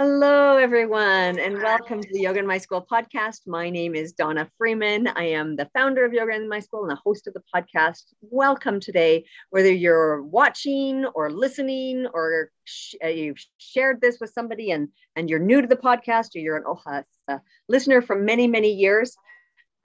Hello, 0.00 0.56
everyone, 0.58 1.40
and 1.40 1.60
welcome 1.60 2.00
to 2.00 2.08
the 2.12 2.20
Yoga 2.20 2.38
in 2.38 2.46
My 2.46 2.58
School 2.58 2.86
podcast. 2.88 3.48
My 3.48 3.68
name 3.68 3.96
is 3.96 4.12
Donna 4.12 4.48
Freeman. 4.56 5.08
I 5.08 5.24
am 5.24 5.56
the 5.56 5.68
founder 5.74 6.04
of 6.04 6.12
Yoga 6.12 6.36
in 6.36 6.48
My 6.48 6.60
School 6.60 6.82
and 6.82 6.90
the 6.92 7.00
host 7.04 7.26
of 7.26 7.34
the 7.34 7.42
podcast. 7.52 8.04
Welcome 8.20 8.78
today, 8.78 9.24
whether 9.50 9.72
you're 9.72 10.22
watching 10.22 11.04
or 11.16 11.32
listening 11.32 12.06
or 12.14 12.52
sh- 12.62 12.94
uh, 13.04 13.08
you've 13.08 13.44
shared 13.56 14.00
this 14.00 14.18
with 14.20 14.30
somebody 14.30 14.70
and, 14.70 14.86
and 15.16 15.28
you're 15.28 15.40
new 15.40 15.60
to 15.60 15.66
the 15.66 15.74
podcast 15.74 16.36
or 16.36 16.38
you're 16.38 16.58
an 16.58 16.64
oh, 16.64 17.02
a 17.26 17.40
listener 17.68 18.00
for 18.00 18.14
many, 18.14 18.46
many 18.46 18.70
years. 18.74 19.16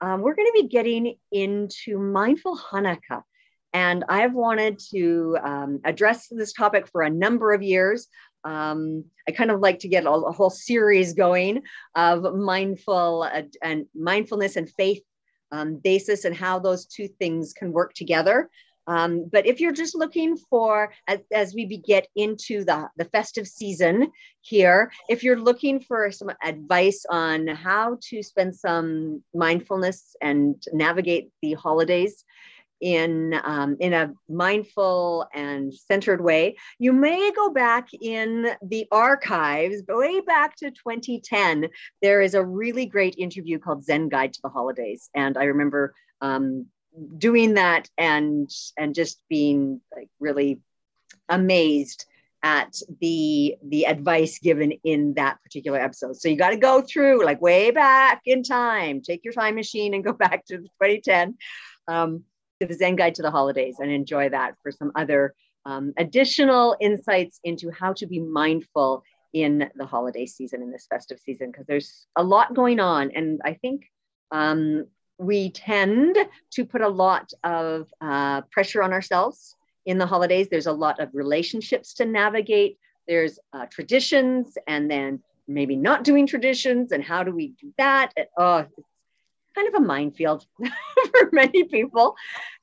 Um, 0.00 0.20
we're 0.20 0.36
going 0.36 0.46
to 0.46 0.62
be 0.62 0.68
getting 0.68 1.16
into 1.32 1.98
mindful 1.98 2.56
Hanukkah. 2.56 3.22
And 3.72 4.04
I've 4.08 4.34
wanted 4.34 4.78
to 4.92 5.36
um, 5.42 5.80
address 5.84 6.28
this 6.30 6.52
topic 6.52 6.86
for 6.86 7.02
a 7.02 7.10
number 7.10 7.52
of 7.52 7.64
years. 7.64 8.06
Um, 8.44 9.04
I 9.28 9.32
kind 9.32 9.50
of 9.50 9.60
like 9.60 9.78
to 9.80 9.88
get 9.88 10.04
a, 10.04 10.10
a 10.10 10.32
whole 10.32 10.50
series 10.50 11.14
going 11.14 11.62
of 11.94 12.34
mindful 12.34 13.28
uh, 13.32 13.42
and 13.62 13.86
mindfulness 13.94 14.56
and 14.56 14.70
faith 14.70 15.02
um, 15.52 15.76
basis 15.76 16.24
and 16.24 16.36
how 16.36 16.58
those 16.58 16.86
two 16.86 17.08
things 17.08 17.52
can 17.52 17.72
work 17.72 17.94
together. 17.94 18.50
Um, 18.86 19.28
but 19.32 19.46
if 19.46 19.60
you're 19.60 19.72
just 19.72 19.94
looking 19.94 20.36
for, 20.36 20.92
as, 21.08 21.20
as 21.32 21.54
we 21.54 21.64
get 21.78 22.06
into 22.16 22.64
the, 22.64 22.88
the 22.96 23.06
festive 23.06 23.48
season 23.48 24.10
here, 24.42 24.92
if 25.08 25.22
you're 25.22 25.40
looking 25.40 25.80
for 25.80 26.10
some 26.10 26.30
advice 26.42 27.04
on 27.08 27.46
how 27.46 27.98
to 28.10 28.22
spend 28.22 28.54
some 28.54 29.22
mindfulness 29.34 30.14
and 30.20 30.62
navigate 30.72 31.30
the 31.40 31.54
holidays, 31.54 32.24
in 32.84 33.34
um, 33.44 33.78
in 33.80 33.94
a 33.94 34.12
mindful 34.28 35.26
and 35.32 35.72
centered 35.72 36.20
way, 36.20 36.54
you 36.78 36.92
may 36.92 37.32
go 37.32 37.48
back 37.48 37.88
in 37.98 38.46
the 38.62 38.86
archives 38.92 39.82
way 39.88 40.20
back 40.20 40.54
to 40.56 40.70
2010. 40.70 41.68
There 42.02 42.20
is 42.20 42.34
a 42.34 42.44
really 42.44 42.84
great 42.84 43.14
interview 43.16 43.58
called 43.58 43.84
Zen 43.84 44.10
Guide 44.10 44.34
to 44.34 44.40
the 44.42 44.50
Holidays, 44.50 45.08
and 45.14 45.38
I 45.38 45.44
remember 45.44 45.94
um, 46.20 46.66
doing 47.16 47.54
that 47.54 47.88
and 47.96 48.50
and 48.76 48.94
just 48.94 49.18
being 49.30 49.80
like 49.96 50.10
really 50.20 50.60
amazed 51.30 52.04
at 52.42 52.76
the 53.00 53.56
the 53.66 53.86
advice 53.86 54.38
given 54.40 54.72
in 54.84 55.14
that 55.14 55.42
particular 55.42 55.80
episode. 55.80 56.18
So 56.18 56.28
you 56.28 56.36
got 56.36 56.50
to 56.50 56.58
go 56.58 56.82
through 56.82 57.24
like 57.24 57.40
way 57.40 57.70
back 57.70 58.20
in 58.26 58.42
time. 58.42 59.00
Take 59.00 59.24
your 59.24 59.32
time 59.32 59.54
machine 59.54 59.94
and 59.94 60.04
go 60.04 60.12
back 60.26 60.44
to 60.48 60.58
2010. 60.58 61.38
Um, 61.88 62.24
the 62.68 62.74
Zen 62.74 62.96
Guide 62.96 63.14
to 63.16 63.22
the 63.22 63.30
Holidays 63.30 63.76
and 63.80 63.90
enjoy 63.90 64.28
that 64.30 64.54
for 64.62 64.70
some 64.72 64.92
other 64.94 65.34
um, 65.66 65.92
additional 65.96 66.76
insights 66.80 67.40
into 67.44 67.70
how 67.70 67.92
to 67.94 68.06
be 68.06 68.20
mindful 68.20 69.02
in 69.32 69.68
the 69.74 69.86
holiday 69.86 70.26
season, 70.26 70.62
in 70.62 70.70
this 70.70 70.86
festive 70.86 71.18
season, 71.18 71.50
because 71.50 71.66
there's 71.66 72.06
a 72.16 72.22
lot 72.22 72.54
going 72.54 72.80
on. 72.80 73.10
And 73.14 73.40
I 73.44 73.54
think 73.54 73.90
um, 74.30 74.86
we 75.18 75.50
tend 75.50 76.16
to 76.52 76.64
put 76.64 76.82
a 76.82 76.88
lot 76.88 77.32
of 77.42 77.88
uh, 78.00 78.42
pressure 78.52 78.82
on 78.82 78.92
ourselves 78.92 79.56
in 79.86 79.98
the 79.98 80.06
holidays. 80.06 80.48
There's 80.48 80.66
a 80.66 80.72
lot 80.72 81.00
of 81.00 81.10
relationships 81.12 81.94
to 81.94 82.04
navigate, 82.04 82.78
there's 83.08 83.38
uh, 83.52 83.66
traditions, 83.66 84.56
and 84.66 84.90
then 84.90 85.20
maybe 85.46 85.76
not 85.76 86.04
doing 86.04 86.26
traditions. 86.26 86.92
And 86.92 87.02
how 87.02 87.22
do 87.22 87.32
we 87.32 87.48
do 87.60 87.72
that? 87.76 88.12
And, 88.16 88.26
oh, 88.38 88.66
kind 89.54 89.68
of 89.68 89.74
a 89.74 89.84
minefield 89.84 90.46
for 90.58 91.30
many 91.32 91.64
people 91.64 92.16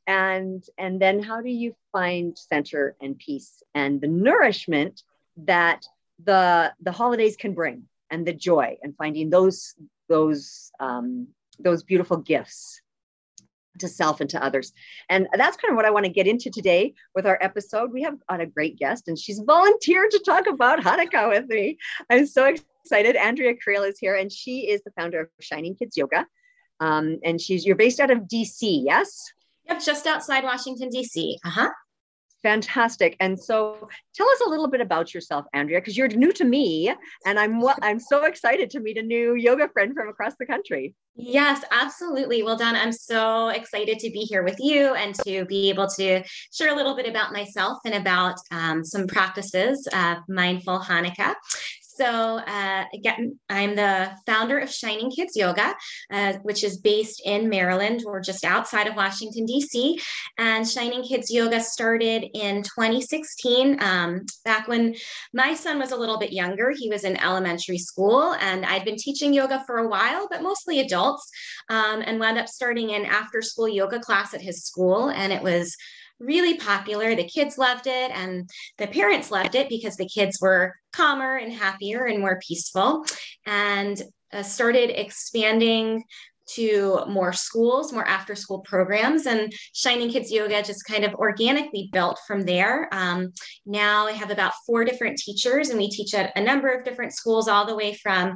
and 0.07 0.63
and 0.77 1.01
then 1.01 1.21
how 1.21 1.41
do 1.41 1.49
you 1.49 1.73
find 1.91 2.37
center 2.37 2.95
and 3.01 3.17
peace 3.17 3.63
and 3.75 4.01
the 4.01 4.07
nourishment 4.07 5.03
that 5.37 5.85
the 6.23 6.73
the 6.81 6.91
holidays 6.91 7.35
can 7.35 7.53
bring 7.53 7.83
and 8.09 8.27
the 8.27 8.33
joy 8.33 8.77
and 8.83 8.95
finding 8.97 9.29
those 9.29 9.73
those 10.09 10.71
um, 10.79 11.27
those 11.59 11.83
beautiful 11.83 12.17
gifts 12.17 12.81
to 13.79 13.87
self 13.87 14.19
and 14.19 14.29
to 14.29 14.43
others. 14.43 14.73
And 15.09 15.27
that's 15.33 15.55
kind 15.55 15.71
of 15.71 15.77
what 15.77 15.85
I 15.85 15.91
want 15.91 16.05
to 16.05 16.11
get 16.11 16.27
into 16.27 16.51
today 16.51 16.93
with 17.15 17.25
our 17.25 17.37
episode. 17.41 17.93
We 17.93 18.03
have 18.03 18.17
got 18.29 18.41
a 18.41 18.45
great 18.45 18.77
guest, 18.77 19.07
and 19.07 19.17
she's 19.17 19.39
volunteered 19.39 20.11
to 20.11 20.19
talk 20.19 20.47
about 20.47 20.79
Hanukkah 20.79 21.29
with 21.29 21.47
me. 21.47 21.77
I'm 22.09 22.27
so 22.27 22.53
excited. 22.83 23.15
Andrea 23.15 23.55
Creel 23.55 23.83
is 23.83 23.97
here, 23.97 24.15
and 24.15 24.31
she 24.31 24.69
is 24.69 24.83
the 24.83 24.91
founder 24.91 25.21
of 25.21 25.29
Shining 25.39 25.75
Kids 25.75 25.95
Yoga. 25.95 26.27
Um, 26.81 27.19
and 27.23 27.39
she's 27.39 27.65
you're 27.65 27.77
based 27.77 28.01
out 28.01 28.11
of 28.11 28.19
DC, 28.23 28.81
yes? 28.83 29.23
Yep, 29.69 29.81
just 29.85 30.07
outside 30.07 30.43
Washington 30.43 30.89
D.C. 30.89 31.37
Uh 31.45 31.49
huh. 31.49 31.69
Fantastic. 32.43 33.15
And 33.19 33.39
so, 33.39 33.87
tell 34.15 34.27
us 34.27 34.41
a 34.45 34.49
little 34.49 34.67
bit 34.67 34.81
about 34.81 35.13
yourself, 35.13 35.45
Andrea, 35.53 35.79
because 35.79 35.95
you're 35.95 36.07
new 36.07 36.31
to 36.33 36.43
me, 36.43 36.93
and 37.25 37.39
I'm 37.39 37.63
I'm 37.83 37.99
so 37.99 38.25
excited 38.25 38.71
to 38.71 38.79
meet 38.79 38.97
a 38.97 39.03
new 39.03 39.35
yoga 39.35 39.69
friend 39.69 39.93
from 39.93 40.09
across 40.09 40.33
the 40.39 40.47
country. 40.47 40.95
Yes, 41.15 41.63
absolutely. 41.71 42.41
Well, 42.41 42.57
Don, 42.57 42.75
I'm 42.75 42.93
so 42.93 43.49
excited 43.49 43.99
to 43.99 44.09
be 44.09 44.21
here 44.21 44.43
with 44.43 44.55
you 44.59 44.95
and 44.95 45.13
to 45.25 45.45
be 45.45 45.69
able 45.69 45.87
to 45.97 46.23
share 46.51 46.73
a 46.73 46.75
little 46.75 46.95
bit 46.95 47.07
about 47.07 47.33
myself 47.33 47.79
and 47.85 47.95
about 47.95 48.37
um, 48.51 48.83
some 48.83 49.07
practices 49.07 49.87
of 49.93 50.17
mindful 50.27 50.79
Hanukkah. 50.79 51.35
So, 52.01 52.07
uh, 52.07 52.85
again, 52.95 53.37
I'm 53.47 53.75
the 53.75 54.09
founder 54.25 54.57
of 54.57 54.71
Shining 54.71 55.11
Kids 55.11 55.35
Yoga, 55.35 55.75
uh, 56.11 56.33
which 56.41 56.63
is 56.63 56.79
based 56.79 57.21
in 57.23 57.47
Maryland. 57.47 58.01
We're 58.03 58.21
just 58.21 58.43
outside 58.43 58.87
of 58.87 58.95
Washington, 58.95 59.45
D.C. 59.45 60.01
And 60.39 60.67
Shining 60.67 61.03
Kids 61.03 61.29
Yoga 61.29 61.61
started 61.61 62.25
in 62.33 62.63
2016, 62.63 63.83
um, 63.83 64.25
back 64.43 64.67
when 64.67 64.95
my 65.31 65.53
son 65.53 65.77
was 65.77 65.91
a 65.91 65.95
little 65.95 66.17
bit 66.17 66.33
younger. 66.33 66.73
He 66.75 66.89
was 66.89 67.03
in 67.03 67.17
elementary 67.17 67.77
school, 67.77 68.33
and 68.39 68.65
I'd 68.65 68.83
been 68.83 68.97
teaching 68.97 69.31
yoga 69.31 69.63
for 69.67 69.77
a 69.77 69.87
while, 69.87 70.27
but 70.27 70.41
mostly 70.41 70.79
adults, 70.79 71.29
um, 71.69 72.01
and 72.03 72.19
wound 72.19 72.39
up 72.39 72.47
starting 72.47 72.95
an 72.95 73.05
after 73.05 73.43
school 73.43 73.67
yoga 73.67 73.99
class 73.99 74.33
at 74.33 74.41
his 74.41 74.63
school. 74.63 75.09
And 75.09 75.31
it 75.31 75.43
was 75.43 75.77
really 76.21 76.57
popular. 76.57 77.15
The 77.15 77.27
kids 77.27 77.57
loved 77.57 77.87
it 77.87 78.11
and 78.11 78.49
the 78.77 78.87
parents 78.87 79.31
loved 79.31 79.55
it 79.55 79.69
because 79.69 79.97
the 79.97 80.07
kids 80.07 80.39
were 80.41 80.75
calmer 80.93 81.37
and 81.37 81.51
happier 81.51 82.05
and 82.05 82.19
more 82.19 82.39
peaceful 82.47 83.05
and 83.45 84.01
uh, 84.31 84.43
started 84.43 84.89
expanding 84.99 86.03
to 86.55 87.03
more 87.07 87.33
schools, 87.33 87.93
more 87.93 88.07
after 88.07 88.35
school 88.35 88.59
programs, 88.59 89.25
and 89.25 89.53
Shining 89.73 90.09
Kids 90.09 90.31
Yoga 90.31 90.61
just 90.61 90.85
kind 90.85 91.05
of 91.05 91.13
organically 91.15 91.89
built 91.91 92.19
from 92.27 92.41
there. 92.41 92.89
Um, 92.91 93.31
now 93.65 94.07
I 94.07 94.13
have 94.13 94.31
about 94.31 94.53
four 94.65 94.83
different 94.83 95.17
teachers, 95.17 95.69
and 95.69 95.79
we 95.79 95.89
teach 95.89 96.13
at 96.13 96.31
a 96.35 96.41
number 96.41 96.69
of 96.69 96.83
different 96.83 97.13
schools, 97.13 97.47
all 97.47 97.65
the 97.65 97.75
way 97.75 97.93
from 97.93 98.35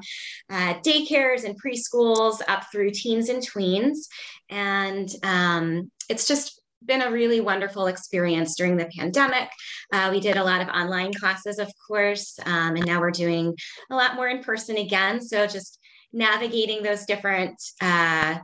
uh, 0.49 0.75
daycares 0.75 1.43
and 1.43 1.59
preschools 1.61 2.41
up 2.47 2.63
through 2.71 2.91
teens 2.91 3.29
and 3.29 3.45
tweens. 3.45 4.07
And 4.49 5.09
um, 5.23 5.91
it's 6.09 6.27
just 6.27 6.61
been 6.85 7.01
a 7.01 7.11
really 7.11 7.41
wonderful 7.41 7.87
experience 7.87 8.55
during 8.55 8.77
the 8.77 8.89
pandemic. 8.97 9.49
Uh, 9.91 10.09
we 10.11 10.19
did 10.19 10.37
a 10.37 10.43
lot 10.43 10.61
of 10.61 10.67
online 10.69 11.13
classes, 11.13 11.59
of 11.59 11.71
course, 11.87 12.37
um, 12.45 12.75
and 12.75 12.85
now 12.85 12.99
we're 12.99 13.11
doing 13.11 13.55
a 13.91 13.95
lot 13.95 14.15
more 14.15 14.27
in 14.27 14.43
person 14.43 14.77
again. 14.77 15.21
So 15.21 15.47
just 15.47 15.79
navigating 16.13 16.81
those 16.81 17.05
different 17.05 17.61
uh, 17.81 18.39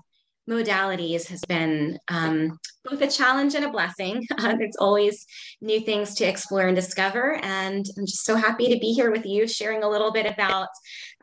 modalities 0.50 1.28
has 1.28 1.42
been 1.48 1.98
um, 2.08 2.60
both 2.84 3.02
a 3.02 3.08
challenge 3.08 3.56
and 3.56 3.66
a 3.66 3.72
blessing. 3.72 4.28
Uh, 4.38 4.56
it's 4.60 4.78
always 4.78 5.26
new 5.62 5.80
things 5.80 6.16
to 6.16 6.26
explore 6.26 6.68
and 6.68 6.76
discover. 6.76 7.36
And 7.44 7.86
I'm 7.98 8.06
just 8.06 8.26
so 8.26 8.36
happy 8.36 8.74
to 8.74 8.80
be 8.80 8.94
here 8.94 9.12
with 9.12 9.26
you, 9.26 9.48
sharing 9.48 9.84
a 9.84 9.90
little 9.90 10.12
bit 10.12 10.26
about 10.26 10.70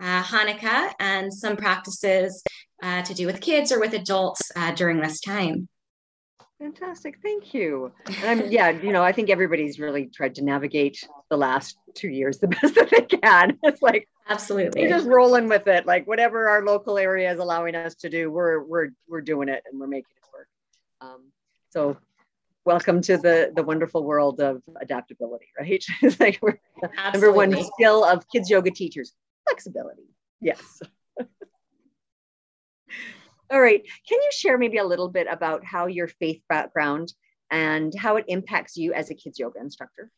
uh, 0.01 0.23
Hanukkah 0.23 0.93
and 1.01 1.33
some 1.33 1.57
practices 1.57 2.43
uh, 2.83 3.03
to 3.03 3.15
do 3.15 3.27
with 3.27 3.41
kids 3.41 3.73
or 3.73 3.81
with 3.81 3.93
adults 3.93 4.41
uh, 4.57 4.73
during 4.73 5.01
this 5.01 5.21
time. 5.21 5.69
Fantastic. 6.59 7.19
Thank 7.23 7.55
you. 7.55 7.93
And 8.07 8.43
I'm, 8.43 8.51
yeah, 8.51 8.71
you 8.71 8.93
know, 8.93 9.05
I 9.05 9.13
think 9.13 9.31
everybody's 9.31 9.79
really 9.79 10.07
tried 10.07 10.35
to 10.37 10.45
navigate 10.45 11.07
the 11.31 11.37
last 11.37 11.77
two 11.95 12.09
years 12.09 12.39
the 12.39 12.49
best 12.63 12.75
that 12.75 12.91
they 12.91 13.03
can. 13.03 13.59
It's 13.63 13.81
like 13.81 14.09
absolutely 14.29 14.83
we're 14.83 14.89
just 14.89 15.07
rolling 15.07 15.49
with 15.49 15.69
it. 15.69 15.87
Like 15.87 16.07
whatever 16.09 16.49
our 16.49 16.65
local 16.65 16.99
area 16.99 17.33
is 17.33 17.39
allowing 17.39 17.77
us 17.77 17.95
to 17.97 18.09
do, 18.09 18.31
we're 18.31 18.63
we're 18.65 18.89
we're 19.09 19.21
doing 19.21 19.49
it 19.49 19.63
and 19.71 19.79
we're 19.79 19.87
making 19.87 20.11
it 20.17 20.37
work. 20.37 20.49
Um, 21.01 21.31
so 21.71 21.97
welcome 22.65 23.01
to 23.03 23.17
the 23.17 23.53
the 23.55 23.63
wonderful 23.63 24.03
world 24.03 24.41
of 24.41 24.61
adaptability, 24.81 25.47
right? 25.59 25.85
it's 26.03 26.19
like 26.19 26.41
we're 26.43 26.59
the 26.83 26.91
number 27.13 27.31
one 27.31 27.55
skill 27.63 28.05
of 28.05 28.29
kids 28.31 28.51
yoga 28.51 28.73
teachers, 28.73 29.13
flexibility. 29.47 30.09
Yes. 30.41 30.83
All 33.51 33.61
right. 33.61 33.83
Can 34.09 34.19
you 34.23 34.31
share 34.33 34.59
maybe 34.59 34.79
a 34.79 34.85
little 34.85 35.09
bit 35.09 35.27
about 35.31 35.65
how 35.65 35.87
your 35.87 36.09
faith 36.09 36.43
background 36.49 37.13
and 37.51 37.95
how 37.95 38.17
it 38.17 38.25
impacts 38.29 38.77
you 38.77 38.93
as 38.93 39.11
a 39.11 39.15
kids 39.15 39.39
yoga 39.39 39.59
instructor? 39.61 40.11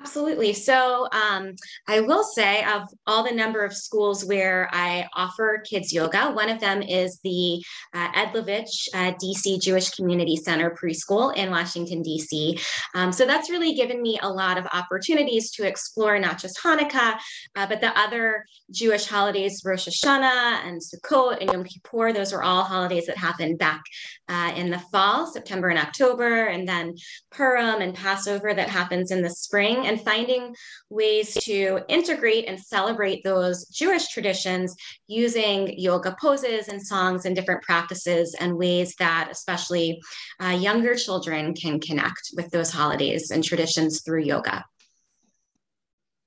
Absolutely. 0.00 0.54
So 0.54 1.08
um, 1.12 1.54
I 1.86 2.00
will 2.00 2.24
say, 2.24 2.64
of 2.64 2.88
all 3.06 3.22
the 3.22 3.34
number 3.34 3.62
of 3.62 3.74
schools 3.74 4.24
where 4.24 4.66
I 4.72 5.06
offer 5.14 5.62
kids 5.68 5.92
yoga, 5.92 6.30
one 6.30 6.48
of 6.48 6.58
them 6.58 6.80
is 6.80 7.20
the 7.22 7.62
uh, 7.92 8.10
Edlavitch 8.12 8.88
uh, 8.94 9.12
DC 9.22 9.60
Jewish 9.60 9.90
Community 9.90 10.36
Center 10.36 10.70
preschool 10.70 11.36
in 11.36 11.50
Washington, 11.50 12.02
DC. 12.02 12.58
Um, 12.94 13.12
so 13.12 13.26
that's 13.26 13.50
really 13.50 13.74
given 13.74 14.00
me 14.00 14.18
a 14.22 14.28
lot 14.28 14.56
of 14.56 14.66
opportunities 14.72 15.50
to 15.52 15.66
explore 15.66 16.18
not 16.18 16.38
just 16.38 16.58
Hanukkah, 16.64 17.18
uh, 17.56 17.66
but 17.66 17.82
the 17.82 17.96
other 17.98 18.46
Jewish 18.70 19.06
holidays, 19.06 19.60
Rosh 19.66 19.86
Hashanah 19.86 20.66
and 20.66 20.80
Sukkot 20.80 21.42
and 21.42 21.52
Yom 21.52 21.64
Kippur. 21.64 22.14
Those 22.14 22.32
are 22.32 22.42
all 22.42 22.62
holidays 22.62 23.04
that 23.06 23.18
happen 23.18 23.56
back 23.56 23.82
uh, 24.30 24.52
in 24.56 24.70
the 24.70 24.78
fall, 24.78 25.26
September 25.26 25.68
and 25.68 25.78
October, 25.78 26.46
and 26.46 26.66
then 26.66 26.94
Purim 27.30 27.82
and 27.82 27.94
Passover 27.94 28.54
that 28.54 28.70
happens 28.70 29.10
in 29.10 29.20
the 29.20 29.28
spring 29.28 29.89
and 29.90 30.00
finding 30.00 30.54
ways 30.88 31.34
to 31.34 31.80
integrate 31.88 32.48
and 32.48 32.58
celebrate 32.58 33.24
those 33.24 33.66
Jewish 33.66 34.06
traditions 34.08 34.76
using 35.08 35.76
yoga 35.76 36.16
poses 36.20 36.68
and 36.68 36.80
songs 36.80 37.24
and 37.24 37.34
different 37.34 37.62
practices 37.62 38.36
and 38.38 38.56
ways 38.56 38.94
that 39.00 39.28
especially 39.32 40.00
uh, 40.40 40.50
younger 40.50 40.94
children 40.94 41.54
can 41.54 41.80
connect 41.80 42.30
with 42.36 42.48
those 42.52 42.70
holidays 42.70 43.32
and 43.32 43.42
traditions 43.42 44.02
through 44.02 44.22
yoga. 44.22 44.64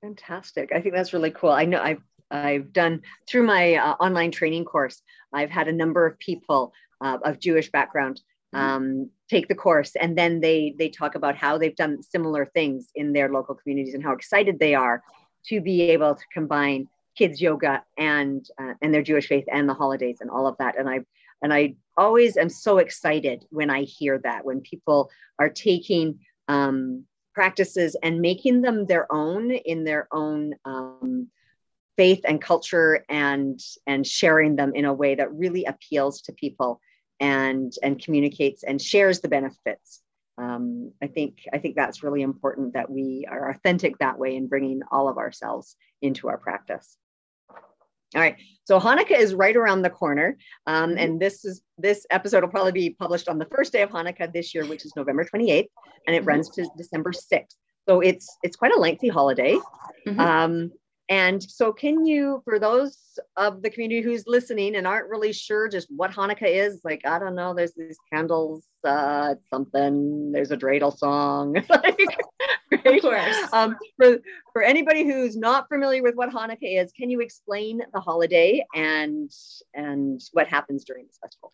Fantastic. 0.02 0.70
I 0.74 0.82
think 0.82 0.94
that's 0.94 1.14
really 1.14 1.30
cool. 1.30 1.50
I 1.50 1.64
know 1.64 1.80
I've 1.80 2.02
I've 2.30 2.72
done 2.72 3.00
through 3.28 3.44
my 3.44 3.76
uh, 3.76 3.92
online 3.92 4.30
training 4.30 4.64
course. 4.64 5.00
I've 5.32 5.50
had 5.50 5.68
a 5.68 5.72
number 5.72 6.04
of 6.04 6.18
people 6.18 6.72
uh, 7.00 7.18
of 7.24 7.38
Jewish 7.38 7.70
background. 7.70 8.20
Um, 8.54 9.10
take 9.28 9.48
the 9.48 9.54
course. 9.54 9.96
And 9.96 10.16
then 10.16 10.40
they 10.40 10.74
they 10.78 10.88
talk 10.88 11.14
about 11.14 11.36
how 11.36 11.58
they've 11.58 11.76
done 11.76 12.02
similar 12.02 12.46
things 12.46 12.88
in 12.94 13.12
their 13.12 13.30
local 13.30 13.54
communities 13.54 13.94
and 13.94 14.02
how 14.02 14.12
excited 14.12 14.58
they 14.58 14.74
are 14.74 15.02
to 15.46 15.60
be 15.60 15.82
able 15.82 16.14
to 16.14 16.24
combine 16.32 16.88
kids 17.16 17.40
yoga 17.40 17.82
and 17.96 18.46
uh, 18.60 18.74
and 18.82 18.92
their 18.92 19.02
jewish 19.02 19.28
faith 19.28 19.44
and 19.52 19.68
the 19.68 19.74
holidays 19.74 20.18
and 20.20 20.30
all 20.30 20.46
of 20.46 20.56
that. 20.58 20.78
And 20.78 20.88
i 20.88 21.00
and 21.42 21.52
i 21.52 21.74
always 21.96 22.36
am 22.36 22.48
so 22.48 22.78
excited 22.78 23.44
when 23.50 23.70
i 23.70 23.82
hear 23.82 24.18
that 24.18 24.44
when 24.44 24.60
people 24.60 25.10
are 25.38 25.50
taking 25.50 26.18
um, 26.48 27.04
practices 27.34 27.96
and 28.02 28.20
making 28.20 28.62
them 28.62 28.86
their 28.86 29.12
own 29.12 29.50
in 29.50 29.84
their 29.84 30.08
own 30.12 30.54
um, 30.64 31.28
faith 31.96 32.20
and 32.24 32.40
culture 32.40 33.04
and 33.08 33.60
and 33.86 34.06
sharing 34.06 34.56
them 34.56 34.72
in 34.74 34.84
a 34.84 34.92
way 34.92 35.14
that 35.14 35.32
really 35.32 35.64
appeals 35.64 36.20
to 36.22 36.32
people 36.32 36.80
and 37.20 37.72
and 37.82 38.02
communicates 38.02 38.62
and 38.62 38.80
shares 38.80 39.20
the 39.20 39.28
benefits 39.28 40.02
um, 40.38 40.92
i 41.02 41.06
think 41.06 41.44
i 41.52 41.58
think 41.58 41.76
that's 41.76 42.02
really 42.02 42.22
important 42.22 42.74
that 42.74 42.90
we 42.90 43.26
are 43.30 43.50
authentic 43.50 43.96
that 43.98 44.18
way 44.18 44.36
in 44.36 44.48
bringing 44.48 44.80
all 44.90 45.08
of 45.08 45.18
ourselves 45.18 45.76
into 46.02 46.28
our 46.28 46.38
practice 46.38 46.96
all 47.50 48.20
right 48.20 48.36
so 48.64 48.80
hanukkah 48.80 49.18
is 49.18 49.34
right 49.34 49.56
around 49.56 49.82
the 49.82 49.90
corner 49.90 50.36
um, 50.66 50.90
mm-hmm. 50.90 50.98
and 50.98 51.20
this 51.20 51.44
is 51.44 51.62
this 51.78 52.06
episode 52.10 52.42
will 52.42 52.50
probably 52.50 52.72
be 52.72 52.90
published 52.90 53.28
on 53.28 53.38
the 53.38 53.46
first 53.46 53.72
day 53.72 53.82
of 53.82 53.90
hanukkah 53.90 54.32
this 54.32 54.54
year 54.54 54.66
which 54.66 54.84
is 54.84 54.92
november 54.96 55.24
28th 55.24 55.66
and 56.06 56.16
it 56.16 56.20
mm-hmm. 56.20 56.28
runs 56.28 56.48
to 56.50 56.68
december 56.76 57.12
6th 57.12 57.54
so 57.88 58.00
it's 58.00 58.36
it's 58.42 58.56
quite 58.56 58.72
a 58.72 58.78
lengthy 58.78 59.08
holiday 59.08 59.56
mm-hmm. 60.06 60.20
um, 60.20 60.72
and 61.08 61.42
so, 61.42 61.72
can 61.72 62.06
you, 62.06 62.40
for 62.44 62.58
those 62.58 62.96
of 63.36 63.60
the 63.60 63.68
community 63.68 64.00
who's 64.00 64.24
listening 64.26 64.76
and 64.76 64.86
aren't 64.86 65.10
really 65.10 65.32
sure 65.32 65.68
just 65.68 65.88
what 65.94 66.10
Hanukkah 66.10 66.48
is, 66.48 66.80
like, 66.82 67.02
I 67.04 67.18
don't 67.18 67.34
know, 67.34 67.52
there's 67.54 67.74
these 67.74 67.98
candles, 68.10 68.64
uh, 68.84 69.34
something, 69.50 70.32
there's 70.32 70.50
a 70.50 70.56
dreidel 70.56 70.96
song. 70.96 71.54
like, 71.68 72.00
Of 72.86 73.02
course. 73.02 73.36
Um, 73.52 73.76
for, 73.96 74.18
for 74.52 74.62
anybody 74.62 75.04
who's 75.04 75.36
not 75.36 75.68
familiar 75.68 76.02
with 76.02 76.14
what 76.14 76.30
Hanukkah 76.30 76.82
is, 76.82 76.92
can 76.92 77.10
you 77.10 77.20
explain 77.20 77.82
the 77.92 78.00
holiday 78.00 78.64
and, 78.74 79.30
and 79.74 80.20
what 80.32 80.48
happens 80.48 80.84
during 80.84 81.06
this 81.06 81.18
festival? 81.22 81.52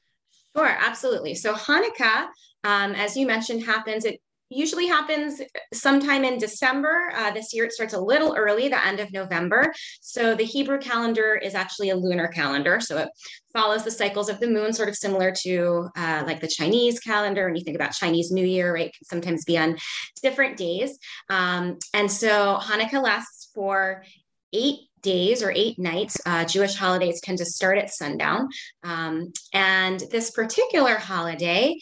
Sure, 0.56 0.76
absolutely. 0.80 1.34
So 1.34 1.54
Hanukkah, 1.54 2.28
um, 2.64 2.92
as 2.92 3.16
you 3.16 3.26
mentioned, 3.26 3.64
happens. 3.64 4.04
It 4.04 4.20
usually 4.50 4.86
happens 4.86 5.40
sometime 5.72 6.24
in 6.24 6.38
December. 6.38 7.12
Uh, 7.14 7.30
this 7.30 7.54
year 7.54 7.64
it 7.64 7.72
starts 7.72 7.94
a 7.94 8.00
little 8.00 8.34
early, 8.36 8.68
the 8.68 8.84
end 8.84 9.00
of 9.00 9.12
November. 9.12 9.72
So 10.00 10.34
the 10.34 10.44
Hebrew 10.44 10.78
calendar 10.78 11.36
is 11.36 11.54
actually 11.54 11.90
a 11.90 11.96
lunar 11.96 12.28
calendar. 12.28 12.80
So 12.80 12.98
it 12.98 13.08
follows 13.52 13.84
the 13.84 13.90
cycles 13.90 14.28
of 14.28 14.40
the 14.40 14.48
moon, 14.48 14.72
sort 14.72 14.88
of 14.88 14.96
similar 14.96 15.32
to 15.42 15.88
uh, 15.96 16.24
like 16.26 16.40
the 16.40 16.48
Chinese 16.48 16.98
calendar. 16.98 17.46
And 17.46 17.56
you 17.56 17.64
think 17.64 17.76
about 17.76 17.92
Chinese 17.92 18.30
New 18.30 18.44
Year, 18.44 18.74
right? 18.74 18.88
It 18.88 18.94
can 18.98 19.06
sometimes 19.06 19.44
be 19.44 19.56
on 19.56 19.78
different 20.20 20.56
days. 20.56 20.98
Um, 21.28 21.78
and 21.94 22.10
so 22.10 22.58
Hanukkah 22.60 23.02
lasts 23.02 23.50
for 23.54 24.04
eight 24.52 24.80
days 25.02 25.42
or 25.42 25.50
eight 25.50 25.78
nights. 25.78 26.16
Uh, 26.26 26.44
Jewish 26.44 26.74
holidays 26.74 27.20
tend 27.22 27.38
to 27.38 27.44
start 27.44 27.78
at 27.78 27.90
sundown. 27.90 28.48
Um, 28.82 29.32
and 29.54 30.00
this 30.10 30.30
particular 30.30 30.96
holiday 30.96 31.78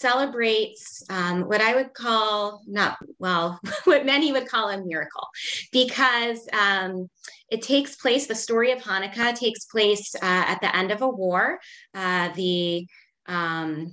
celebrates 0.00 1.04
um, 1.10 1.42
what 1.42 1.60
I 1.60 1.74
would 1.74 1.92
call 1.92 2.62
not 2.66 2.96
well, 3.18 3.60
what 3.84 4.06
many 4.06 4.32
would 4.32 4.48
call 4.48 4.70
a 4.70 4.82
miracle, 4.82 5.28
because 5.72 6.48
um, 6.52 7.08
it 7.50 7.62
takes 7.62 7.96
place. 7.96 8.26
The 8.26 8.34
story 8.34 8.72
of 8.72 8.80
Hanukkah 8.80 9.34
takes 9.34 9.66
place 9.66 10.14
uh, 10.16 10.18
at 10.22 10.60
the 10.60 10.74
end 10.74 10.90
of 10.90 11.02
a 11.02 11.08
war. 11.08 11.60
Uh, 11.94 12.30
the 12.34 12.86
um, 13.26 13.92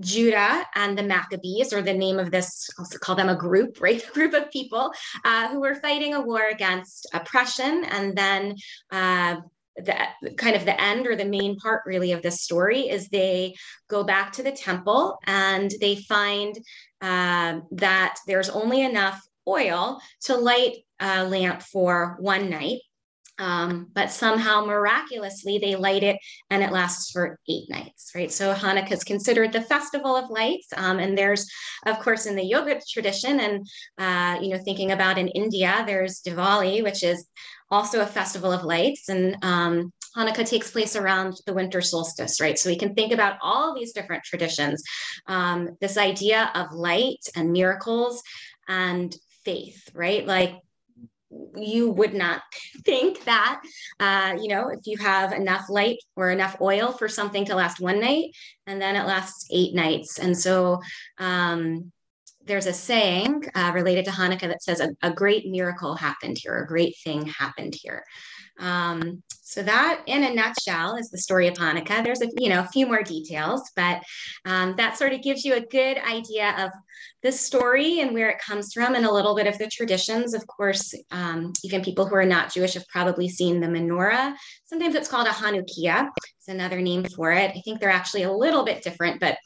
Judah 0.00 0.66
and 0.74 0.98
the 0.98 1.02
Maccabees, 1.02 1.72
or 1.72 1.80
the 1.80 1.94
name 1.94 2.18
of 2.18 2.30
this, 2.30 2.68
I'll 2.78 2.86
call 3.00 3.14
them 3.14 3.28
a 3.28 3.36
group, 3.36 3.80
right? 3.80 4.04
A 4.06 4.12
group 4.12 4.34
of 4.34 4.50
people 4.50 4.92
uh, 5.24 5.48
who 5.48 5.60
were 5.60 5.76
fighting 5.76 6.14
a 6.14 6.20
war 6.20 6.42
against 6.50 7.06
oppression 7.14 7.84
and 7.84 8.16
then 8.16 8.56
uh, 8.90 9.36
the 9.76 9.96
kind 10.36 10.54
of 10.54 10.64
the 10.64 10.80
end 10.80 11.06
or 11.06 11.16
the 11.16 11.24
main 11.24 11.56
part 11.56 11.82
really 11.86 12.12
of 12.12 12.22
this 12.22 12.42
story 12.42 12.82
is 12.82 13.08
they 13.08 13.54
go 13.88 14.04
back 14.04 14.32
to 14.32 14.42
the 14.42 14.52
temple 14.52 15.18
and 15.26 15.72
they 15.80 15.96
find 15.96 16.56
uh, 17.00 17.60
that 17.72 18.16
there's 18.26 18.50
only 18.50 18.82
enough 18.82 19.20
oil 19.48 20.00
to 20.22 20.36
light 20.36 20.76
a 21.00 21.24
lamp 21.24 21.62
for 21.62 22.16
one 22.20 22.48
night 22.48 22.80
um, 23.38 23.88
but 23.92 24.12
somehow 24.12 24.64
miraculously 24.64 25.58
they 25.58 25.74
light 25.74 26.04
it 26.04 26.16
and 26.50 26.62
it 26.62 26.70
lasts 26.70 27.10
for 27.10 27.38
eight 27.48 27.68
nights 27.68 28.12
right? 28.14 28.30
So 28.30 28.54
hanukkah 28.54 28.92
is 28.92 29.02
considered 29.02 29.52
the 29.52 29.60
festival 29.60 30.14
of 30.16 30.30
lights 30.30 30.68
um, 30.76 31.00
and 31.00 31.18
there's 31.18 31.50
of 31.86 31.98
course 31.98 32.26
in 32.26 32.36
the 32.36 32.44
yoga 32.44 32.80
tradition 32.88 33.40
and 33.40 33.66
uh, 33.98 34.40
you 34.40 34.50
know 34.50 34.58
thinking 34.58 34.92
about 34.92 35.18
in 35.18 35.28
india 35.28 35.82
there's 35.86 36.20
diwali 36.20 36.82
which 36.82 37.02
is 37.02 37.26
also 37.70 38.00
a 38.00 38.06
festival 38.06 38.52
of 38.52 38.64
lights. 38.64 39.08
And 39.08 39.36
um, 39.42 39.92
Hanukkah 40.16 40.48
takes 40.48 40.70
place 40.70 40.96
around 40.96 41.34
the 41.46 41.54
winter 41.54 41.80
solstice, 41.80 42.40
right? 42.40 42.58
So 42.58 42.70
we 42.70 42.78
can 42.78 42.94
think 42.94 43.12
about 43.12 43.36
all 43.42 43.74
these 43.74 43.92
different 43.92 44.24
traditions. 44.24 44.82
Um, 45.26 45.76
this 45.80 45.96
idea 45.96 46.50
of 46.54 46.72
light 46.72 47.26
and 47.34 47.52
miracles 47.52 48.22
and 48.68 49.14
faith, 49.44 49.90
right? 49.94 50.26
Like 50.26 50.54
you 51.56 51.90
would 51.90 52.14
not 52.14 52.42
think 52.84 53.24
that, 53.24 53.60
uh, 53.98 54.34
you 54.40 54.48
know, 54.48 54.68
if 54.68 54.80
you 54.84 54.96
have 54.98 55.32
enough 55.32 55.68
light 55.68 55.98
or 56.16 56.30
enough 56.30 56.56
oil 56.60 56.92
for 56.92 57.08
something 57.08 57.44
to 57.46 57.56
last 57.56 57.80
one 57.80 58.00
night 58.00 58.30
and 58.66 58.80
then 58.80 58.96
it 58.96 59.06
lasts 59.06 59.48
eight 59.50 59.74
nights. 59.74 60.18
And 60.18 60.36
so, 60.36 60.80
um, 61.18 61.92
there's 62.46 62.66
a 62.66 62.72
saying 62.72 63.44
uh, 63.54 63.72
related 63.74 64.04
to 64.04 64.10
Hanukkah 64.10 64.48
that 64.48 64.62
says 64.62 64.80
a, 64.80 64.90
a, 65.02 65.12
great 65.12 65.46
miracle 65.46 65.94
happened 65.94 66.38
here, 66.38 66.58
a 66.58 66.66
great 66.66 66.94
thing 67.02 67.26
happened 67.26 67.74
here. 67.74 68.04
Um, 68.58 69.22
so 69.42 69.62
that, 69.62 70.02
in 70.06 70.24
a 70.24 70.34
nutshell, 70.34 70.96
is 70.96 71.10
the 71.10 71.18
story 71.18 71.48
of 71.48 71.54
Hanukkah. 71.54 72.04
There's 72.04 72.22
a 72.22 72.28
you 72.38 72.48
know 72.48 72.60
a 72.60 72.68
few 72.68 72.86
more 72.86 73.02
details, 73.02 73.70
but 73.76 74.02
um, 74.44 74.74
that 74.76 74.96
sort 74.96 75.12
of 75.12 75.22
gives 75.22 75.44
you 75.44 75.54
a 75.54 75.60
good 75.60 75.98
idea 75.98 76.54
of 76.58 76.70
the 77.22 77.32
story 77.32 78.00
and 78.00 78.14
where 78.14 78.30
it 78.30 78.38
comes 78.38 78.72
from, 78.72 78.94
and 78.94 79.06
a 79.06 79.12
little 79.12 79.34
bit 79.34 79.46
of 79.46 79.58
the 79.58 79.68
traditions. 79.68 80.34
Of 80.34 80.46
course, 80.46 80.94
um, 81.10 81.52
even 81.62 81.82
people 81.82 82.06
who 82.06 82.14
are 82.14 82.24
not 82.24 82.52
Jewish 82.52 82.74
have 82.74 82.86
probably 82.88 83.28
seen 83.28 83.60
the 83.60 83.66
menorah. 83.66 84.34
Sometimes 84.66 84.94
it's 84.94 85.08
called 85.08 85.26
a 85.26 85.30
Hanukkiah. 85.30 86.08
It's 86.38 86.48
another 86.48 86.80
name 86.80 87.04
for 87.04 87.32
it. 87.32 87.52
I 87.56 87.60
think 87.64 87.80
they're 87.80 87.90
actually 87.90 88.22
a 88.22 88.32
little 88.32 88.64
bit 88.64 88.82
different, 88.82 89.20
but 89.20 89.36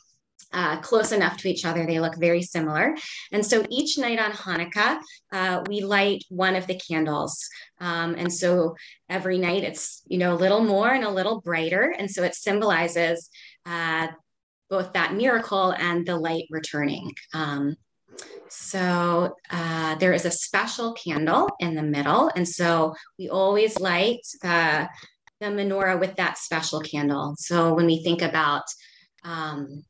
uh, 0.52 0.80
close 0.80 1.12
enough 1.12 1.36
to 1.38 1.48
each 1.48 1.64
other. 1.64 1.86
They 1.86 2.00
look 2.00 2.16
very 2.16 2.42
similar. 2.42 2.96
And 3.32 3.44
so 3.44 3.66
each 3.70 3.98
night 3.98 4.18
on 4.18 4.32
Hanukkah, 4.32 4.98
uh, 5.32 5.62
we 5.68 5.82
light 5.82 6.24
one 6.28 6.56
of 6.56 6.66
the 6.66 6.78
candles. 6.78 7.46
Um, 7.80 8.14
and 8.16 8.32
so 8.32 8.76
every 9.08 9.38
night 9.38 9.64
it's, 9.64 10.02
you 10.06 10.18
know, 10.18 10.34
a 10.34 10.36
little 10.36 10.62
more 10.62 10.88
and 10.88 11.04
a 11.04 11.10
little 11.10 11.40
brighter. 11.40 11.94
And 11.98 12.10
so 12.10 12.22
it 12.22 12.34
symbolizes 12.34 13.28
uh, 13.66 14.08
both 14.70 14.92
that 14.92 15.14
miracle 15.14 15.72
and 15.72 16.06
the 16.06 16.16
light 16.16 16.46
returning. 16.50 17.12
Um, 17.34 17.76
so 18.48 19.34
uh, 19.50 19.94
there 19.96 20.12
is 20.12 20.24
a 20.24 20.30
special 20.30 20.94
candle 20.94 21.50
in 21.60 21.74
the 21.74 21.82
middle. 21.82 22.30
And 22.34 22.48
so 22.48 22.94
we 23.18 23.28
always 23.28 23.78
light 23.78 24.20
the, 24.42 24.88
the 25.40 25.46
menorah 25.46 26.00
with 26.00 26.16
that 26.16 26.38
special 26.38 26.80
candle. 26.80 27.34
So 27.38 27.74
when 27.74 27.86
we 27.86 28.02
think 28.02 28.22
about 28.22 28.64
um, 29.24 29.84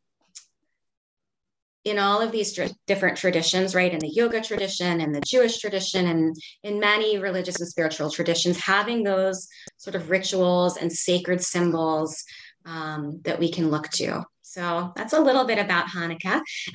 in 1.90 1.99
all 1.99 2.21
of 2.21 2.33
these 2.33 2.52
tr- 2.52 2.75
different 2.87 3.16
traditions, 3.16 3.75
right? 3.75 3.92
In 3.92 3.99
the 3.99 4.09
yoga 4.09 4.40
tradition 4.40 5.00
and 5.00 5.14
the 5.14 5.21
Jewish 5.21 5.59
tradition 5.59 6.07
and 6.07 6.37
in 6.62 6.80
many 6.80 7.18
religious 7.18 7.61
and 7.61 7.68
spiritual 7.68 8.11
traditions, 8.11 8.59
having 8.59 9.02
those 9.02 9.49
sort 9.76 9.97
of 9.97 10.11
rituals 10.11 10.76
and 10.76 10.92
sacred 10.92 11.42
symbols 11.42 12.25
um, 12.66 13.21
that 13.25 13.38
we 13.38 13.50
can 13.50 13.71
look 13.71 13.88
to. 13.90 14.25
So 14.42 14.92
that's 14.97 15.12
a 15.12 15.21
little 15.21 15.45
bit 15.45 15.59
about 15.59 15.88
Hanukkah. 15.88 16.40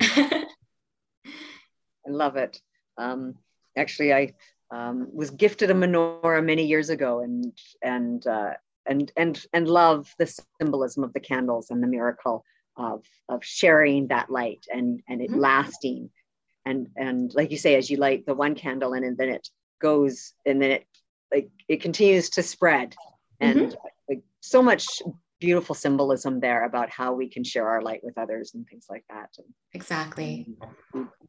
I 1.26 2.10
love 2.10 2.36
it. 2.36 2.60
Um, 2.96 3.34
actually, 3.76 4.12
I 4.12 4.34
um, 4.70 5.08
was 5.12 5.30
gifted 5.30 5.70
a 5.70 5.74
menorah 5.74 6.44
many 6.44 6.66
years 6.66 6.90
ago, 6.90 7.20
and 7.20 7.52
and 7.82 8.26
uh, 8.26 8.52
and 8.86 9.10
and 9.16 9.44
and 9.52 9.68
love 9.68 10.14
the 10.18 10.32
symbolism 10.60 11.04
of 11.04 11.12
the 11.12 11.20
candles 11.20 11.70
and 11.70 11.82
the 11.82 11.86
miracle 11.86 12.44
of 12.76 13.04
of 13.28 13.44
sharing 13.44 14.08
that 14.08 14.30
light 14.30 14.66
and 14.72 15.00
and 15.08 15.20
it 15.20 15.30
mm-hmm. 15.30 15.40
lasting. 15.40 16.10
And 16.66 16.88
and 16.96 17.32
like 17.34 17.50
you 17.50 17.58
say 17.58 17.76
as 17.76 17.90
you 17.90 17.98
light 17.98 18.26
the 18.26 18.34
one 18.34 18.54
candle 18.54 18.94
and, 18.94 19.04
and 19.04 19.16
then 19.16 19.28
it 19.28 19.48
goes 19.80 20.32
and 20.46 20.60
then 20.60 20.70
it 20.72 20.86
like 21.32 21.50
it 21.68 21.82
continues 21.82 22.30
to 22.30 22.42
spread. 22.42 22.94
And 23.40 23.60
mm-hmm. 23.60 23.74
like 24.08 24.22
so 24.40 24.62
much 24.62 24.86
beautiful 25.40 25.74
symbolism 25.74 26.40
there 26.40 26.64
about 26.64 26.88
how 26.88 27.12
we 27.12 27.28
can 27.28 27.44
share 27.44 27.68
our 27.68 27.82
light 27.82 28.00
with 28.02 28.16
others 28.16 28.52
and 28.54 28.66
things 28.66 28.86
like 28.88 29.04
that. 29.10 29.30
And, 29.36 29.46
exactly. 29.74 30.46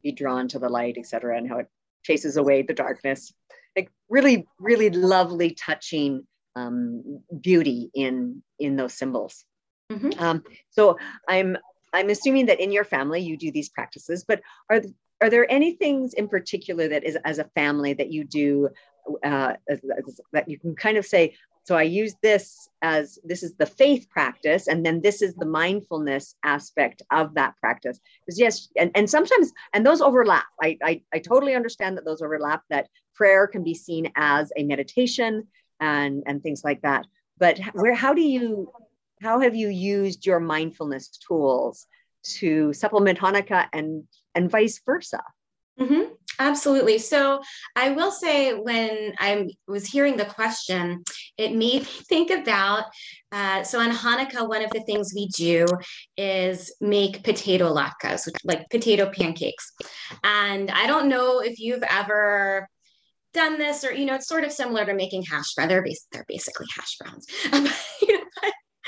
be 0.02 0.12
drawn 0.12 0.48
to 0.48 0.58
the 0.58 0.68
light 0.68 0.96
etc 0.98 1.36
and 1.36 1.48
how 1.48 1.58
it 1.58 1.68
chases 2.04 2.36
away 2.36 2.62
the 2.62 2.74
darkness. 2.74 3.32
Like 3.76 3.90
really 4.08 4.46
really 4.58 4.90
lovely 4.90 5.50
touching 5.50 6.26
um, 6.54 7.20
beauty 7.38 7.90
in 7.94 8.42
in 8.58 8.76
those 8.76 8.94
symbols 8.94 9.44
Mm-hmm. 9.90 10.22
Um, 10.22 10.44
so 10.70 10.98
I'm 11.28 11.56
I'm 11.92 12.10
assuming 12.10 12.46
that 12.46 12.60
in 12.60 12.72
your 12.72 12.84
family 12.84 13.20
you 13.20 13.36
do 13.36 13.50
these 13.50 13.68
practices, 13.68 14.24
but 14.26 14.42
are 14.68 14.82
are 15.22 15.30
there 15.30 15.50
any 15.50 15.72
things 15.74 16.14
in 16.14 16.28
particular 16.28 16.88
that 16.88 17.04
is 17.04 17.16
as 17.24 17.38
a 17.38 17.44
family 17.54 17.94
that 17.94 18.12
you 18.12 18.24
do 18.24 18.68
uh, 19.24 19.54
as, 19.68 19.80
that 20.32 20.48
you 20.48 20.58
can 20.58 20.74
kind 20.74 20.96
of 20.98 21.06
say? 21.06 21.34
So 21.64 21.76
I 21.76 21.82
use 21.82 22.14
this 22.22 22.68
as 22.82 23.18
this 23.24 23.42
is 23.42 23.54
the 23.56 23.66
faith 23.66 24.08
practice, 24.08 24.68
and 24.68 24.86
then 24.86 25.00
this 25.00 25.20
is 25.22 25.34
the 25.34 25.46
mindfulness 25.46 26.36
aspect 26.44 27.02
of 27.10 27.34
that 27.34 27.54
practice. 27.60 27.98
Because 28.24 28.38
yes, 28.38 28.68
and, 28.76 28.90
and 28.94 29.08
sometimes 29.08 29.52
and 29.72 29.84
those 29.84 30.00
overlap. 30.00 30.46
I, 30.62 30.78
I 30.82 31.02
I 31.14 31.18
totally 31.18 31.54
understand 31.54 31.96
that 31.96 32.04
those 32.04 32.22
overlap. 32.22 32.62
That 32.70 32.88
prayer 33.14 33.46
can 33.46 33.64
be 33.64 33.74
seen 33.74 34.12
as 34.16 34.52
a 34.56 34.62
meditation 34.64 35.48
and 35.80 36.22
and 36.26 36.42
things 36.42 36.62
like 36.62 36.82
that. 36.82 37.06
But 37.38 37.58
where 37.72 37.94
how 37.94 38.14
do 38.14 38.22
you 38.22 38.70
how 39.22 39.40
have 39.40 39.54
you 39.54 39.68
used 39.68 40.26
your 40.26 40.40
mindfulness 40.40 41.08
tools 41.08 41.86
to 42.24 42.72
supplement 42.72 43.18
Hanukkah 43.18 43.68
and 43.72 44.04
and 44.34 44.50
vice 44.50 44.80
versa? 44.84 45.22
Mm-hmm. 45.78 46.12
Absolutely. 46.38 46.98
So 46.98 47.40
I 47.74 47.90
will 47.90 48.10
say, 48.10 48.52
when 48.54 49.14
I 49.18 49.48
was 49.66 49.86
hearing 49.86 50.16
the 50.16 50.24
question, 50.24 51.02
it 51.36 51.52
made 51.52 51.58
me 51.58 51.78
think 52.08 52.30
about. 52.30 52.84
Uh, 53.32 53.62
so 53.62 53.80
on 53.80 53.90
Hanukkah, 53.90 54.48
one 54.48 54.64
of 54.64 54.70
the 54.70 54.80
things 54.80 55.12
we 55.14 55.28
do 55.28 55.66
is 56.16 56.74
make 56.80 57.24
potato 57.24 57.72
latkes, 57.72 58.26
which, 58.26 58.36
like 58.44 58.68
potato 58.70 59.10
pancakes. 59.10 59.72
And 60.24 60.70
I 60.70 60.86
don't 60.86 61.08
know 61.08 61.40
if 61.40 61.58
you've 61.58 61.82
ever 61.82 62.68
done 63.34 63.58
this 63.58 63.84
or 63.84 63.92
you 63.92 64.06
know 64.06 64.14
it's 64.14 64.26
sort 64.26 64.44
of 64.44 64.50
similar 64.50 64.86
to 64.86 64.94
making 64.94 65.22
hash 65.22 65.52
browns 65.54 65.68
they're, 65.68 65.82
bas- 65.82 66.06
they're 66.10 66.24
basically 66.26 66.64
hash 66.74 66.96
browns 66.96 67.26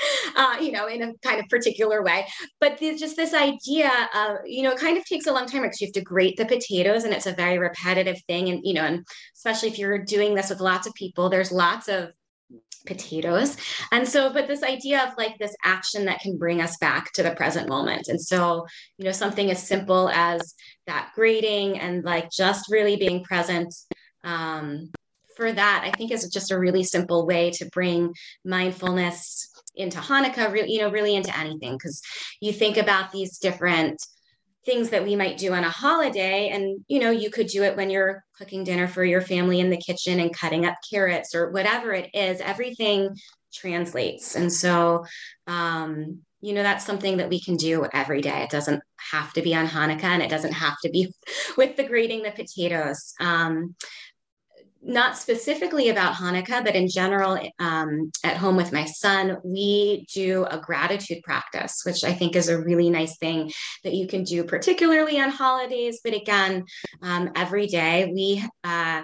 uh, 0.35 0.57
you 0.61 0.71
know, 0.71 0.87
in 0.87 1.01
a 1.01 1.13
kind 1.23 1.39
of 1.39 1.47
particular 1.49 2.03
way. 2.03 2.27
But 2.59 2.77
there's 2.79 2.99
just 2.99 3.15
this 3.15 3.33
idea 3.33 3.91
of, 4.15 4.37
you 4.45 4.63
know, 4.63 4.71
it 4.71 4.79
kind 4.79 4.97
of 4.97 5.05
takes 5.05 5.27
a 5.27 5.33
long 5.33 5.45
time 5.45 5.63
because 5.63 5.81
you 5.81 5.87
have 5.87 5.93
to 5.93 6.01
grate 6.01 6.37
the 6.37 6.45
potatoes 6.45 7.03
and 7.03 7.13
it's 7.13 7.27
a 7.27 7.33
very 7.33 7.59
repetitive 7.59 8.21
thing. 8.27 8.49
And, 8.49 8.61
you 8.63 8.73
know, 8.73 8.83
and 8.83 9.05
especially 9.35 9.69
if 9.69 9.79
you're 9.79 9.99
doing 9.99 10.35
this 10.35 10.49
with 10.49 10.59
lots 10.59 10.87
of 10.87 10.93
people, 10.93 11.29
there's 11.29 11.51
lots 11.51 11.87
of 11.87 12.11
potatoes. 12.85 13.57
And 13.91 14.07
so, 14.07 14.31
but 14.31 14.47
this 14.47 14.63
idea 14.63 15.03
of 15.03 15.17
like 15.17 15.37
this 15.37 15.55
action 15.63 16.05
that 16.05 16.21
can 16.21 16.37
bring 16.37 16.61
us 16.61 16.77
back 16.77 17.11
to 17.13 17.23
the 17.23 17.31
present 17.31 17.69
moment. 17.69 18.07
And 18.07 18.19
so, 18.19 18.65
you 18.97 19.05
know, 19.05 19.11
something 19.11 19.51
as 19.51 19.65
simple 19.65 20.09
as 20.09 20.53
that 20.87 21.11
grating 21.13 21.79
and 21.79 22.03
like 22.03 22.31
just 22.31 22.71
really 22.71 22.95
being 22.95 23.23
present 23.23 23.73
um, 24.23 24.91
for 25.35 25.51
that, 25.51 25.83
I 25.85 25.95
think 25.95 26.11
is 26.11 26.27
just 26.29 26.51
a 26.51 26.59
really 26.59 26.83
simple 26.83 27.25
way 27.25 27.51
to 27.51 27.69
bring 27.71 28.13
mindfulness 28.43 29.48
into 29.79 29.99
Hanukkah, 29.99 30.51
really, 30.51 30.71
you 30.71 30.79
know, 30.79 30.91
really 30.91 31.15
into 31.15 31.35
anything. 31.37 31.73
Because 31.73 32.01
you 32.41 32.51
think 32.51 32.77
about 32.77 33.11
these 33.11 33.37
different 33.37 34.01
things 34.65 34.89
that 34.89 35.03
we 35.03 35.15
might 35.15 35.37
do 35.37 35.53
on 35.53 35.63
a 35.63 35.69
holiday 35.69 36.49
and 36.49 36.83
you 36.87 36.99
know 36.99 37.11
you 37.11 37.31
could 37.31 37.47
do 37.47 37.63
it 37.63 37.77
when 37.77 37.89
you're 37.89 38.23
cooking 38.37 38.63
dinner 38.63 38.87
for 38.87 39.03
your 39.03 39.21
family 39.21 39.59
in 39.59 39.69
the 39.69 39.77
kitchen 39.77 40.19
and 40.19 40.35
cutting 40.35 40.65
up 40.65 40.75
carrots 40.91 41.33
or 41.33 41.49
whatever 41.51 41.93
it 41.93 42.09
is 42.13 42.41
everything 42.41 43.15
translates 43.53 44.35
and 44.35 44.51
so 44.51 45.05
um 45.47 46.19
you 46.41 46.53
know 46.53 46.61
that's 46.61 46.85
something 46.85 47.17
that 47.17 47.29
we 47.29 47.39
can 47.39 47.55
do 47.55 47.85
every 47.93 48.21
day 48.21 48.43
it 48.43 48.49
doesn't 48.49 48.81
have 49.11 49.31
to 49.33 49.41
be 49.41 49.55
on 49.55 49.65
hanukkah 49.65 50.03
and 50.03 50.21
it 50.21 50.29
doesn't 50.29 50.53
have 50.53 50.75
to 50.83 50.89
be 50.89 51.11
with 51.57 51.75
the 51.77 51.83
grating 51.83 52.21
the 52.21 52.31
potatoes 52.31 53.13
um, 53.19 53.75
not 54.81 55.17
specifically 55.17 55.89
about 55.89 56.15
Hanukkah, 56.15 56.63
but 56.63 56.75
in 56.75 56.87
general, 56.87 57.37
um, 57.59 58.11
at 58.23 58.37
home 58.37 58.55
with 58.55 58.71
my 58.71 58.85
son, 58.85 59.37
we 59.43 60.05
do 60.13 60.45
a 60.49 60.57
gratitude 60.59 61.21
practice, 61.23 61.81
which 61.85 62.03
I 62.03 62.13
think 62.13 62.35
is 62.35 62.49
a 62.49 62.61
really 62.61 62.89
nice 62.89 63.17
thing 63.17 63.51
that 63.83 63.93
you 63.93 64.07
can 64.07 64.23
do, 64.23 64.43
particularly 64.43 65.19
on 65.19 65.29
holidays. 65.29 65.99
But 66.03 66.13
again, 66.13 66.65
um, 67.01 67.31
every 67.35 67.67
day 67.67 68.09
we 68.13 68.43
uh, 68.63 69.03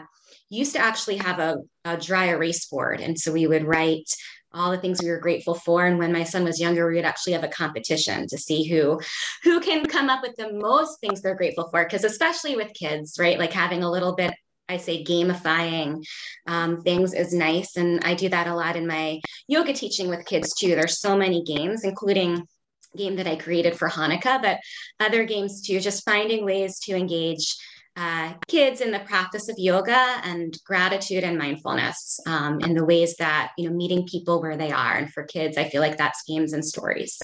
used 0.49 0.73
to 0.73 0.79
actually 0.79 1.17
have 1.17 1.39
a, 1.39 1.57
a 1.83 1.97
dry 1.97 2.27
erase 2.27 2.67
board. 2.67 3.01
And 3.01 3.19
so 3.19 3.31
we 3.31 3.47
would 3.47 3.65
write 3.65 4.09
all 4.53 4.71
the 4.71 4.77
things 4.77 5.01
we 5.03 5.09
were 5.09 5.19
grateful 5.19 5.53
for 5.53 5.85
and 5.85 5.99
when 5.99 6.13
my 6.13 6.23
son 6.23 6.45
was 6.45 6.61
younger 6.61 6.87
we 6.87 6.95
would 6.95 7.03
actually 7.03 7.33
have 7.33 7.43
a 7.43 7.49
competition 7.49 8.25
to 8.25 8.37
see 8.37 8.63
who 8.63 8.97
who 9.43 9.59
can 9.59 9.85
come 9.85 10.09
up 10.09 10.21
with 10.21 10.33
the 10.37 10.53
most 10.53 10.97
things 11.01 11.21
they're 11.21 11.35
grateful 11.35 11.67
for 11.69 11.83
because 11.83 12.05
especially 12.05 12.55
with 12.55 12.73
kids 12.73 13.17
right 13.19 13.37
like 13.37 13.51
having 13.51 13.83
a 13.83 13.91
little 13.91 14.15
bit 14.15 14.33
I 14.67 14.77
say 14.77 15.03
gamifying 15.03 16.03
um, 16.47 16.81
things 16.81 17.13
is 17.13 17.33
nice. 17.33 17.77
And 17.77 18.03
I 18.03 18.15
do 18.15 18.29
that 18.29 18.47
a 18.47 18.55
lot 18.55 18.75
in 18.75 18.87
my 18.87 19.21
yoga 19.47 19.73
teaching 19.73 20.09
with 20.09 20.25
kids 20.25 20.53
too. 20.55 20.75
There's 20.75 20.99
so 20.99 21.15
many 21.15 21.43
games, 21.43 21.83
including 21.83 22.47
game 22.97 23.15
that 23.17 23.27
I 23.27 23.35
created 23.35 23.77
for 23.77 23.89
Hanukkah, 23.89 24.41
but 24.41 24.59
other 24.99 25.25
games 25.25 25.61
too, 25.61 25.79
just 25.79 26.05
finding 26.05 26.45
ways 26.45 26.79
to 26.79 26.95
engage 26.95 27.55
uh, 27.97 28.33
kids 28.47 28.81
in 28.81 28.91
the 28.91 28.99
practice 28.99 29.47
of 29.49 29.55
yoga 29.57 30.19
and 30.23 30.57
gratitude 30.65 31.23
and 31.23 31.37
mindfulness 31.37 32.19
um, 32.27 32.59
in 32.59 32.73
the 32.73 32.83
ways 32.85 33.15
that, 33.17 33.51
you 33.57 33.69
know, 33.69 33.75
meeting 33.75 34.05
people 34.05 34.41
where 34.41 34.57
they 34.57 34.71
are. 34.71 34.95
And 34.95 35.11
for 35.11 35.23
kids, 35.23 35.57
I 35.57 35.69
feel 35.69 35.81
like 35.81 35.97
that's 35.97 36.23
games 36.27 36.53
and 36.53 36.65
stories 36.65 37.19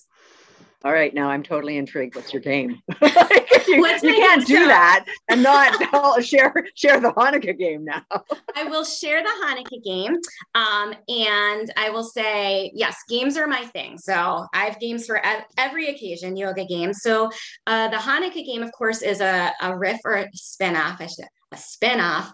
all 0.84 0.92
right, 0.92 1.14
now 1.14 1.30
I'm 1.30 1.44
totally 1.44 1.78
intrigued. 1.78 2.16
What's 2.16 2.34
your 2.34 2.42
game? 2.42 2.82
you, 3.02 3.88
you 4.02 4.16
can't 4.16 4.46
do 4.48 4.66
that 4.68 5.06
and 5.30 5.44
not 5.44 5.76
share 6.24 6.54
share 6.76 7.00
the 7.00 7.12
Hanukkah 7.12 7.58
game 7.58 7.86
now. 7.86 8.04
I 8.56 8.64
will 8.64 8.84
share 8.84 9.22
the 9.22 9.30
Hanukkah 9.44 9.84
game, 9.84 10.18
um, 10.56 10.96
and 11.08 11.72
I 11.78 11.90
will 11.92 12.04
say 12.04 12.72
yes, 12.74 12.98
games 13.10 13.38
are 13.38 13.48
my 13.48 13.64
thing. 13.66 13.98
So 13.98 14.48
I 14.54 14.66
have 14.66 14.80
games 14.80 15.06
for 15.06 15.22
every 15.58 15.90
occasion, 15.90 16.36
yoga 16.36 16.66
games. 16.66 17.02
So 17.02 17.30
uh, 17.68 17.90
the 17.90 17.98
Hanukkah 17.98 18.46
game, 18.46 18.64
of 18.64 18.72
course, 18.72 19.02
is 19.02 19.22
a, 19.22 19.52
a 19.62 19.78
riff 19.78 20.00
or 20.04 20.16
a 20.16 20.30
spin 20.34 20.76
off. 20.76 21.00
I 21.00 21.08
should 21.08 21.26
a 21.54 21.58
spin-off 21.58 22.32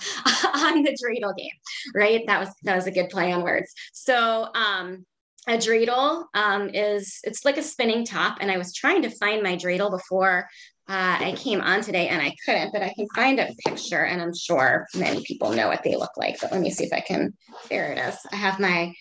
on 0.55 0.83
the 0.83 0.91
dreidel 0.91 1.35
game, 1.35 1.49
right? 1.95 2.23
That 2.27 2.39
was 2.39 2.49
that 2.63 2.75
was 2.75 2.85
a 2.85 2.91
good 2.91 3.09
play 3.09 3.31
on 3.31 3.41
words. 3.41 3.73
So 3.91 4.49
um 4.53 5.05
a 5.47 5.57
dreidel 5.57 6.25
um, 6.33 6.69
is 6.73 7.19
it's 7.23 7.45
like 7.45 7.57
a 7.57 7.63
spinning 7.63 8.05
top 8.05 8.37
and 8.41 8.51
i 8.51 8.57
was 8.57 8.73
trying 8.73 9.01
to 9.01 9.09
find 9.09 9.41
my 9.41 9.55
dreidel 9.55 9.89
before 9.89 10.47
uh, 10.89 11.17
I 11.19 11.33
came 11.35 11.59
on 11.59 11.81
today 11.81 12.07
and 12.07 12.21
I 12.21 12.33
couldn't, 12.45 12.71
but 12.71 12.81
I 12.81 12.93
can 12.93 13.07
find 13.13 13.39
a 13.39 13.53
picture 13.65 14.05
and 14.05 14.21
I'm 14.21 14.33
sure 14.33 14.87
many 14.95 15.21
people 15.23 15.51
know 15.51 15.67
what 15.67 15.83
they 15.83 15.97
look 15.97 16.15
like. 16.15 16.39
But 16.39 16.53
let 16.53 16.61
me 16.61 16.71
see 16.71 16.85
if 16.85 16.93
I 16.93 17.01
can. 17.01 17.33
There 17.69 17.91
it 17.91 17.97
is. 17.97 18.15
I 18.31 18.37
have 18.37 18.57
my 18.57 18.93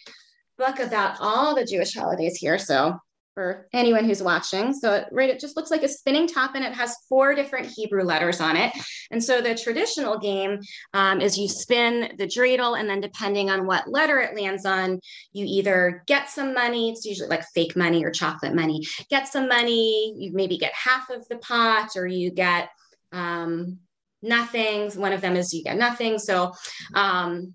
book 0.58 0.80
about 0.80 1.16
all 1.20 1.54
the 1.54 1.64
Jewish 1.64 1.94
holidays 1.94 2.38
here. 2.38 2.58
So 2.58 2.98
for 3.36 3.68
anyone 3.74 4.06
who's 4.06 4.22
watching. 4.22 4.72
So 4.72 5.04
right, 5.12 5.28
it 5.28 5.38
just 5.38 5.58
looks 5.58 5.70
like 5.70 5.82
a 5.82 5.88
spinning 5.88 6.26
top 6.26 6.54
and 6.54 6.64
it 6.64 6.72
has 6.72 6.96
four 7.06 7.34
different 7.34 7.66
Hebrew 7.66 8.02
letters 8.02 8.40
on 8.40 8.56
it. 8.56 8.72
And 9.10 9.22
so 9.22 9.42
the 9.42 9.54
traditional 9.54 10.18
game 10.18 10.58
um, 10.94 11.20
is 11.20 11.36
you 11.36 11.46
spin 11.46 12.14
the 12.16 12.24
dreidel 12.26 12.80
and 12.80 12.88
then 12.88 13.02
depending 13.02 13.50
on 13.50 13.66
what 13.66 13.90
letter 13.90 14.20
it 14.20 14.34
lands 14.34 14.64
on, 14.64 15.00
you 15.34 15.44
either 15.46 16.02
get 16.06 16.30
some 16.30 16.54
money, 16.54 16.90
it's 16.90 17.04
usually 17.04 17.28
like 17.28 17.44
fake 17.54 17.76
money 17.76 18.02
or 18.02 18.10
chocolate 18.10 18.54
money, 18.54 18.80
get 19.10 19.28
some 19.28 19.48
money, 19.48 20.14
you 20.16 20.32
maybe 20.32 20.56
get 20.56 20.72
half 20.72 21.10
of 21.10 21.28
the 21.28 21.36
pot 21.36 21.90
or 21.94 22.06
you 22.06 22.30
get 22.30 22.70
um, 23.12 23.80
nothing. 24.22 24.90
One 24.92 25.12
of 25.12 25.20
them 25.20 25.36
is 25.36 25.52
you 25.52 25.62
get 25.62 25.76
nothing. 25.76 26.18
So 26.18 26.54
um, 26.94 27.52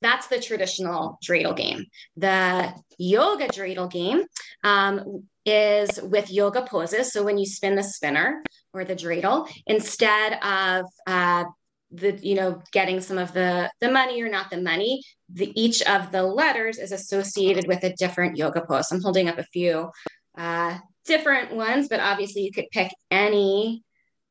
that's 0.00 0.28
the 0.28 0.40
traditional 0.40 1.18
dreidel 1.24 1.56
game. 1.56 1.86
The 2.16 2.72
yoga 2.98 3.48
dreidel 3.48 3.90
game 3.90 4.22
um, 4.64 5.24
is 5.44 6.00
with 6.02 6.30
yoga 6.30 6.62
poses. 6.62 7.12
So 7.12 7.22
when 7.22 7.38
you 7.38 7.46
spin 7.46 7.74
the 7.74 7.82
spinner 7.82 8.42
or 8.72 8.84
the 8.84 8.96
dreidel, 8.96 9.48
instead 9.66 10.34
of 10.42 10.84
uh, 11.06 11.44
the 11.90 12.18
you 12.20 12.34
know 12.34 12.62
getting 12.72 13.00
some 13.00 13.18
of 13.18 13.32
the 13.32 13.70
the 13.80 13.90
money 13.90 14.22
or 14.22 14.28
not 14.28 14.50
the 14.50 14.60
money, 14.60 15.02
the 15.32 15.50
each 15.60 15.82
of 15.82 16.12
the 16.12 16.22
letters 16.22 16.78
is 16.78 16.92
associated 16.92 17.66
with 17.66 17.82
a 17.84 17.94
different 17.94 18.36
yoga 18.36 18.60
pose. 18.60 18.92
I'm 18.92 19.02
holding 19.02 19.28
up 19.28 19.38
a 19.38 19.44
few 19.44 19.90
uh, 20.36 20.78
different 21.04 21.54
ones, 21.54 21.88
but 21.88 22.00
obviously 22.00 22.42
you 22.42 22.52
could 22.52 22.70
pick 22.70 22.90
any 23.10 23.82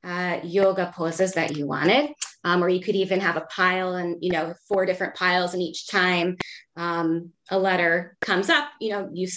uh, 0.04 0.40
yoga 0.44 0.92
poses 0.96 1.34
that 1.34 1.58
you 1.58 1.68
wanted. 1.68 2.12
Um, 2.44 2.64
or 2.64 2.70
you 2.70 2.80
could 2.80 2.96
even 2.96 3.20
have 3.20 3.36
a 3.36 3.46
pile 3.54 3.96
and, 3.96 4.18
you 4.22 4.32
know, 4.32 4.54
four 4.70 4.86
different 4.86 5.16
piles. 5.16 5.54
And 5.54 5.62
each 5.62 5.88
time 5.88 6.38
um, 6.78 7.32
a 7.50 7.60
letter 7.60 8.16
comes 8.22 8.50
up, 8.50 8.70
you 8.80 8.92
know, 8.92 9.10
you 9.12 9.28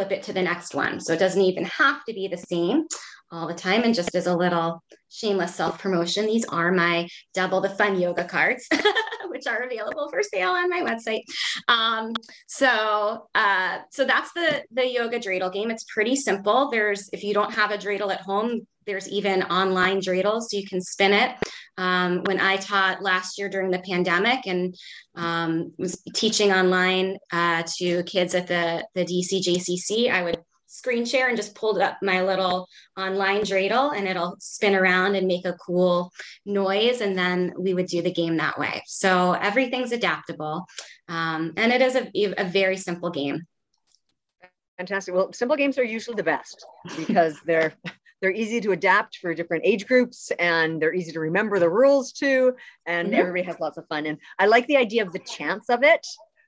flip 0.00 0.12
it 0.12 0.22
to 0.22 0.32
the 0.32 0.42
next 0.42 0.74
one. 0.74 0.98
So 0.98 1.12
it 1.12 1.18
doesn't 1.18 1.42
even 1.42 1.64
have 1.64 2.04
to 2.06 2.14
be 2.14 2.26
the 2.26 2.38
same 2.38 2.86
all 3.30 3.46
the 3.46 3.54
time. 3.54 3.82
And 3.82 3.94
just 3.94 4.14
as 4.14 4.26
a 4.26 4.34
little 4.34 4.82
shameless 5.10 5.54
self 5.54 5.78
promotion, 5.78 6.24
these 6.24 6.46
are 6.46 6.72
my 6.72 7.06
double 7.34 7.60
the 7.60 7.68
fun 7.68 8.00
yoga 8.00 8.24
cards, 8.24 8.66
which 9.40 9.52
are 9.52 9.62
available 9.62 10.08
for 10.10 10.22
sale 10.22 10.50
on 10.50 10.68
my 10.68 10.80
website. 10.82 11.22
Um, 11.68 12.12
so, 12.46 13.28
uh, 13.34 13.78
so 13.90 14.04
that's 14.04 14.32
the 14.32 14.62
the 14.72 14.86
yoga 14.86 15.18
dreidel 15.18 15.52
game. 15.52 15.70
It's 15.70 15.84
pretty 15.84 16.16
simple. 16.16 16.70
There's 16.70 17.08
if 17.12 17.24
you 17.24 17.34
don't 17.34 17.52
have 17.54 17.70
a 17.70 17.78
dreidel 17.78 18.12
at 18.12 18.20
home, 18.20 18.66
there's 18.86 19.08
even 19.08 19.42
online 19.44 20.00
dreidels, 20.00 20.42
so 20.48 20.56
you 20.56 20.66
can 20.66 20.80
spin 20.80 21.12
it. 21.12 21.36
Um, 21.78 22.22
when 22.24 22.40
I 22.40 22.56
taught 22.56 23.02
last 23.02 23.38
year 23.38 23.48
during 23.48 23.70
the 23.70 23.78
pandemic 23.78 24.46
and 24.46 24.74
um, 25.14 25.72
was 25.78 26.02
teaching 26.14 26.52
online 26.52 27.16
uh, 27.32 27.62
to 27.78 28.02
kids 28.04 28.34
at 28.34 28.46
the 28.46 28.86
the 28.94 29.04
DC 29.04 29.42
JCC, 29.42 30.10
I 30.10 30.22
would 30.22 30.40
screen 30.70 31.04
share 31.04 31.26
and 31.28 31.36
just 31.36 31.54
pulled 31.56 31.80
up 31.80 31.98
my 32.00 32.22
little 32.22 32.68
online 32.96 33.40
dreidel 33.40 33.94
and 33.94 34.06
it'll 34.06 34.36
spin 34.38 34.76
around 34.76 35.16
and 35.16 35.26
make 35.26 35.44
a 35.44 35.54
cool 35.54 36.12
noise 36.46 37.00
and 37.00 37.18
then 37.18 37.52
we 37.58 37.74
would 37.74 37.86
do 37.86 38.00
the 38.02 38.12
game 38.12 38.36
that 38.36 38.56
way. 38.56 38.80
So 38.86 39.32
everything's 39.32 39.90
adaptable. 39.90 40.64
Um, 41.08 41.54
and 41.56 41.72
it 41.72 41.82
is 41.82 41.96
a, 41.96 42.08
a 42.38 42.44
very 42.44 42.76
simple 42.76 43.10
game. 43.10 43.42
Fantastic. 44.78 45.12
Well 45.12 45.32
simple 45.32 45.56
games 45.56 45.76
are 45.76 45.84
usually 45.84 46.14
the 46.14 46.22
best 46.22 46.64
because 46.96 47.38
they're 47.44 47.74
they're 48.22 48.30
easy 48.30 48.60
to 48.60 48.72
adapt 48.72 49.16
for 49.16 49.34
different 49.34 49.64
age 49.66 49.86
groups 49.86 50.30
and 50.38 50.80
they're 50.80 50.94
easy 50.94 51.10
to 51.12 51.20
remember 51.20 51.58
the 51.58 51.68
rules 51.68 52.12
too 52.12 52.54
and 52.86 53.08
mm-hmm. 53.08 53.18
everybody 53.18 53.42
has 53.42 53.58
lots 53.58 53.76
of 53.76 53.86
fun. 53.88 54.06
And 54.06 54.18
i 54.38 54.46
like 54.46 54.68
the 54.68 54.76
idea 54.76 55.02
of 55.02 55.12
the 55.12 55.18
chance 55.18 55.68
of 55.68 55.82
it 55.82 56.06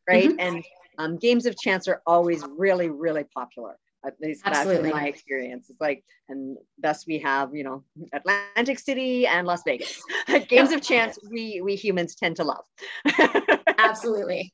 right? 0.09 0.29
Mm-hmm. 0.29 0.41
and 0.41 0.65
um, 0.99 1.17
games 1.17 1.47
of 1.47 1.57
chance 1.59 1.89
are 1.89 2.03
always 2.07 2.45
really 2.57 2.89
really 2.89 3.25
popular 3.25 3.77
at 4.05 4.21
least 4.21 4.43
Absolutely. 4.45 4.91
that's 4.91 4.95
my 4.95 5.07
experience. 5.07 5.71
It's 5.71 5.81
like, 5.81 6.05
and 6.29 6.57
thus 6.79 7.07
we 7.07 7.19
have, 7.19 7.55
you 7.55 7.65
know, 7.65 7.85
Atlantic 8.13 8.79
City 8.79 9.27
and 9.27 9.47
Las 9.47 9.63
Vegas. 9.65 10.03
Games 10.49 10.73
of 10.73 10.83
chance 10.83 11.19
we 11.31 11.61
we 11.63 11.77
humans 11.77 12.15
tend 12.15 12.37
to 12.37 12.45
love. 12.45 12.65
Absolutely. 13.79 14.53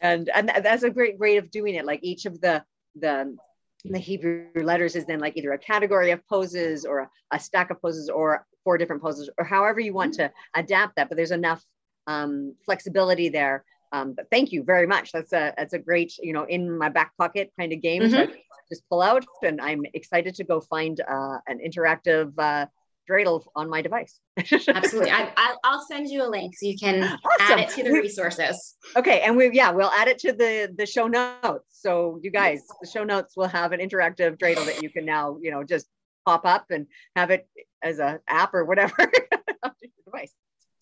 And 0.00 0.28
and 0.34 0.48
that's 0.62 0.82
a 0.82 0.90
great 0.90 1.18
way 1.18 1.36
of 1.36 1.50
doing 1.50 1.74
it. 1.74 1.84
Like 1.84 2.00
each 2.02 2.26
of 2.26 2.40
the 2.40 2.64
the 2.96 3.36
the 3.84 3.98
Hebrew 3.98 4.46
letters 4.54 4.96
is 4.96 5.04
then 5.04 5.20
like 5.20 5.36
either 5.36 5.52
a 5.52 5.58
category 5.58 6.10
of 6.10 6.26
poses 6.26 6.84
or 6.84 7.00
a, 7.00 7.10
a 7.32 7.40
stack 7.40 7.70
of 7.70 7.82
poses 7.82 8.08
or 8.08 8.46
four 8.62 8.78
different 8.78 9.02
poses 9.02 9.28
or 9.36 9.44
however 9.44 9.80
you 9.80 9.92
want 9.92 10.14
mm-hmm. 10.14 10.28
to 10.28 10.32
adapt 10.54 10.96
that. 10.96 11.08
But 11.08 11.16
there's 11.16 11.32
enough 11.32 11.62
um, 12.06 12.54
flexibility 12.64 13.28
there 13.28 13.64
um, 13.94 14.12
but 14.12 14.26
thank 14.30 14.50
you 14.50 14.64
very 14.64 14.86
much. 14.86 15.12
That's 15.12 15.32
a 15.32 15.54
that's 15.56 15.72
a 15.72 15.78
great 15.78 16.18
you 16.18 16.32
know 16.32 16.44
in 16.44 16.76
my 16.76 16.88
back 16.88 17.12
pocket 17.16 17.52
kind 17.58 17.72
of 17.72 17.80
game. 17.80 18.02
Mm-hmm. 18.02 18.32
So 18.32 18.38
just 18.68 18.88
pull 18.88 19.02
out, 19.02 19.24
and 19.42 19.60
I'm 19.60 19.82
excited 19.94 20.34
to 20.34 20.44
go 20.44 20.60
find 20.60 21.00
uh, 21.00 21.38
an 21.46 21.60
interactive 21.64 22.32
uh, 22.36 22.66
dreidel 23.08 23.44
on 23.54 23.70
my 23.70 23.82
device. 23.82 24.18
Absolutely, 24.38 25.12
I, 25.12 25.54
will 25.64 25.84
send 25.86 26.08
you 26.08 26.24
a 26.24 26.28
link 26.28 26.56
so 26.56 26.66
you 26.66 26.76
can 26.76 27.04
awesome. 27.04 27.18
add 27.38 27.60
it 27.60 27.68
to 27.76 27.84
the 27.84 27.92
resources. 27.92 28.76
Okay, 28.96 29.20
and 29.20 29.36
we 29.36 29.52
yeah 29.52 29.70
we'll 29.70 29.92
add 29.92 30.08
it 30.08 30.18
to 30.20 30.32
the 30.32 30.74
the 30.76 30.86
show 30.86 31.06
notes. 31.06 31.66
So 31.70 32.18
you 32.20 32.32
guys, 32.32 32.62
the 32.82 32.88
show 32.88 33.04
notes 33.04 33.36
will 33.36 33.48
have 33.48 33.70
an 33.70 33.78
interactive 33.78 34.38
dreidel 34.38 34.66
that 34.66 34.82
you 34.82 34.90
can 34.90 35.04
now 35.04 35.38
you 35.40 35.52
know 35.52 35.62
just 35.62 35.86
pop 36.26 36.44
up 36.44 36.66
and 36.70 36.88
have 37.14 37.30
it 37.30 37.46
as 37.80 38.00
a 38.00 38.18
app 38.28 38.54
or 38.54 38.64
whatever 38.64 38.94
on 39.62 39.72
your 39.80 39.92
device. 40.04 40.32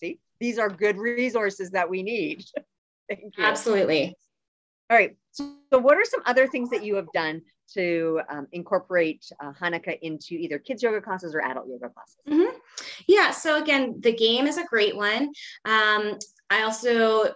See, 0.01 0.19
these 0.41 0.59
are 0.59 0.71
good 0.71 0.97
resources 0.97 1.73
that 1.73 1.91
we 1.91 2.03
need. 2.03 2.45
Thank 3.21 3.37
you. 3.37 3.45
Absolutely. 3.45 4.17
All 4.91 4.97
right. 4.97 5.17
So, 5.31 5.55
what 5.71 5.97
are 5.97 6.05
some 6.05 6.23
other 6.27 6.47
things 6.47 6.71
that 6.71 6.85
you 6.85 6.97
have 6.97 7.11
done 7.15 7.43
to 7.75 8.21
um, 8.29 8.47
incorporate 8.53 9.25
uh, 9.43 9.53
Hanukkah 9.53 9.99
into 10.03 10.35
either 10.35 10.59
kids 10.59 10.83
yoga 10.83 11.01
classes 11.01 11.35
or 11.35 11.41
adult 11.41 11.67
yoga 11.69 11.89
classes? 11.89 12.17
Mm-hmm. 12.29 12.57
Yeah. 13.09 13.31
So 13.31 13.63
again, 13.63 13.97
the 14.01 14.13
game 14.15 14.47
is 14.47 14.59
a 14.59 14.65
great 14.65 14.97
one. 14.97 15.33
Um, 15.65 16.19
I 16.51 16.63
also 16.63 17.33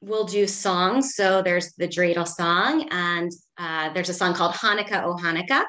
will 0.00 0.24
do 0.24 0.46
songs. 0.48 1.14
So 1.14 1.42
there's 1.42 1.72
the 1.74 1.86
dreidel 1.86 2.26
song, 2.26 2.88
and 2.90 3.30
uh, 3.56 3.92
there's 3.92 4.08
a 4.08 4.14
song 4.14 4.34
called 4.34 4.54
Hanukkah, 4.54 5.04
Oh 5.04 5.14
Hanukkah, 5.14 5.64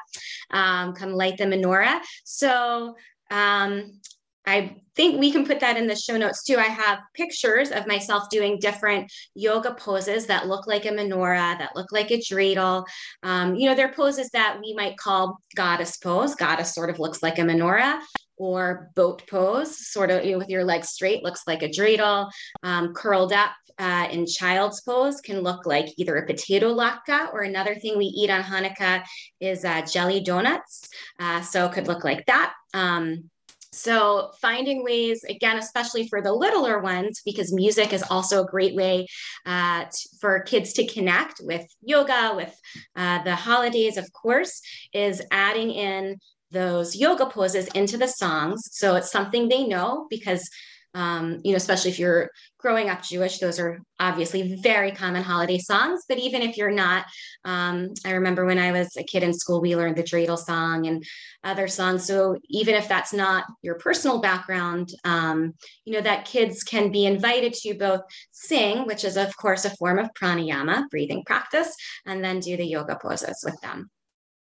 um, 0.50 0.92
come 0.94 1.12
light 1.12 1.38
the 1.38 1.44
menorah. 1.44 2.00
So 2.24 2.96
um, 3.30 4.00
I 4.46 4.76
think 4.94 5.18
we 5.18 5.30
can 5.30 5.46
put 5.46 5.60
that 5.60 5.76
in 5.76 5.86
the 5.86 5.96
show 5.96 6.16
notes 6.16 6.44
too. 6.44 6.56
I 6.56 6.64
have 6.64 6.98
pictures 7.14 7.70
of 7.70 7.86
myself 7.86 8.28
doing 8.30 8.58
different 8.58 9.12
yoga 9.34 9.74
poses 9.74 10.26
that 10.26 10.46
look 10.46 10.66
like 10.66 10.84
a 10.84 10.90
menorah, 10.90 11.58
that 11.58 11.74
look 11.74 11.90
like 11.92 12.10
a 12.10 12.18
dreidel. 12.18 12.84
Um, 13.22 13.54
you 13.54 13.68
know, 13.68 13.74
they're 13.74 13.92
poses 13.92 14.30
that 14.30 14.58
we 14.60 14.74
might 14.74 14.96
call 14.96 15.38
goddess 15.56 15.96
pose. 15.96 16.34
Goddess 16.34 16.74
sort 16.74 16.90
of 16.90 16.98
looks 16.98 17.22
like 17.22 17.38
a 17.38 17.42
menorah 17.42 18.00
or 18.36 18.90
boat 18.94 19.22
pose, 19.28 19.88
sort 19.88 20.10
of 20.10 20.24
you 20.24 20.32
know, 20.32 20.38
with 20.38 20.48
your 20.48 20.64
legs 20.64 20.88
straight, 20.90 21.22
looks 21.22 21.42
like 21.46 21.62
a 21.62 21.68
dreidel. 21.68 22.30
Um, 22.62 22.92
curled 22.92 23.32
up 23.32 23.52
uh, 23.78 24.08
in 24.10 24.26
child's 24.26 24.80
pose 24.82 25.20
can 25.20 25.40
look 25.40 25.66
like 25.66 25.86
either 25.96 26.16
a 26.16 26.26
potato 26.26 26.74
latke 26.74 27.32
or 27.32 27.42
another 27.42 27.74
thing 27.74 27.98
we 27.98 28.06
eat 28.06 28.30
on 28.30 28.42
Hanukkah 28.42 29.02
is 29.40 29.64
uh, 29.64 29.82
jelly 29.82 30.20
donuts. 30.20 30.88
Uh, 31.18 31.40
so 31.40 31.66
it 31.66 31.72
could 31.72 31.88
look 31.88 32.04
like 32.04 32.24
that. 32.26 32.52
Um, 32.72 33.30
so, 33.74 34.30
finding 34.40 34.84
ways, 34.84 35.24
again, 35.24 35.58
especially 35.58 36.06
for 36.08 36.22
the 36.22 36.32
littler 36.32 36.80
ones, 36.80 37.20
because 37.24 37.52
music 37.52 37.92
is 37.92 38.04
also 38.04 38.42
a 38.42 38.46
great 38.46 38.74
way 38.74 39.06
uh, 39.46 39.86
for 40.20 40.40
kids 40.40 40.72
to 40.74 40.86
connect 40.86 41.40
with 41.42 41.66
yoga, 41.82 42.32
with 42.36 42.56
uh, 42.96 43.22
the 43.24 43.34
holidays, 43.34 43.96
of 43.96 44.10
course, 44.12 44.60
is 44.92 45.22
adding 45.30 45.70
in 45.70 46.16
those 46.50 46.94
yoga 46.94 47.26
poses 47.26 47.66
into 47.68 47.96
the 47.96 48.06
songs. 48.08 48.62
So, 48.70 48.96
it's 48.96 49.10
something 49.10 49.48
they 49.48 49.66
know 49.66 50.06
because 50.08 50.48
um, 50.94 51.40
you 51.42 51.50
know, 51.50 51.56
especially 51.56 51.90
if 51.90 51.98
you're 51.98 52.30
growing 52.58 52.88
up 52.88 53.02
Jewish, 53.02 53.38
those 53.38 53.58
are 53.58 53.80
obviously 53.98 54.56
very 54.56 54.92
common 54.92 55.22
holiday 55.22 55.58
songs. 55.58 56.04
But 56.08 56.18
even 56.18 56.40
if 56.40 56.56
you're 56.56 56.70
not, 56.70 57.04
um, 57.44 57.90
I 58.06 58.12
remember 58.12 58.44
when 58.44 58.58
I 58.58 58.72
was 58.72 58.96
a 58.96 59.02
kid 59.02 59.22
in 59.22 59.34
school, 59.34 59.60
we 59.60 59.76
learned 59.76 59.96
the 59.96 60.02
dreidel 60.02 60.38
song 60.38 60.86
and 60.86 61.04
other 61.42 61.68
songs. 61.68 62.06
So 62.06 62.38
even 62.48 62.74
if 62.74 62.88
that's 62.88 63.12
not 63.12 63.44
your 63.62 63.74
personal 63.74 64.20
background, 64.20 64.90
um, 65.04 65.54
you 65.84 65.92
know, 65.92 66.00
that 66.00 66.26
kids 66.26 66.62
can 66.62 66.92
be 66.92 67.06
invited 67.06 67.52
to 67.54 67.74
both 67.74 68.02
sing, 68.30 68.86
which 68.86 69.04
is, 69.04 69.16
of 69.16 69.36
course, 69.36 69.64
a 69.64 69.76
form 69.76 69.98
of 69.98 70.10
pranayama, 70.14 70.88
breathing 70.90 71.24
practice, 71.26 71.74
and 72.06 72.24
then 72.24 72.40
do 72.40 72.56
the 72.56 72.64
yoga 72.64 72.96
poses 73.00 73.42
with 73.44 73.60
them. 73.60 73.90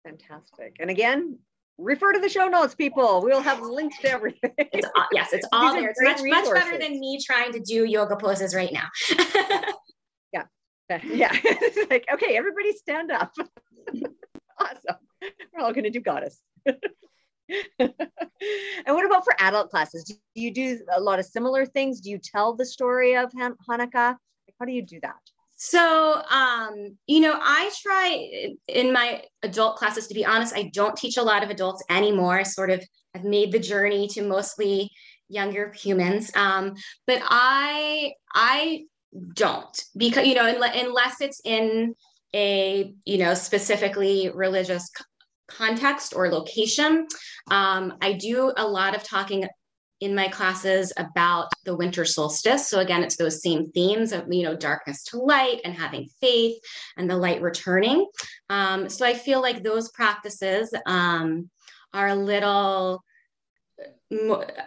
Fantastic. 0.05 0.77
And 0.79 0.89
again, 0.89 1.39
refer 1.77 2.13
to 2.13 2.19
the 2.19 2.29
show 2.29 2.47
notes, 2.47 2.75
people. 2.75 3.21
We'll 3.23 3.41
have 3.41 3.61
links 3.61 3.97
to 4.01 4.11
everything. 4.11 4.51
It's, 4.57 4.87
yes, 5.11 5.33
it's 5.33 5.47
all 5.53 5.73
there. 5.73 5.89
It's 5.89 6.01
much, 6.01 6.21
much 6.23 6.53
better 6.53 6.77
than 6.77 6.99
me 6.99 7.19
trying 7.23 7.53
to 7.53 7.59
do 7.59 7.85
yoga 7.85 8.15
poses 8.15 8.55
right 8.55 8.71
now. 8.71 8.87
yeah. 10.33 10.43
Yeah. 11.03 11.31
It's 11.43 11.89
like, 11.89 12.05
okay, 12.13 12.37
everybody 12.37 12.71
stand 12.73 13.11
up. 13.11 13.33
awesome. 14.59 14.95
We're 15.53 15.61
all 15.63 15.73
going 15.73 15.83
to 15.83 15.89
do 15.89 15.99
goddess. 15.99 16.41
and 16.65 17.93
what 18.87 19.05
about 19.05 19.23
for 19.23 19.35
adult 19.39 19.69
classes? 19.69 20.03
Do 20.05 20.15
you 20.35 20.53
do 20.53 20.79
a 20.95 20.99
lot 21.01 21.19
of 21.19 21.25
similar 21.25 21.65
things? 21.65 22.01
Do 22.01 22.09
you 22.09 22.19
tell 22.19 22.55
the 22.55 22.65
story 22.65 23.15
of 23.17 23.31
Han- 23.37 23.57
Hanukkah? 23.69 24.15
How 24.59 24.65
do 24.65 24.71
you 24.71 24.81
do 24.81 24.99
that? 25.01 25.15
So, 25.57 26.21
um, 26.29 26.97
you 27.07 27.19
know, 27.19 27.37
I 27.39 27.71
try 27.81 28.53
in 28.67 28.93
my 28.93 29.23
adult 29.41 29.77
classes, 29.77 30.07
to 30.07 30.13
be 30.13 30.23
honest, 30.25 30.55
I 30.55 30.69
don't 30.73 30.95
teach 30.95 31.17
a 31.17 31.23
lot 31.23 31.43
of 31.43 31.49
adults 31.49 31.83
anymore. 31.89 32.39
I 32.39 32.43
sort 32.43 32.69
of 32.69 32.83
I've 33.15 33.23
made 33.23 33.51
the 33.51 33.59
journey 33.59 34.07
to 34.09 34.21
mostly 34.21 34.91
younger 35.29 35.73
humans. 35.73 36.31
Um, 36.35 36.75
but 37.07 37.21
I, 37.23 38.13
I 38.33 38.85
don't 39.33 39.83
because, 39.95 40.27
you 40.27 40.35
know, 40.35 40.45
unless 40.45 41.21
it's 41.21 41.41
in 41.43 41.95
a, 42.35 42.93
you 43.05 43.17
know, 43.17 43.33
specifically 43.33 44.29
religious 44.33 44.89
context 45.47 46.13
or 46.15 46.29
location. 46.29 47.07
Um, 47.49 47.93
I 48.01 48.13
do 48.13 48.53
a 48.55 48.67
lot 48.67 48.95
of 48.95 49.03
talking 49.03 49.47
in 49.99 50.13
my 50.13 50.27
classes 50.27 50.93
about 50.97 51.51
the 51.65 51.75
winter 51.75 52.05
solstice. 52.05 52.67
So 52.67 52.79
again, 52.79 53.03
it's 53.03 53.17
those 53.17 53.41
same 53.41 53.71
themes 53.71 54.11
of 54.11 54.25
you 54.29 54.43
know 54.43 54.55
darkness 54.55 55.03
to 55.05 55.17
light 55.17 55.61
and 55.63 55.73
having 55.73 56.07
faith 56.21 56.59
and 56.97 57.09
the 57.09 57.17
light 57.17 57.41
returning. 57.41 58.07
Um, 58.49 58.89
so 58.89 59.05
I 59.05 59.13
feel 59.13 59.41
like 59.41 59.63
those 59.63 59.89
practices 59.91 60.73
um, 60.85 61.49
are 61.93 62.07
a 62.07 62.15
little 62.15 63.03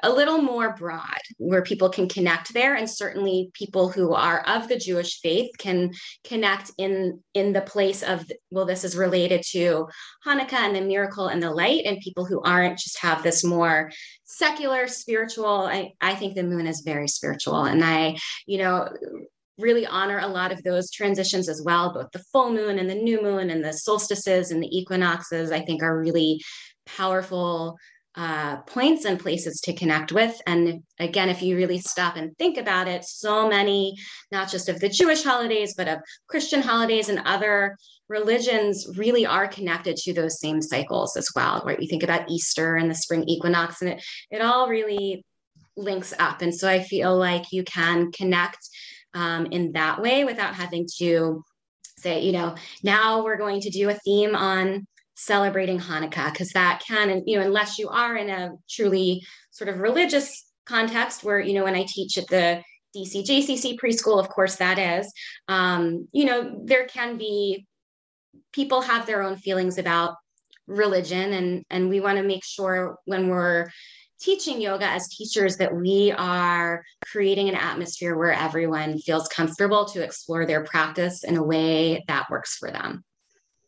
a 0.03 0.11
little 0.11 0.43
more 0.43 0.77
broad 0.77 1.19
where 1.39 1.63
people 1.63 1.89
can 1.89 2.09
connect 2.09 2.53
there. 2.53 2.75
And 2.75 2.89
certainly 2.89 3.51
people 3.55 3.89
who 3.89 4.13
are 4.13 4.41
of 4.47 4.69
the 4.69 4.77
jewish 4.77 5.21
faith 5.21 5.51
can 5.59 5.93
connect 6.25 6.71
in 6.79 7.23
in 7.35 7.53
the 7.53 7.63
place 7.63 8.03
of 8.03 8.31
well 8.51 8.67
this 8.67 8.85
is 8.85 8.97
related 8.97 9.43
to 9.51 9.89
hanukkah 10.27 10.53
and 10.53 10.77
the 10.77 10.81
miracle 10.81 11.29
and 11.29 11.43
the 11.43 11.51
light. 11.51 11.85
And 11.87 11.99
people 12.01 12.25
who 12.25 12.41
aren't 12.43 12.79
just 12.79 12.99
have 13.01 13.23
this 13.23 13.43
more 13.43 13.91
secular 14.25 14.87
spiritual 14.87 15.67
i, 15.67 15.93
I 16.01 16.15
think 16.15 16.35
the 16.35 16.43
moon 16.43 16.67
is 16.67 16.83
very 16.85 17.09
spiritual. 17.09 17.65
And 17.65 17.85
i 17.85 18.17
you 18.47 18.59
know 18.59 18.89
really 19.59 19.87
honor 19.87 20.19
a 20.19 20.29
lot 20.29 20.53
of 20.53 20.63
those 20.63 20.91
transitions 20.91 21.47
as 21.47 21.61
well. 21.63 21.93
Both 21.93 22.13
the 22.13 22.25
full 22.33 22.51
moon 22.51 22.79
and 22.79 22.89
the 22.89 22.95
new 22.95 23.23
moon 23.23 23.51
and 23.51 23.63
the 23.63 23.75
solstices 23.75 24.51
and 24.51 24.63
the 24.63 24.79
equinoxes 24.79 25.51
i 25.51 25.61
think 25.61 25.83
are 25.83 25.99
really 25.99 26.43
powerful 26.87 27.77
uh, 28.17 28.57
points 28.63 29.05
and 29.05 29.21
places 29.21 29.61
to 29.61 29.73
connect 29.73 30.13
with. 30.13 30.41
And 30.47 30.83
again, 30.99 31.29
if 31.29 31.43
you 31.43 31.57
really 31.57 31.79
stop 31.79 32.17
and 32.17 32.37
think 32.39 32.59
about 32.59 32.89
it, 32.89 33.05
so 33.05 33.49
many, 33.49 33.97
not 34.33 34.51
just 34.51 34.69
of 34.69 34.81
the 34.81 34.89
Jewish 34.89 35.23
holidays, 35.23 35.75
but 35.77 35.89
of 35.89 36.01
Christian 36.29 36.61
holidays 36.61 37.09
and 37.09 37.23
other 37.25 37.77
religions 38.09 38.87
really 38.97 39.25
are 39.25 39.47
connected 39.47 39.97
to 39.97 40.13
those 40.13 40.41
same 40.41 40.61
cycles 40.61 41.17
as 41.17 41.29
well, 41.37 41.63
right? 41.65 41.81
You 41.81 41.89
think 41.89 42.03
about 42.03 42.29
Easter 42.29 42.77
and 42.77 42.91
the 42.91 42.95
spring 42.97 43.25
equinox, 43.29 43.81
and 43.81 43.93
it, 43.93 44.03
it 44.31 44.43
all 44.43 44.69
really 44.69 45.25
links 45.77 46.13
up. 46.19 46.43
And 46.43 46.55
so 46.55 46.69
I 46.69 46.83
feel 46.83 47.17
like 47.17 47.53
you 47.53 47.63
can 47.63 48.11
connect 48.11 48.59
um, 49.15 49.47
in 49.47 49.73
that 49.73 50.03
way 50.03 50.25
without 50.25 50.55
having 50.55 50.87
to 50.99 51.45
say, 51.99 52.21
you 52.21 52.33
know, 52.33 52.57
now 52.83 53.23
we're 53.23 53.37
going 53.37 53.61
to 53.61 53.71
do 53.71 53.89
a 53.89 53.95
theme 53.95 54.35
on 54.35 54.87
celebrating 55.25 55.79
Hanukkah 55.79 56.33
because 56.33 56.51
that 56.51 56.83
can, 56.87 57.11
and 57.11 57.23
you 57.27 57.39
know, 57.39 57.45
unless 57.45 57.79
you 57.79 57.89
are 57.89 58.17
in 58.17 58.31
a 58.31 58.53
truly 58.69 59.23
sort 59.51 59.69
of 59.69 59.81
religious 59.81 60.51
context 60.67 61.25
where, 61.25 61.41
you 61.41 61.55
know, 61.55 61.65
when 61.65 61.75
I 61.77 61.85
teach 61.89 62.17
at 62.17 62.29
the 62.29 62.63
DC 62.97 63.25
JCC 63.25 63.79
preschool, 63.79 64.19
of 64.19 64.29
course 64.29 64.57
that 64.57 64.79
is, 64.79 65.13
um, 65.49 66.09
you 66.13 66.25
know, 66.25 66.63
there 66.65 66.87
can 66.87 67.19
be 67.19 67.67
people 68.53 68.81
have 68.81 69.07
their 69.07 69.23
own 69.23 69.37
feelings 69.37 69.79
about 69.79 70.15
religion 70.67 71.33
and 71.33 71.65
and 71.69 71.89
we 71.89 72.01
want 72.01 72.17
to 72.17 72.23
make 72.23 72.45
sure 72.45 72.97
when 73.05 73.29
we're 73.29 73.69
teaching 74.21 74.61
yoga 74.61 74.87
as 74.87 75.09
teachers 75.09 75.57
that 75.57 75.75
we 75.75 76.13
are 76.13 76.85
creating 77.11 77.49
an 77.49 77.55
atmosphere 77.55 78.17
where 78.17 78.33
everyone 78.33 78.99
feels 78.99 79.27
comfortable 79.29 79.87
to 79.87 80.03
explore 80.03 80.47
their 80.47 80.63
practice 80.63 81.25
in 81.25 81.37
a 81.37 81.43
way 81.43 82.05
that 82.07 82.29
works 82.31 82.57
for 82.57 82.71
them. 82.71 83.03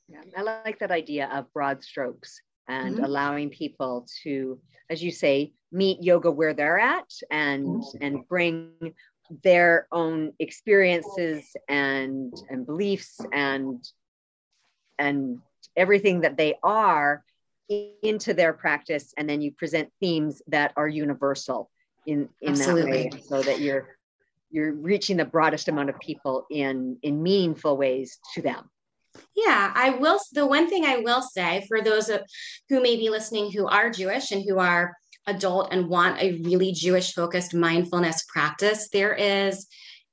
Yeah, 0.09 0.23
I 0.37 0.43
like 0.43 0.79
that 0.81 0.91
idea 0.91 1.29
of 1.33 1.53
broad 1.53 1.83
strokes 1.83 2.41
and 2.69 2.97
mm-hmm. 2.97 3.05
allowing 3.05 3.51
people 3.51 4.07
to, 4.23 4.59
as 4.91 5.03
you 5.03 5.11
say, 5.11 5.53
meet 5.71 6.03
yoga 6.03 6.31
where 6.31 6.55
they're 6.55 6.79
at 6.79 7.11
and 7.31 7.67
mm-hmm. 7.67 8.03
and 8.03 8.29
bring 8.29 8.73
their 9.43 9.87
own 9.91 10.33
experiences 10.39 11.57
and 11.69 12.35
and 12.51 12.67
beliefs 12.67 13.21
and 13.33 13.83
and 14.99 15.41
everything 15.77 16.21
that 16.21 16.37
they 16.37 16.55
are 16.63 17.25
into 17.69 18.35
their 18.35 18.53
practice 18.53 19.15
and 19.17 19.29
then 19.29 19.41
you 19.41 19.51
present 19.53 19.91
themes 20.01 20.43
that 20.49 20.73
are 20.77 20.89
universal 20.89 21.71
in 22.07 22.29
in 22.43 22.51
Absolutely. 22.51 23.05
that 23.05 23.15
way 23.15 23.23
so 23.27 23.43
that 23.43 23.61
you're 23.61 23.97
you're 24.51 24.73
reaching 24.73 25.17
the 25.17 25.25
broadest 25.25 25.69
amount 25.69 25.89
of 25.89 25.99
people 25.99 26.47
in 26.51 26.99
in 27.03 27.23
meaningful 27.23 27.77
ways 27.77 28.19
to 28.35 28.43
them 28.43 28.69
yeah, 29.35 29.73
I 29.75 29.91
will. 29.91 30.19
The 30.33 30.47
one 30.47 30.69
thing 30.69 30.85
I 30.85 30.99
will 30.99 31.23
say 31.23 31.65
for 31.69 31.81
those 31.81 32.11
who 32.69 32.83
may 32.83 32.97
be 32.97 33.11
listening 33.11 33.51
who 33.51 33.67
are 33.67 33.91
Jewish 33.91 34.31
and 34.31 34.43
who 34.47 34.59
are 34.59 34.93
adult 35.27 35.73
and 35.73 35.89
want 35.89 36.21
a 36.21 36.41
really 36.43 36.73
Jewish 36.73 37.15
focused 37.15 37.55
mindfulness 37.55 38.25
practice, 38.29 38.89
there 38.91 39.15
is 39.15 39.67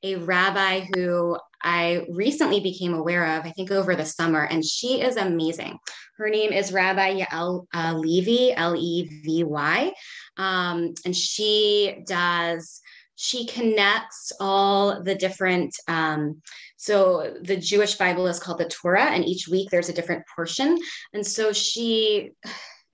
a 0.03 0.15
rabbi 0.15 0.86
who 0.95 1.38
I 1.62 2.05
recently 2.10 2.62
became 2.62 2.93
aware 2.93 3.38
of, 3.38 3.45
I 3.45 3.51
think 3.51 3.71
over 3.71 3.95
the 3.95 4.05
summer, 4.05 4.43
and 4.43 4.63
she 4.63 5.01
is 5.01 5.17
amazing. 5.17 5.77
Her 6.17 6.29
name 6.29 6.53
is 6.53 6.71
Rabbi 6.71 7.21
Yael 7.21 7.65
uh, 7.73 7.93
Levy, 7.95 8.53
L 8.53 8.75
E 8.77 9.10
V 9.23 9.43
Y. 9.43 9.93
Um, 10.38 10.93
and 11.05 11.15
she 11.15 12.03
does 12.08 12.82
she 13.21 13.45
connects 13.45 14.32
all 14.39 15.03
the 15.03 15.13
different 15.13 15.75
um, 15.89 16.41
so 16.77 17.36
the 17.41 17.58
jewish 17.58 17.95
bible 17.95 18.27
is 18.27 18.39
called 18.39 18.58
the 18.58 18.65
torah 18.65 19.12
and 19.12 19.25
each 19.25 19.47
week 19.47 19.69
there's 19.69 19.89
a 19.89 19.93
different 19.93 20.23
portion. 20.36 20.77
And 21.13 21.25
so 21.25 21.51
she 21.51 22.32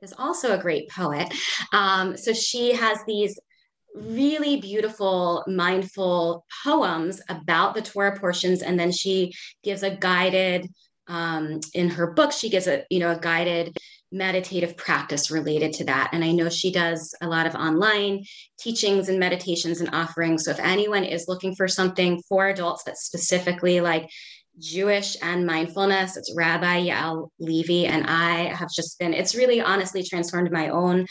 is 0.02 0.14
also 0.18 0.54
a 0.54 0.62
great 0.62 0.90
poet. 0.90 1.34
Um, 1.74 2.18
so 2.18 2.34
she 2.34 2.74
has 2.74 3.00
these 3.08 3.40
really 3.94 4.60
beautiful 4.60 5.44
mindful 5.48 6.46
poems 6.66 7.22
about 7.30 7.76
the 7.76 7.82
torah 7.82 8.20
portions 8.20 8.62
and 8.62 8.78
then 8.78 8.92
she 8.92 9.32
gives 9.64 9.84
a 9.84 9.96
guided 9.96 10.68
um, 11.08 11.62
in 11.74 11.90
her 11.90 12.12
book 12.12 12.34
she 12.34 12.50
gives 12.50 12.68
a 12.68 12.84
you 12.90 13.00
know 13.00 13.12
a 13.12 13.20
guided 13.20 13.78
meditative 14.16 14.78
practice 14.78 15.30
related 15.30 15.74
to 15.74 15.84
that. 15.84 16.10
And 16.14 16.24
I 16.24 16.32
know 16.32 16.50
she 16.50 16.72
does 16.72 17.14
a 17.22 17.28
lot 17.28 17.46
of 17.46 17.54
online 17.54 18.24
teachings 18.60 19.10
and 19.10 19.20
meditations 19.20 19.82
and 19.82 19.90
offerings. 19.94 20.46
So 20.46 20.52
if 20.52 20.60
anyone 20.60 21.04
is 21.04 21.28
looking 21.28 21.54
for 21.56 21.68
something 21.68 22.22
for 22.30 22.48
adults 22.48 22.84
that's 22.84 23.06
specifically 23.06 23.82
like 23.82 24.10
Jewish 24.58 25.18
and 25.22 25.46
mindfulness, 25.46 26.16
it's 26.16 26.34
Rabbi 26.34 26.88
Yael 26.88 27.28
Levy. 27.40 27.88
And 27.88 28.06
I 28.08 28.54
have 28.54 28.70
just 28.74 28.98
been, 29.00 29.14
it's 29.14 29.36
really 29.36 29.60
honestly 29.60 30.02
transformed 30.02 30.50
my 30.50 30.70
own 30.70 31.06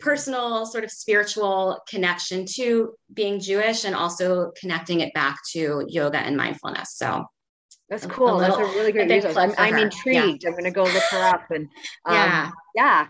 personal 0.00 0.64
sort 0.64 0.82
of 0.82 0.90
spiritual 0.90 1.78
connection 1.88 2.46
to 2.54 2.94
being 3.12 3.38
Jewish 3.38 3.84
and 3.84 3.94
also 3.94 4.50
connecting 4.58 5.00
it 5.00 5.12
back 5.12 5.40
to 5.52 5.84
yoga 5.88 6.18
and 6.18 6.38
mindfulness. 6.38 6.96
So 6.96 7.26
that's 7.88 8.06
cool. 8.06 8.36
Little, 8.36 8.56
That's 8.56 8.70
a 8.70 8.74
really 8.74 8.92
great 8.92 9.08
resource. 9.08 9.36
I'm, 9.36 9.52
I'm 9.58 9.76
intrigued. 9.76 10.42
Yeah. 10.42 10.48
I'm 10.48 10.54
going 10.54 10.64
to 10.64 10.70
go 10.70 10.84
look 10.84 11.02
her 11.10 11.22
up 11.22 11.50
and 11.50 11.68
um, 12.04 12.14
yeah, 12.14 12.50
yeah, 12.74 13.06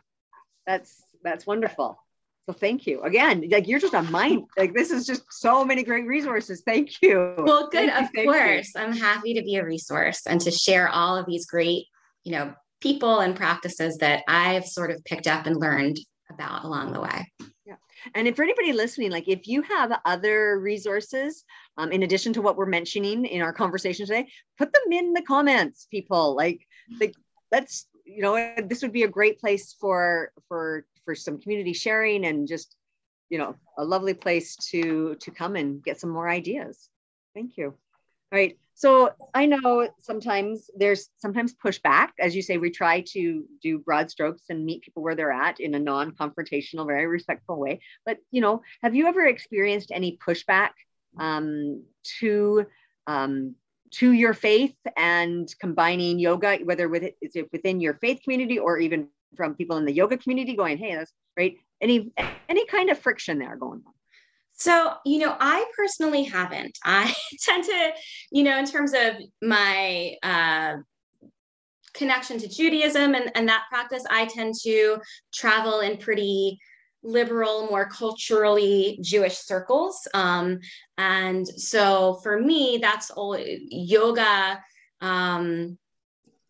that's 0.66 1.02
that's 1.22 1.46
wonderful. 1.46 1.98
So 2.46 2.52
thank 2.52 2.86
you 2.86 3.02
again. 3.02 3.48
Like 3.50 3.66
you're 3.66 3.80
just 3.80 3.94
a 3.94 4.02
mind. 4.02 4.44
Like 4.56 4.74
this 4.74 4.90
is 4.90 5.06
just 5.06 5.24
so 5.30 5.64
many 5.64 5.82
great 5.82 6.06
resources. 6.06 6.62
Thank 6.64 7.02
you. 7.02 7.34
Well, 7.38 7.68
good. 7.70 7.90
Thank 7.90 8.04
of 8.04 8.10
you, 8.14 8.24
course, 8.30 8.72
you. 8.74 8.80
I'm 8.80 8.92
happy 8.92 9.34
to 9.34 9.42
be 9.42 9.56
a 9.56 9.64
resource 9.64 10.26
and 10.26 10.40
to 10.42 10.50
share 10.50 10.88
all 10.88 11.16
of 11.16 11.26
these 11.26 11.46
great, 11.46 11.86
you 12.22 12.32
know, 12.32 12.54
people 12.80 13.20
and 13.20 13.34
practices 13.34 13.96
that 13.98 14.22
I've 14.28 14.66
sort 14.66 14.90
of 14.90 15.02
picked 15.04 15.26
up 15.26 15.46
and 15.46 15.56
learned 15.56 15.98
about 16.30 16.64
along 16.64 16.92
the 16.92 17.00
way. 17.00 17.32
Yeah. 17.64 17.76
And 18.14 18.28
if 18.28 18.36
for 18.36 18.42
anybody 18.42 18.72
listening, 18.72 19.10
like 19.10 19.26
if 19.26 19.48
you 19.48 19.62
have 19.62 19.98
other 20.04 20.60
resources, 20.60 21.44
um, 21.78 21.92
in 21.92 22.02
addition 22.02 22.32
to 22.34 22.42
what 22.42 22.56
we're 22.56 22.66
mentioning 22.66 23.24
in 23.26 23.42
our 23.42 23.52
conversation 23.52 24.06
today, 24.06 24.26
put 24.58 24.72
them 24.72 24.92
in 24.92 25.12
the 25.12 25.22
comments, 25.22 25.86
people. 25.90 26.34
Like, 26.34 26.66
like 27.00 27.14
let's, 27.52 27.86
you 28.04 28.22
know, 28.22 28.54
this 28.64 28.82
would 28.82 28.92
be 28.92 29.02
a 29.02 29.08
great 29.08 29.38
place 29.38 29.74
for 29.78 30.32
for 30.48 30.86
for 31.04 31.14
some 31.14 31.40
community 31.40 31.72
sharing 31.72 32.24
and 32.24 32.48
just, 32.48 32.74
you 33.28 33.38
know, 33.38 33.54
a 33.78 33.84
lovely 33.84 34.14
place 34.14 34.56
to 34.70 35.16
to 35.16 35.30
come 35.30 35.56
and 35.56 35.82
get 35.82 36.00
some 36.00 36.10
more 36.10 36.28
ideas. 36.28 36.88
Thank 37.34 37.56
you. 37.56 37.74
All 38.32 38.38
right. 38.38 38.58
so 38.74 39.10
I 39.34 39.46
know 39.46 39.88
sometimes 40.00 40.68
there's 40.76 41.08
sometimes 41.18 41.54
pushback. 41.54 42.08
As 42.18 42.34
you 42.34 42.42
say, 42.42 42.58
we 42.58 42.70
try 42.70 43.02
to 43.12 43.44
do 43.62 43.78
broad 43.78 44.10
strokes 44.10 44.42
and 44.48 44.64
meet 44.64 44.82
people 44.82 45.04
where 45.04 45.14
they're 45.14 45.30
at 45.30 45.60
in 45.60 45.74
a 45.74 45.78
non-confrontational, 45.78 46.86
very 46.86 47.06
respectful 47.06 47.56
way. 47.58 47.80
But 48.04 48.18
you 48.32 48.40
know, 48.40 48.62
have 48.82 48.96
you 48.96 49.06
ever 49.06 49.26
experienced 49.26 49.92
any 49.92 50.18
pushback 50.18 50.70
um, 51.18 51.82
to 52.20 52.66
um, 53.06 53.54
to 53.92 54.12
your 54.12 54.34
faith 54.34 54.74
and 54.96 55.48
combining 55.60 56.18
yoga, 56.18 56.58
whether 56.64 56.88
with 56.88 57.04
it, 57.04 57.16
within 57.52 57.80
your 57.80 57.94
faith 57.94 58.20
community 58.24 58.58
or 58.58 58.78
even 58.78 59.08
from 59.36 59.54
people 59.54 59.76
in 59.76 59.84
the 59.84 59.92
yoga 59.92 60.16
community, 60.16 60.56
going, 60.56 60.78
"Hey, 60.78 60.94
that's 60.94 61.12
great." 61.36 61.58
Any 61.80 62.12
any 62.48 62.66
kind 62.66 62.90
of 62.90 62.98
friction 62.98 63.38
there 63.38 63.56
going 63.56 63.82
on? 63.86 63.92
So, 64.58 64.94
you 65.04 65.18
know, 65.18 65.36
I 65.38 65.66
personally 65.76 66.24
haven't. 66.24 66.78
I 66.84 67.14
tend 67.42 67.64
to, 67.64 67.90
you 68.30 68.42
know, 68.42 68.58
in 68.58 68.66
terms 68.66 68.92
of 68.94 69.16
my 69.42 70.14
uh, 70.22 70.76
connection 71.94 72.38
to 72.38 72.48
Judaism 72.48 73.14
and, 73.14 73.30
and 73.34 73.48
that 73.48 73.64
practice, 73.70 74.04
I 74.10 74.26
tend 74.26 74.54
to 74.64 74.98
travel 75.32 75.80
in 75.80 75.98
pretty 75.98 76.58
liberal, 77.06 77.66
more 77.68 77.88
culturally 77.88 78.98
Jewish 79.00 79.38
circles. 79.38 80.06
Um, 80.12 80.60
and 80.98 81.46
so 81.46 82.20
for 82.22 82.38
me, 82.40 82.78
that's 82.80 83.10
all 83.10 83.38
yoga. 83.38 84.60
Um, 85.00 85.78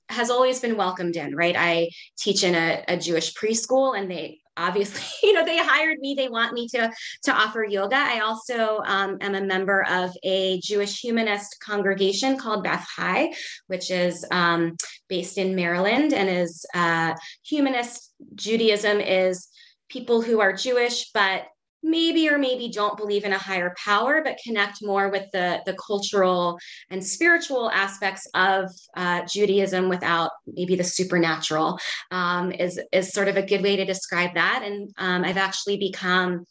has 0.09 0.31
always 0.31 0.61
been 0.61 0.77
welcomed 0.77 1.17
in, 1.17 1.35
right? 1.35 1.57
I 1.59 1.91
teach 2.17 2.45
in 2.45 2.55
a, 2.55 2.85
a 2.87 2.97
Jewish 2.97 3.35
preschool 3.35 3.99
and 3.99 4.09
they 4.09 4.39
obviously 4.57 5.03
you 5.29 5.33
know 5.33 5.45
they 5.45 5.59
hired 5.59 5.99
me 5.99 6.15
they 6.15 6.29
want 6.29 6.53
me 6.53 6.69
to 6.69 6.91
to 7.23 7.33
offer 7.33 7.65
yoga 7.65 7.97
i 7.97 8.21
also 8.21 8.81
um, 8.87 9.19
am 9.21 9.35
a 9.35 9.41
member 9.41 9.85
of 9.91 10.11
a 10.23 10.59
jewish 10.61 11.01
humanist 11.01 11.57
congregation 11.61 12.39
called 12.39 12.65
beth 12.65 12.87
chai 12.97 13.33
which 13.67 13.91
is 13.91 14.25
um, 14.31 14.77
based 15.09 15.39
in 15.39 15.55
maryland 15.55 16.13
and 16.13 16.29
is 16.29 16.65
uh, 16.75 17.15
humanist 17.45 18.13
judaism 18.35 19.01
is 19.01 19.49
people 19.89 20.23
who 20.23 20.41
are 20.41 20.53
jewish 20.53 21.11
but 21.13 21.47
maybe 21.87 22.29
or 22.29 22.37
maybe 22.37 22.69
don't 22.69 22.97
believe 22.97 23.25
in 23.25 23.33
a 23.33 23.39
higher 23.39 23.75
power, 23.83 24.21
but 24.23 24.39
connect 24.45 24.83
more 24.83 25.09
with 25.09 25.31
the, 25.33 25.61
the 25.67 25.75
cultural 25.75 26.59
and 26.91 27.05
spiritual 27.05 27.71
aspects 27.71 28.27
of 28.35 28.71
uh, 28.97 29.23
Judaism 29.27 29.89
without 29.89 30.31
maybe 30.47 30.75
the 30.75 30.85
supernatural 30.85 31.79
um, 32.11 32.51
is, 32.53 32.81
is 32.93 33.13
sort 33.13 33.29
of 33.29 33.37
a 33.37 33.47
good 33.47 33.63
way 33.63 33.77
to 33.77 33.85
describe 33.85 34.35
that. 34.35 34.63
And 34.65 34.91
um, 34.99 35.25
I've 35.25 35.37
actually 35.37 35.77
become 35.77 36.45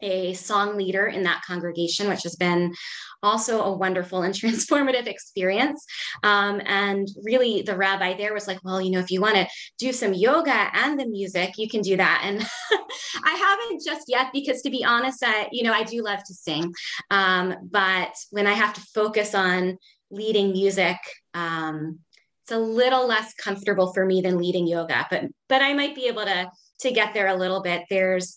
a 0.00 0.34
song 0.34 0.76
leader 0.76 1.06
in 1.06 1.22
that 1.22 1.42
congregation, 1.46 2.08
which 2.08 2.22
has 2.24 2.36
been 2.36 2.74
also 3.22 3.62
a 3.62 3.76
wonderful 3.76 4.22
and 4.22 4.34
transformative 4.34 5.06
experience. 5.06 5.84
Um, 6.22 6.60
and 6.64 7.08
really, 7.22 7.62
the 7.62 7.76
rabbi 7.76 8.14
there 8.16 8.34
was 8.34 8.46
like, 8.46 8.58
well, 8.62 8.80
you 8.80 8.90
know, 8.90 9.00
if 9.00 9.10
you 9.10 9.20
want 9.20 9.36
to 9.36 9.46
do 9.78 9.92
some 9.92 10.14
yoga 10.14 10.68
and 10.74 10.98
the 10.98 11.06
music, 11.06 11.54
you 11.56 11.68
can 11.68 11.80
do 11.80 11.96
that. 11.96 12.22
And 12.24 12.40
I 13.24 13.34
haven't 13.34 13.82
just 13.84 14.04
yet 14.08 14.28
because, 14.32 14.62
to 14.62 14.70
be 14.70 14.84
honest, 14.84 15.22
I, 15.24 15.48
you 15.50 15.64
know, 15.64 15.72
I 15.72 15.82
do 15.82 16.02
love 16.02 16.22
to 16.24 16.34
sing. 16.34 16.72
Um, 17.10 17.54
but 17.70 18.14
when 18.30 18.46
I 18.46 18.52
have 18.52 18.74
to 18.74 18.80
focus 18.94 19.34
on 19.34 19.78
leading 20.10 20.52
music, 20.52 20.96
um, 21.32 21.98
it's 22.44 22.52
a 22.52 22.58
little 22.58 23.08
less 23.08 23.32
comfortable 23.34 23.92
for 23.94 24.04
me 24.04 24.20
than 24.20 24.36
leading 24.36 24.66
yoga. 24.66 25.06
But 25.10 25.24
but 25.48 25.62
I 25.62 25.72
might 25.72 25.94
be 25.94 26.08
able 26.08 26.24
to 26.24 26.50
to 26.80 26.90
get 26.90 27.14
there 27.14 27.28
a 27.28 27.36
little 27.36 27.62
bit. 27.62 27.84
There's 27.88 28.36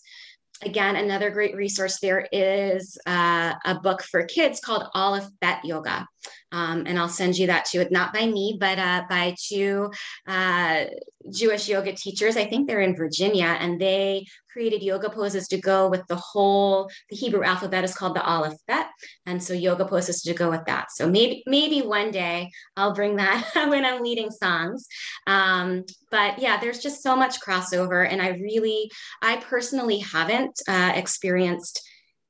again, 0.64 0.96
another 0.96 1.30
great 1.30 1.54
resource 1.54 1.98
there 2.00 2.28
is 2.32 2.98
uh, 3.06 3.54
a 3.64 3.74
book 3.76 4.02
for 4.02 4.24
kids 4.24 4.60
called 4.60 4.84
Aleph 4.94 5.28
Bet 5.40 5.64
Yoga. 5.64 6.06
Um, 6.50 6.84
and 6.86 6.98
I'll 6.98 7.08
send 7.08 7.36
you 7.36 7.48
that 7.48 7.66
too. 7.66 7.86
Not 7.90 8.12
by 8.14 8.26
me, 8.26 8.56
but 8.58 8.78
uh, 8.78 9.04
by 9.08 9.36
two 9.38 9.90
uh, 10.26 10.84
Jewish 11.30 11.68
yoga 11.68 11.92
teachers. 11.92 12.36
I 12.36 12.46
think 12.46 12.66
they're 12.66 12.80
in 12.80 12.96
Virginia, 12.96 13.56
and 13.60 13.80
they 13.80 14.26
created 14.50 14.82
yoga 14.82 15.10
poses 15.10 15.46
to 15.48 15.60
go 15.60 15.88
with 15.88 16.06
the 16.08 16.16
whole. 16.16 16.88
The 17.10 17.16
Hebrew 17.16 17.44
alphabet 17.44 17.84
is 17.84 17.94
called 17.94 18.16
the 18.16 18.24
Aleph 18.24 18.58
Bet, 18.66 18.88
and 19.26 19.42
so 19.42 19.52
yoga 19.52 19.84
poses 19.84 20.22
to 20.22 20.34
go 20.34 20.50
with 20.50 20.64
that. 20.66 20.90
So 20.92 21.08
maybe 21.08 21.42
maybe 21.46 21.82
one 21.82 22.10
day 22.10 22.50
I'll 22.76 22.94
bring 22.94 23.16
that 23.16 23.50
when 23.54 23.84
I'm 23.84 24.02
leading 24.02 24.30
songs. 24.30 24.86
Um, 25.26 25.84
but 26.10 26.38
yeah, 26.38 26.58
there's 26.58 26.80
just 26.80 27.02
so 27.02 27.14
much 27.14 27.40
crossover, 27.40 28.10
and 28.10 28.22
I 28.22 28.30
really, 28.30 28.90
I 29.20 29.36
personally 29.36 29.98
haven't 29.98 30.60
uh, 30.66 30.92
experienced 30.94 31.82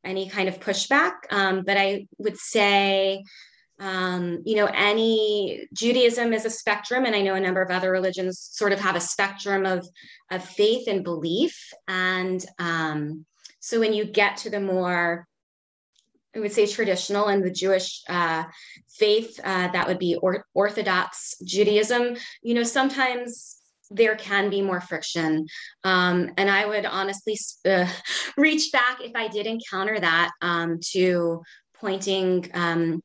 any 0.04 0.28
kind 0.28 0.48
of 0.48 0.60
pushback, 0.60 1.12
um, 1.30 1.62
but 1.64 1.76
I 1.76 2.06
would 2.18 2.36
say 2.36 3.22
um, 3.80 4.42
you 4.44 4.56
know, 4.56 4.66
any 4.66 5.68
Judaism 5.72 6.32
is 6.32 6.44
a 6.44 6.50
spectrum, 6.50 7.04
and 7.04 7.14
I 7.14 7.22
know 7.22 7.34
a 7.34 7.40
number 7.40 7.62
of 7.62 7.70
other 7.70 7.90
religions 7.92 8.40
sort 8.52 8.72
of 8.72 8.80
have 8.80 8.96
a 8.96 9.00
spectrum 9.00 9.66
of 9.66 9.86
of 10.30 10.44
faith 10.44 10.88
and 10.88 11.04
belief. 11.04 11.72
And 11.86 12.44
um, 12.58 13.24
so 13.60 13.80
when 13.80 13.92
you 13.92 14.04
get 14.04 14.38
to 14.38 14.50
the 14.50 14.60
more 14.60 15.26
I 16.36 16.40
would 16.40 16.52
say 16.52 16.66
traditional 16.66 17.28
and 17.28 17.42
the 17.42 17.50
Jewish 17.50 18.02
uh, 18.08 18.44
faith, 18.88 19.40
uh, 19.42 19.68
that 19.68 19.86
would 19.88 19.98
be 19.98 20.16
or- 20.16 20.44
Orthodox 20.54 21.36
Judaism. 21.44 22.16
You 22.42 22.54
know, 22.54 22.62
sometimes 22.62 23.56
there 23.90 24.16
can 24.16 24.50
be 24.50 24.60
more 24.60 24.80
friction. 24.80 25.46
Um, 25.84 26.32
and 26.36 26.50
I 26.50 26.66
would 26.66 26.84
honestly 26.84 27.38
uh, 27.66 27.88
reach 28.36 28.70
back 28.72 29.00
if 29.00 29.12
I 29.14 29.28
did 29.28 29.46
encounter 29.46 29.98
that 29.98 30.30
um, 30.42 30.78
to 30.92 31.42
pointing 31.80 32.50
um, 32.54 33.02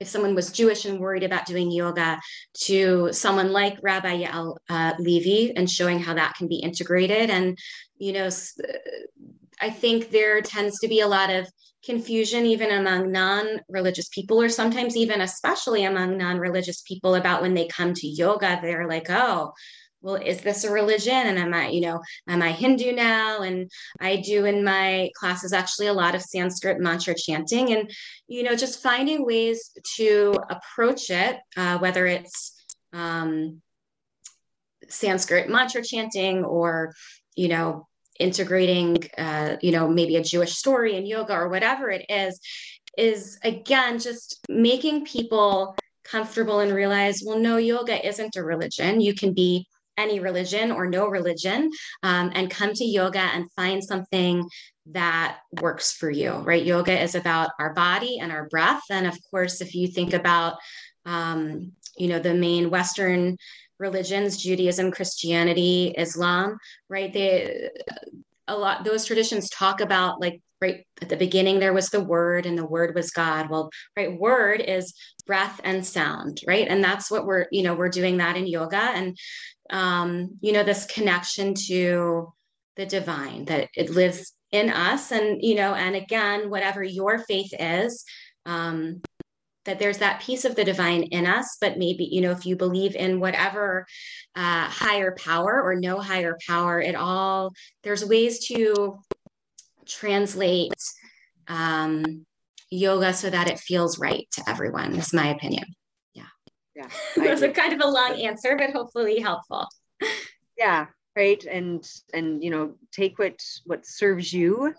if 0.00 0.08
someone 0.08 0.34
was 0.34 0.50
Jewish 0.50 0.86
and 0.86 0.98
worried 0.98 1.22
about 1.22 1.46
doing 1.46 1.70
yoga, 1.70 2.18
to 2.64 3.12
someone 3.12 3.52
like 3.52 3.78
Rabbi 3.82 4.24
Yael 4.24 4.56
uh, 4.68 4.94
Levy 4.98 5.54
and 5.54 5.68
showing 5.68 6.00
how 6.00 6.14
that 6.14 6.34
can 6.34 6.48
be 6.48 6.56
integrated. 6.56 7.30
And, 7.30 7.58
you 7.98 8.14
know, 8.14 8.28
I 9.60 9.70
think 9.70 10.10
there 10.10 10.40
tends 10.40 10.80
to 10.80 10.88
be 10.88 11.00
a 11.00 11.08
lot 11.08 11.30
of 11.30 11.46
confusion 11.84 12.44
even 12.44 12.70
among 12.70 13.10
non-religious 13.10 14.08
people 14.08 14.40
or 14.40 14.48
sometimes 14.50 14.96
even 14.96 15.22
especially 15.22 15.84
among 15.84 16.18
non-religious 16.18 16.82
people 16.82 17.14
about 17.14 17.40
when 17.40 17.54
they 17.54 17.66
come 17.68 17.94
to 17.94 18.06
yoga 18.06 18.58
they're 18.60 18.86
like 18.86 19.08
oh 19.08 19.50
well, 20.02 20.14
is 20.14 20.40
this 20.40 20.64
a 20.64 20.72
religion? 20.72 21.12
And 21.12 21.38
am 21.38 21.52
I, 21.52 21.68
you 21.68 21.82
know, 21.82 22.00
am 22.28 22.42
I 22.42 22.52
Hindu 22.52 22.92
now? 22.92 23.42
And 23.42 23.70
I 24.00 24.16
do 24.16 24.46
in 24.46 24.64
my 24.64 25.10
classes 25.14 25.52
actually 25.52 25.88
a 25.88 25.92
lot 25.92 26.14
of 26.14 26.22
Sanskrit 26.22 26.80
mantra 26.80 27.14
chanting 27.14 27.72
and, 27.72 27.90
you 28.26 28.42
know, 28.42 28.54
just 28.54 28.82
finding 28.82 29.26
ways 29.26 29.70
to 29.96 30.34
approach 30.48 31.10
it, 31.10 31.38
uh, 31.56 31.78
whether 31.78 32.06
it's 32.06 32.54
um, 32.92 33.60
Sanskrit 34.88 35.48
mantra 35.48 35.84
chanting 35.84 36.44
or, 36.44 36.94
you 37.36 37.48
know, 37.48 37.86
integrating, 38.18 38.98
uh, 39.16 39.56
you 39.62 39.72
know, 39.72 39.88
maybe 39.88 40.16
a 40.16 40.22
Jewish 40.22 40.54
story 40.54 40.96
in 40.96 41.06
yoga 41.06 41.34
or 41.34 41.48
whatever 41.48 41.90
it 41.90 42.06
is, 42.08 42.40
is 42.98 43.38
again 43.44 43.98
just 43.98 44.40
making 44.48 45.04
people 45.04 45.76
comfortable 46.04 46.60
and 46.60 46.72
realize, 46.72 47.22
well, 47.24 47.38
no, 47.38 47.56
yoga 47.56 48.06
isn't 48.06 48.36
a 48.36 48.42
religion. 48.42 49.00
You 49.00 49.14
can 49.14 49.32
be 49.32 49.66
any 50.00 50.20
religion 50.20 50.72
or 50.72 50.88
no 50.88 51.06
religion 51.06 51.70
um, 52.02 52.32
and 52.34 52.50
come 52.50 52.72
to 52.72 52.84
yoga 52.84 53.20
and 53.20 53.50
find 53.52 53.82
something 53.84 54.48
that 54.86 55.38
works 55.60 55.92
for 55.92 56.10
you, 56.10 56.32
right? 56.32 56.64
Yoga 56.64 57.00
is 57.00 57.14
about 57.14 57.50
our 57.58 57.72
body 57.74 58.18
and 58.20 58.32
our 58.32 58.48
breath. 58.48 58.82
And 58.90 59.06
of 59.06 59.16
course, 59.30 59.60
if 59.60 59.74
you 59.74 59.86
think 59.86 60.14
about, 60.14 60.56
um, 61.06 61.72
you 61.96 62.08
know, 62.08 62.18
the 62.18 62.34
main 62.34 62.70
Western 62.70 63.36
religions, 63.78 64.36
Judaism, 64.42 64.90
Christianity, 64.90 65.94
Islam, 65.96 66.58
right? 66.88 67.12
They, 67.12 67.70
a 68.48 68.56
lot, 68.56 68.84
those 68.84 69.04
traditions 69.04 69.48
talk 69.50 69.80
about 69.80 70.20
like 70.20 70.40
right? 70.60 70.84
At 71.00 71.08
the 71.08 71.16
beginning 71.16 71.58
there 71.58 71.72
was 71.72 71.88
the 71.88 72.02
word 72.02 72.46
and 72.46 72.56
the 72.56 72.66
word 72.66 72.94
was 72.94 73.10
god. 73.10 73.50
Well 73.50 73.70
right 73.96 74.18
word 74.18 74.60
is 74.60 74.94
breath 75.26 75.60
and 75.64 75.86
sound 75.86 76.40
right? 76.46 76.66
And 76.68 76.82
that's 76.82 77.10
what 77.10 77.26
we're 77.26 77.46
you 77.50 77.62
know 77.62 77.74
we're 77.74 77.88
doing 77.88 78.18
that 78.18 78.36
in 78.36 78.46
yoga. 78.46 78.76
And 78.76 79.16
um, 79.70 80.36
you 80.40 80.52
know, 80.52 80.64
this 80.64 80.86
connection 80.86 81.54
to 81.68 82.32
the 82.76 82.86
divine, 82.86 83.44
that 83.46 83.68
it 83.76 83.90
lives 83.90 84.32
in 84.52 84.70
us. 84.70 85.12
And, 85.12 85.42
you 85.42 85.54
know, 85.54 85.74
and 85.74 85.96
again, 85.96 86.50
whatever 86.50 86.82
your 86.82 87.18
faith 87.18 87.52
is, 87.58 88.04
um, 88.46 89.02
that 89.66 89.78
there's 89.78 89.98
that 89.98 90.22
piece 90.22 90.44
of 90.44 90.56
the 90.56 90.64
divine 90.64 91.02
in 91.04 91.26
us, 91.26 91.58
but 91.60 91.78
maybe, 91.78 92.04
you 92.04 92.22
know, 92.22 92.30
if 92.30 92.46
you 92.46 92.56
believe 92.56 92.96
in 92.96 93.20
whatever 93.20 93.86
uh, 94.34 94.64
higher 94.64 95.14
power 95.18 95.60
or 95.62 95.74
no 95.74 96.00
higher 96.00 96.36
power 96.48 96.80
at 96.80 96.94
all, 96.94 97.52
there's 97.84 98.04
ways 98.04 98.46
to 98.46 98.98
translate 99.90 100.72
um, 101.48 102.24
yoga 102.70 103.12
so 103.12 103.28
that 103.30 103.48
it 103.48 103.58
feels 103.58 103.98
right 103.98 104.26
to 104.32 104.48
everyone, 104.48 104.94
is 104.96 105.12
my 105.12 105.28
opinion. 105.28 105.64
Yeah. 106.14 106.22
Yeah. 106.74 106.88
that 107.16 107.30
was 107.30 107.42
a 107.42 107.50
kind 107.50 107.72
of 107.72 107.80
a 107.80 107.90
long 107.90 108.20
answer, 108.20 108.56
but 108.56 108.70
hopefully 108.70 109.18
helpful. 109.20 109.66
Yeah, 110.56 110.86
right. 111.16 111.42
And 111.44 111.86
and 112.14 112.42
you 112.42 112.50
know, 112.50 112.74
take 112.92 113.18
what 113.18 113.40
what 113.64 113.86
serves 113.86 114.32
you 114.32 114.74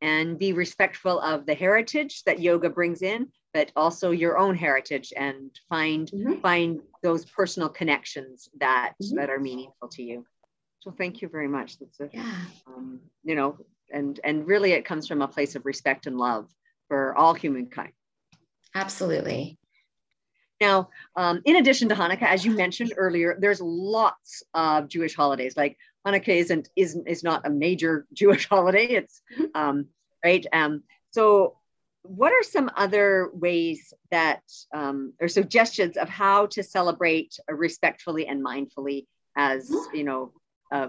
and 0.00 0.38
be 0.38 0.52
respectful 0.52 1.20
of 1.20 1.46
the 1.46 1.54
heritage 1.54 2.22
that 2.24 2.40
yoga 2.40 2.70
brings 2.70 3.02
in, 3.02 3.28
but 3.52 3.72
also 3.74 4.10
your 4.10 4.38
own 4.38 4.54
heritage 4.54 5.12
and 5.16 5.50
find 5.68 6.10
mm-hmm. 6.10 6.40
find 6.40 6.80
those 7.02 7.24
personal 7.24 7.68
connections 7.68 8.48
that 8.60 8.92
mm-hmm. 9.02 9.16
that 9.16 9.30
are 9.30 9.40
meaningful 9.40 9.88
to 9.88 10.02
you. 10.02 10.24
So 10.80 10.90
thank 10.90 11.22
you 11.22 11.28
very 11.28 11.48
much. 11.48 11.78
That's 11.78 12.00
a, 12.00 12.10
yeah. 12.12 12.34
Um, 12.66 13.00
you 13.22 13.34
know, 13.34 13.56
and 13.90 14.18
and 14.24 14.46
really 14.46 14.72
it 14.72 14.84
comes 14.84 15.06
from 15.06 15.22
a 15.22 15.28
place 15.28 15.54
of 15.56 15.64
respect 15.66 16.06
and 16.06 16.18
love 16.18 16.48
for 16.88 17.14
all 17.16 17.34
humankind. 17.34 17.92
Absolutely. 18.74 19.58
Now, 20.60 20.88
um, 21.16 21.42
in 21.44 21.56
addition 21.56 21.88
to 21.88 21.94
Hanukkah, 21.94 22.22
as 22.22 22.44
you 22.44 22.52
mentioned 22.52 22.94
earlier, 22.96 23.36
there's 23.38 23.60
lots 23.60 24.42
of 24.54 24.88
Jewish 24.88 25.14
holidays. 25.14 25.56
Like 25.56 25.76
Hanukkah 26.06 26.28
isn't 26.28 26.68
isn't 26.76 27.08
is 27.08 27.22
not 27.22 27.46
a 27.46 27.50
major 27.50 28.06
Jewish 28.12 28.48
holiday. 28.48 28.86
It's 28.86 29.22
um, 29.54 29.86
right. 30.24 30.46
Um, 30.52 30.82
so, 31.10 31.58
what 32.02 32.32
are 32.32 32.42
some 32.42 32.70
other 32.76 33.30
ways 33.32 33.92
that 34.10 34.42
um, 34.72 35.12
or 35.20 35.28
suggestions 35.28 35.96
of 35.96 36.08
how 36.08 36.46
to 36.46 36.62
celebrate 36.62 37.36
respectfully 37.48 38.26
and 38.26 38.44
mindfully 38.44 39.06
as 39.36 39.70
mm-hmm. 39.70 39.96
you 39.96 40.04
know 40.04 40.32
uh, 40.72 40.88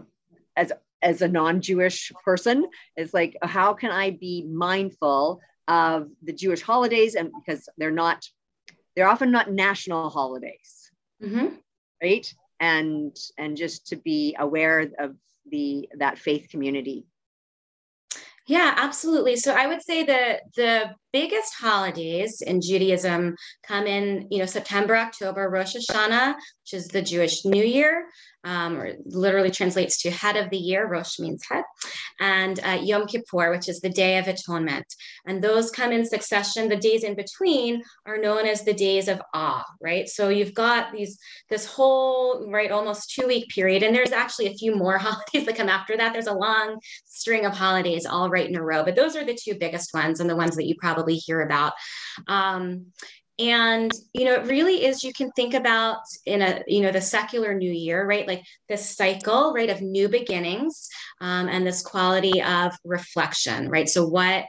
as 0.55 0.71
as 1.01 1.21
a 1.21 1.27
non-Jewish 1.27 2.11
person? 2.23 2.65
It's 2.95 3.13
like 3.13 3.37
how 3.41 3.73
can 3.73 3.91
I 3.91 4.11
be 4.11 4.45
mindful 4.47 5.41
of 5.67 6.09
the 6.23 6.33
Jewish 6.33 6.61
holidays 6.61 7.15
and 7.15 7.31
because 7.33 7.67
they're 7.77 7.91
not 7.91 8.25
they're 8.95 9.07
often 9.07 9.31
not 9.31 9.51
national 9.51 10.09
holidays 10.09 10.91
mm-hmm. 11.21 11.47
right 12.01 12.33
and 12.59 13.15
and 13.37 13.57
just 13.57 13.87
to 13.87 13.95
be 13.97 14.35
aware 14.39 14.89
of 14.99 15.15
the 15.51 15.89
that 15.97 16.17
faith 16.17 16.47
community 16.49 17.05
yeah 18.47 18.73
absolutely 18.77 19.35
so 19.35 19.53
i 19.53 19.67
would 19.67 19.81
say 19.81 20.03
that 20.03 20.41
the 20.55 20.89
biggest 21.15 21.53
holidays 21.57 22.41
in 22.41 22.59
judaism 22.59 23.33
come 23.65 23.87
in 23.87 24.27
you 24.29 24.37
know 24.37 24.45
september 24.45 24.95
october 24.97 25.49
rosh 25.49 25.73
hashanah 25.77 26.33
which 26.33 26.73
is 26.73 26.89
the 26.89 27.01
jewish 27.01 27.45
new 27.45 27.63
year 27.63 28.05
um, 28.45 28.77
or 28.77 28.93
literally 29.05 29.49
translates 29.49 30.01
to 30.03 30.11
head 30.11 30.37
of 30.37 30.49
the 30.51 30.57
year. 30.57 30.87
Rosh 30.87 31.19
means 31.19 31.43
head, 31.49 31.63
and 32.19 32.59
uh, 32.63 32.79
Yom 32.81 33.07
Kippur, 33.07 33.49
which 33.49 33.67
is 33.67 33.81
the 33.81 33.89
Day 33.89 34.17
of 34.19 34.27
Atonement. 34.27 34.85
And 35.25 35.43
those 35.43 35.71
come 35.71 35.91
in 35.91 36.05
succession. 36.05 36.69
The 36.69 36.77
days 36.77 37.03
in 37.03 37.15
between 37.15 37.81
are 38.05 38.19
known 38.19 38.45
as 38.45 38.63
the 38.63 38.73
days 38.73 39.07
of 39.07 39.21
awe, 39.33 39.65
right? 39.81 40.07
So 40.07 40.29
you've 40.29 40.53
got 40.53 40.93
these 40.93 41.17
this 41.49 41.65
whole 41.65 42.49
right 42.51 42.71
almost 42.71 43.11
two 43.11 43.27
week 43.27 43.49
period, 43.49 43.81
and 43.81 43.95
there's 43.95 44.11
actually 44.11 44.47
a 44.47 44.53
few 44.53 44.75
more 44.75 44.97
holidays 44.99 45.45
that 45.45 45.57
come 45.57 45.69
after 45.69 45.97
that. 45.97 46.13
There's 46.13 46.27
a 46.27 46.33
long 46.33 46.77
string 47.05 47.45
of 47.45 47.53
holidays 47.53 48.05
all 48.05 48.29
right 48.29 48.47
in 48.47 48.55
a 48.55 48.63
row, 48.63 48.83
but 48.83 48.95
those 48.95 49.15
are 49.15 49.25
the 49.25 49.37
two 49.41 49.55
biggest 49.55 49.93
ones 49.93 50.19
and 50.19 50.29
the 50.29 50.35
ones 50.35 50.55
that 50.55 50.67
you 50.67 50.75
probably 50.79 51.04
hear 51.13 51.41
about. 51.41 51.73
Um, 52.27 52.87
and 53.37 53.91
you 54.13 54.23
know 54.23 54.35
it 54.35 54.47
really 54.47 54.85
is 54.85 55.03
you 55.03 55.11
can 55.11 55.29
think 55.31 55.53
about 55.53 55.97
in 56.25 56.41
a 56.41 56.63
you 56.67 56.81
know 56.81 56.91
the 56.91 57.01
secular 57.01 57.53
new 57.53 57.71
year 57.71 58.05
right? 58.05 58.27
Like 58.27 58.43
this 58.69 58.95
cycle 58.95 59.53
right 59.53 59.69
of 59.69 59.81
new 59.81 60.07
beginnings 60.07 60.87
um, 61.19 61.49
and 61.49 61.67
this 61.67 61.81
quality 61.81 62.41
of 62.41 62.73
reflection 62.85 63.69
right? 63.69 63.89
So 63.89 64.07
what 64.07 64.45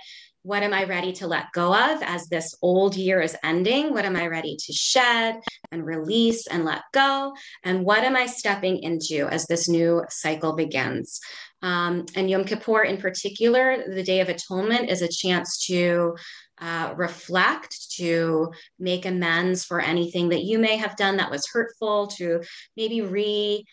what 0.47 0.63
am 0.63 0.73
i 0.73 0.85
ready 0.85 1.13
to 1.13 1.27
let 1.27 1.51
go 1.53 1.75
of 1.75 2.01
as 2.05 2.29
this 2.29 2.55
old 2.63 2.95
year 2.95 3.21
is 3.21 3.37
ending? 3.43 3.93
What 3.93 4.05
am 4.05 4.15
i 4.15 4.29
ready 4.29 4.57
to 4.57 4.73
shed 4.73 5.41
and 5.73 5.85
release 5.85 6.47
and 6.47 6.65
let 6.65 6.83
go? 6.95 7.35
And 7.65 7.85
what 7.85 8.05
am 8.05 8.15
i 8.15 8.27
stepping 8.27 8.79
into 8.85 9.27
as 9.29 9.47
this 9.47 9.69
new 9.69 10.05
cycle 10.09 10.53
begins? 10.53 11.21
Um, 11.63 12.07
and 12.15 12.31
yom 12.31 12.45
kippur 12.45 12.85
in 12.85 12.99
particular 12.99 13.83
the 13.93 14.05
day 14.05 14.21
of 14.21 14.29
atonement 14.29 14.89
is 14.89 15.03
a 15.03 15.09
chance 15.09 15.67
to 15.67 16.15
uh, 16.61 16.95
reflect, 16.97 17.93
to 17.97 18.53
make 18.79 19.07
amends 19.07 19.65
for 19.65 19.81
anything 19.81 20.31
that 20.31 20.45
you 20.45 20.59
may 20.59 20.77
have 20.77 20.97
done 20.97 21.19
that 21.19 21.31
was 21.31 21.47
hurtful, 21.53 22.07
to 22.07 22.43
maybe 22.77 23.01
reconnect. 23.01 23.67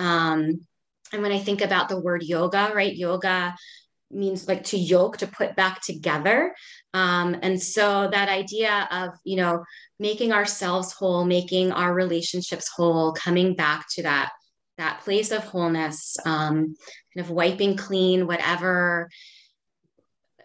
Um, 0.00 0.66
and 1.12 1.22
when 1.22 1.32
I 1.32 1.38
think 1.38 1.60
about 1.60 1.88
the 1.88 2.00
word 2.00 2.22
yoga, 2.22 2.70
right, 2.74 2.94
yoga 2.94 3.54
means 4.10 4.48
like 4.48 4.64
to 4.64 4.78
yoke, 4.78 5.18
to 5.18 5.26
put 5.26 5.56
back 5.56 5.82
together. 5.82 6.54
Um, 6.94 7.36
and 7.42 7.62
so 7.62 8.08
that 8.10 8.28
idea 8.28 8.88
of, 8.90 9.10
you 9.24 9.36
know, 9.36 9.64
making 9.98 10.32
ourselves 10.32 10.92
whole, 10.92 11.24
making 11.24 11.72
our 11.72 11.92
relationships 11.92 12.68
whole, 12.68 13.12
coming 13.12 13.54
back 13.54 13.86
to 13.94 14.02
that 14.04 14.30
that 14.78 15.00
place 15.00 15.32
of 15.32 15.42
wholeness, 15.42 16.16
um, 16.24 16.76
kind 17.12 17.26
of 17.26 17.30
wiping 17.30 17.76
clean 17.76 18.28
whatever 18.28 19.08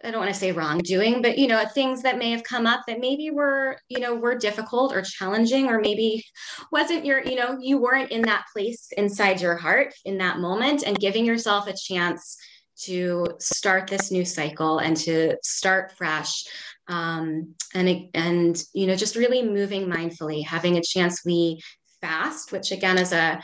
I 0.04 0.10
don't 0.10 0.20
want 0.20 0.32
to 0.32 0.38
say 0.38 0.52
wrongdoing, 0.52 1.22
but 1.22 1.38
you 1.38 1.46
know, 1.46 1.64
things 1.64 2.02
that 2.02 2.18
may 2.18 2.30
have 2.30 2.44
come 2.44 2.66
up 2.66 2.82
that 2.86 3.00
maybe 3.00 3.30
were, 3.30 3.78
you 3.88 4.00
know, 4.00 4.14
were 4.14 4.34
difficult 4.34 4.92
or 4.92 5.02
challenging, 5.02 5.68
or 5.68 5.80
maybe 5.80 6.22
wasn't 6.70 7.06
your, 7.06 7.24
you 7.24 7.36
know, 7.36 7.56
you 7.60 7.78
weren't 7.78 8.10
in 8.10 8.22
that 8.22 8.44
place 8.52 8.88
inside 8.96 9.40
your 9.40 9.56
heart 9.56 9.94
in 10.04 10.18
that 10.18 10.38
moment, 10.38 10.82
and 10.84 10.98
giving 10.98 11.24
yourself 11.24 11.66
a 11.66 11.74
chance 11.74 12.36
to 12.76 13.26
start 13.38 13.86
this 13.86 14.10
new 14.10 14.24
cycle 14.24 14.78
and 14.78 14.96
to 14.96 15.36
start 15.42 15.92
fresh. 15.92 16.44
Um, 16.86 17.54
and 17.74 18.08
and 18.12 18.62
you 18.74 18.86
know 18.86 18.94
just 18.94 19.16
really 19.16 19.42
moving 19.42 19.86
mindfully 19.86 20.44
having 20.44 20.76
a 20.76 20.82
chance 20.82 21.24
we 21.24 21.62
fast 22.02 22.52
which 22.52 22.72
again 22.72 22.98
is 22.98 23.12
a 23.12 23.42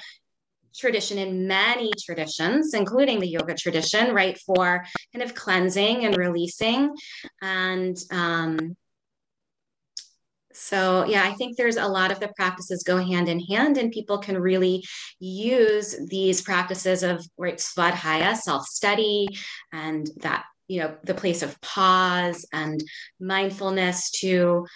tradition 0.75 1.19
in 1.19 1.47
many 1.47 1.91
traditions, 2.05 2.75
including 2.75 3.21
the 3.21 3.29
yoga 3.29 3.55
tradition, 3.55 4.15
right, 4.15 4.39
for 4.39 4.85
kind 5.13 5.23
of 5.23 5.35
cleansing 5.35 6.05
and 6.05 6.17
releasing. 6.17 6.95
And 7.43 7.97
um, 8.11 8.77
so, 10.53 11.05
yeah, 11.07 11.25
I 11.25 11.33
think 11.33 11.57
there's 11.57 11.77
a 11.77 11.87
lot 11.87 12.13
of 12.13 12.21
the 12.21 12.33
practices 12.37 12.83
go 12.83 12.99
hand 12.99 13.29
in 13.29 13.41
hand, 13.41 13.79
and 13.79 13.91
people 13.91 14.19
can 14.19 14.37
really 14.39 14.85
use 15.19 15.97
these 16.09 16.43
practices 16.43 17.03
of 17.03 17.25
right, 17.39 17.57
svadhyaya, 17.57 18.37
self 18.37 18.67
study, 18.67 19.29
and 19.73 20.09
that, 20.19 20.45
you 20.69 20.81
know, 20.81 20.97
the 21.05 21.15
place 21.15 21.43
of 21.43 21.61
pause 21.61 22.47
and 22.53 22.83
mindfulness 23.19 24.11
to 24.21 24.67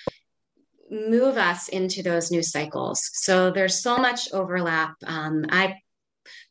move 0.90 1.36
us 1.36 1.68
into 1.68 2.02
those 2.02 2.30
new 2.30 2.42
cycles. 2.42 3.10
So 3.12 3.50
there's 3.50 3.82
so 3.82 3.98
much 3.98 4.32
overlap. 4.32 4.94
Um, 5.06 5.44
I 5.50 5.76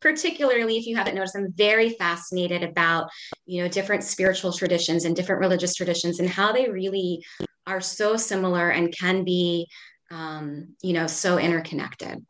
particularly 0.04 0.78
if 0.78 0.86
you 0.86 0.96
haven't 0.98 1.16
noticed 1.16 1.36
i'm 1.36 1.52
very 1.54 1.90
fascinated 1.92 2.62
about 2.62 3.10
you 3.46 3.64
know 3.64 3.70
different 3.70 4.04
spiritual 4.04 4.52
traditions 4.52 5.06
and 5.06 5.16
different 5.16 5.40
religious 5.40 5.74
traditions 5.74 6.20
and 6.20 6.30
how 6.30 6.52
they 6.52 6.70
really 6.70 7.24
are 7.66 7.80
so 7.82 8.18
similar 8.18 8.70
and 8.70 8.94
can 8.96 9.24
be 9.24 9.68
um, 10.12 10.76
you 10.84 10.94
know 10.94 11.08
so 11.08 11.40
interconnected. 11.40 12.24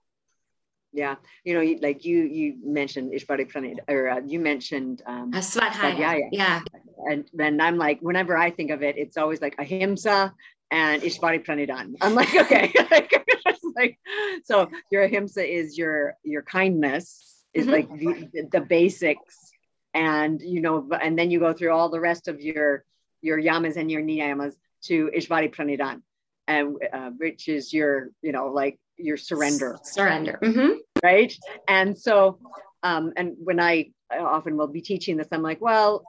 Yeah. 0.93 1.15
You 1.43 1.55
know 1.55 1.75
like 1.81 2.05
you 2.05 2.19
you 2.23 2.57
mentioned 2.63 3.11
ishvari 3.13 3.51
pranid 3.51 3.77
or 3.87 4.09
uh, 4.09 4.21
you 4.25 4.39
mentioned 4.39 5.01
um 5.07 5.31
uh, 5.33 5.39
Svadhyaya. 5.39 6.29
yeah. 6.31 6.61
And 7.09 7.27
then 7.33 7.59
i'm 7.59 7.77
like 7.77 7.99
whenever 8.01 8.37
i 8.37 8.51
think 8.51 8.69
of 8.69 8.83
it 8.83 8.95
it's 8.97 9.17
always 9.17 9.41
like 9.41 9.55
ahimsa 9.57 10.31
and 10.69 11.01
ishvari 11.01 11.43
pranidan 11.43 11.95
i'm 12.01 12.13
like 12.13 12.33
okay. 12.43 12.71
Like 13.75 13.97
so 14.43 14.69
your 14.91 15.01
ahimsa 15.03 15.43
is 15.43 15.79
your 15.79 16.15
your 16.23 16.43
kindness 16.43 17.32
is 17.53 17.65
mm-hmm. 17.65 17.73
like 17.73 18.31
the, 18.31 18.47
the 18.51 18.61
basics. 18.61 19.51
And 19.93 20.41
you 20.41 20.59
know 20.59 20.89
and 20.99 21.17
then 21.17 21.29
you 21.29 21.39
go 21.39 21.53
through 21.53 21.71
all 21.71 21.89
the 21.89 21.99
rest 21.99 22.27
of 22.27 22.41
your 22.41 22.83
your 23.21 23.39
yamas 23.39 23.77
and 23.77 23.91
your 23.91 24.01
niyamas 24.01 24.55
to 24.85 25.11
ishvari 25.15 25.53
pranidan 25.53 26.01
and 26.47 26.77
uh, 26.91 27.11
which 27.11 27.47
is 27.47 27.71
your 27.71 28.09
you 28.23 28.31
know 28.31 28.47
like 28.47 28.79
your 28.97 29.17
surrender. 29.17 29.77
Surrender. 29.83 30.39
Mm-hmm. 30.41 30.71
right? 31.03 31.31
And 31.67 31.95
so 31.95 32.39
um 32.81 33.13
and 33.15 33.35
when 33.37 33.59
i, 33.59 33.91
I 34.11 34.17
often 34.17 34.57
will 34.57 34.67
be 34.67 34.81
teaching 34.81 35.15
this 35.15 35.27
i'm 35.31 35.41
like 35.41 35.61
well 35.61 36.03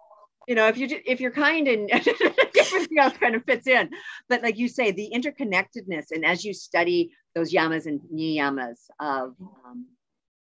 you 0.48 0.54
know 0.54 0.66
if 0.68 0.76
you 0.76 0.88
if 1.06 1.20
you're 1.20 1.30
kind 1.30 1.68
and 1.68 1.90
everything 2.58 2.98
else 2.98 3.16
kind 3.16 3.34
of 3.34 3.44
fits 3.44 3.66
in. 3.66 3.90
But 4.28 4.42
like 4.42 4.58
you 4.58 4.68
say 4.68 4.90
the 4.90 5.10
interconnectedness 5.14 6.06
and 6.10 6.24
as 6.24 6.44
you 6.44 6.52
study 6.52 7.10
those 7.34 7.52
yamas 7.52 7.86
and 7.86 8.00
niyamas 8.12 8.78
of 9.00 9.34
um, 9.64 9.86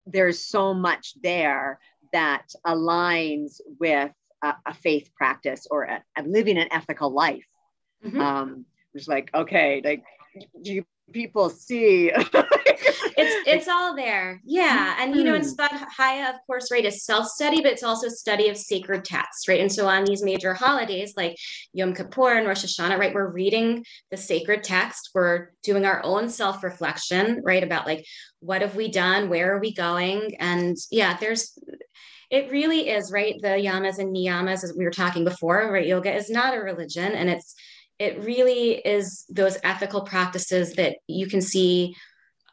there's 0.05 0.39
so 0.39 0.73
much 0.73 1.13
there 1.21 1.79
that 2.13 2.47
aligns 2.65 3.59
with 3.79 4.11
a, 4.43 4.53
a 4.65 4.73
faith 4.73 5.09
practice 5.15 5.67
or 5.69 5.83
a, 5.83 6.03
a, 6.17 6.23
living 6.23 6.57
an 6.57 6.67
ethical 6.71 7.11
life. 7.11 7.45
Mm-hmm. 8.05 8.21
Um, 8.21 8.65
it's 8.93 9.07
like, 9.07 9.29
okay, 9.33 9.81
like 9.83 10.03
do 10.61 10.73
you 10.73 10.85
people 11.11 11.49
see 11.49 12.11
it's 13.17 13.47
it's 13.47 13.67
all 13.67 13.95
there. 13.95 14.41
Yeah. 14.45 14.95
And 14.99 15.15
you 15.15 15.23
know 15.23 15.35
in 15.35 15.41
hmm. 15.41 15.47
Svadhyaya 15.47 16.29
of 16.29 16.35
course 16.47 16.71
right 16.71 16.85
is 16.85 17.05
self-study 17.05 17.61
but 17.61 17.71
it's 17.71 17.83
also 17.83 18.07
study 18.09 18.49
of 18.49 18.57
sacred 18.57 19.05
texts 19.05 19.47
right? 19.47 19.59
And 19.59 19.71
so 19.71 19.87
on 19.87 20.05
these 20.05 20.23
major 20.23 20.53
holidays 20.53 21.13
like 21.15 21.35
Yom 21.73 21.93
Kippur 21.93 22.33
and 22.33 22.47
Rosh 22.47 22.65
Hashanah 22.65 22.97
right 22.97 23.13
we're 23.13 23.31
reading 23.31 23.85
the 24.11 24.17
sacred 24.17 24.63
text. 24.63 25.11
We're 25.13 25.49
doing 25.63 25.85
our 25.85 26.03
own 26.03 26.29
self-reflection 26.29 27.41
right 27.43 27.63
about 27.63 27.85
like 27.85 28.05
what 28.39 28.61
have 28.61 28.75
we 28.75 28.91
done? 28.91 29.29
Where 29.29 29.55
are 29.55 29.59
we 29.59 29.73
going? 29.73 30.35
And 30.39 30.77
yeah 30.91 31.17
there's 31.17 31.57
it 32.31 32.49
really 32.49 32.89
is 32.89 33.11
right 33.11 33.35
the 33.41 33.49
yamas 33.49 33.99
and 33.99 34.15
niyamas 34.15 34.63
as 34.63 34.73
we 34.75 34.83
were 34.83 34.91
talking 34.91 35.23
before 35.23 35.71
right? 35.71 35.87
Yoga 35.87 36.13
is 36.13 36.29
not 36.29 36.55
a 36.55 36.59
religion 36.59 37.13
and 37.13 37.29
it's 37.29 37.55
it 37.97 38.23
really 38.23 38.71
is 38.73 39.25
those 39.29 39.57
ethical 39.63 40.01
practices 40.01 40.73
that 40.73 40.97
you 41.07 41.27
can 41.27 41.41
see 41.41 41.95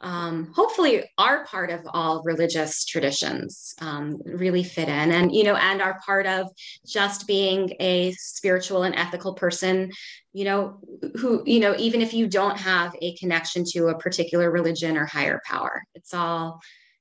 um, 0.02 0.52
hopefully 0.54 1.04
are 1.16 1.44
part 1.46 1.70
of 1.70 1.80
all 1.92 2.22
religious 2.24 2.84
traditions 2.84 3.74
um, 3.80 4.20
really 4.24 4.64
fit 4.64 4.88
in. 4.88 5.12
And 5.12 5.34
you 5.34 5.44
know 5.44 5.56
and 5.56 5.80
are 5.80 6.00
part 6.04 6.26
of 6.26 6.48
just 6.86 7.26
being 7.26 7.74
a 7.80 8.12
spiritual 8.12 8.82
and 8.82 8.94
ethical 8.94 9.34
person 9.34 9.90
you 10.32 10.44
know 10.44 10.78
who 11.16 11.42
you 11.46 11.60
know 11.60 11.74
even 11.78 12.00
if 12.00 12.14
you 12.14 12.26
don't 12.26 12.58
have 12.58 12.94
a 13.00 13.14
connection 13.16 13.64
to 13.64 13.88
a 13.88 13.98
particular 13.98 14.50
religion 14.50 14.96
or 14.96 15.04
higher 15.06 15.40
power 15.44 15.82
it's 15.94 16.14
all 16.14 16.60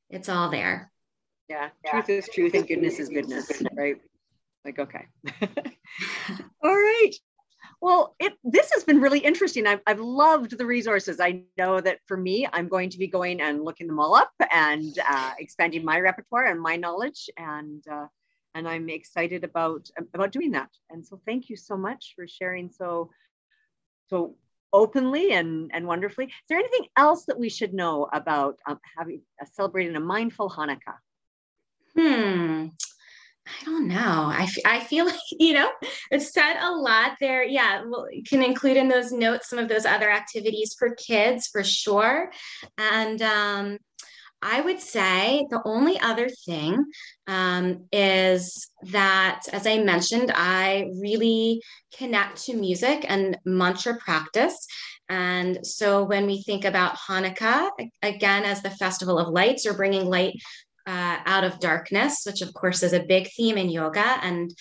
it's 0.09 0.29
all 0.29 0.49
there. 0.49 0.91
Yeah, 1.47 1.69
yeah. 1.83 1.91
truth 1.91 2.09
is 2.09 2.29
truth 2.33 2.53
and 2.53 2.67
goodness 2.67 2.99
is 2.99 3.09
goodness 3.09 3.61
right? 3.73 3.97
Like 4.63 4.79
okay. 4.79 5.07
All 6.63 6.75
right 6.75 7.13
well, 7.81 8.15
it 8.19 8.33
this 8.43 8.71
has 8.73 8.83
been 8.83 9.01
really 9.01 9.19
interesting. 9.19 9.65
I've, 9.65 9.81
I've 9.87 9.99
loved 9.99 10.55
the 10.55 10.65
resources. 10.65 11.19
I 11.19 11.41
know 11.57 11.81
that 11.81 11.97
for 12.05 12.15
me, 12.15 12.47
I'm 12.53 12.67
going 12.67 12.91
to 12.91 12.99
be 12.99 13.07
going 13.07 13.41
and 13.41 13.65
looking 13.65 13.87
them 13.87 13.99
all 13.99 14.13
up 14.13 14.31
and 14.51 14.97
uh, 15.09 15.31
expanding 15.39 15.83
my 15.83 15.99
repertoire 15.99 16.45
and 16.45 16.61
my 16.61 16.75
knowledge, 16.75 17.27
and 17.37 17.83
uh, 17.91 18.05
and 18.53 18.69
I'm 18.69 18.87
excited 18.87 19.43
about 19.43 19.89
about 20.13 20.31
doing 20.31 20.51
that. 20.51 20.69
And 20.91 21.05
so, 21.05 21.19
thank 21.25 21.49
you 21.49 21.57
so 21.57 21.75
much 21.75 22.13
for 22.15 22.27
sharing 22.27 22.69
so 22.69 23.09
so 24.11 24.35
openly 24.71 25.33
and 25.33 25.71
and 25.73 25.87
wonderfully. 25.87 26.25
Is 26.27 26.33
there 26.49 26.59
anything 26.59 26.85
else 26.95 27.25
that 27.25 27.39
we 27.39 27.49
should 27.49 27.73
know 27.73 28.07
about 28.13 28.59
um, 28.67 28.79
having 28.95 29.23
uh, 29.41 29.45
celebrating 29.53 29.95
a 29.95 29.99
mindful 29.99 30.51
Hanukkah? 30.51 30.99
Hmm. 31.97 32.67
I 33.47 33.65
don't 33.65 33.87
know. 33.87 33.95
I, 33.97 34.43
f- 34.43 34.65
I 34.65 34.79
feel 34.79 35.05
like, 35.07 35.15
you 35.31 35.53
know, 35.53 35.69
it's 36.11 36.33
said 36.33 36.57
a 36.61 36.71
lot 36.71 37.13
there. 37.19 37.43
Yeah, 37.43 37.83
well, 37.87 38.07
can 38.27 38.43
include 38.43 38.77
in 38.77 38.87
those 38.87 39.11
notes 39.11 39.49
some 39.49 39.59
of 39.59 39.69
those 39.69 39.85
other 39.85 40.09
activities 40.09 40.75
for 40.77 40.95
kids 40.95 41.47
for 41.47 41.63
sure. 41.63 42.31
And 42.77 43.21
um, 43.21 43.77
I 44.41 44.61
would 44.61 44.79
say 44.79 45.45
the 45.49 45.61
only 45.65 45.99
other 45.99 46.29
thing 46.45 46.83
um, 47.27 47.85
is 47.91 48.69
that, 48.87 49.43
as 49.53 49.67
I 49.67 49.77
mentioned, 49.79 50.31
I 50.33 50.89
really 50.99 51.61
connect 51.95 52.43
to 52.45 52.55
music 52.55 53.05
and 53.07 53.37
mantra 53.45 53.97
practice. 53.97 54.65
And 55.09 55.65
so 55.65 56.03
when 56.03 56.25
we 56.25 56.41
think 56.41 56.65
about 56.65 56.97
Hanukkah, 56.97 57.69
again, 58.01 58.45
as 58.45 58.63
the 58.63 58.69
festival 58.69 59.19
of 59.19 59.27
lights 59.27 59.65
or 59.65 59.73
bringing 59.73 60.05
light 60.05 60.33
uh, 60.87 61.17
out 61.25 61.43
of 61.43 61.59
darkness, 61.59 62.23
which 62.25 62.41
of 62.41 62.53
course 62.53 62.83
is 62.83 62.93
a 62.93 63.03
big 63.03 63.29
theme 63.35 63.57
in 63.57 63.69
yoga, 63.69 64.17
and 64.21 64.51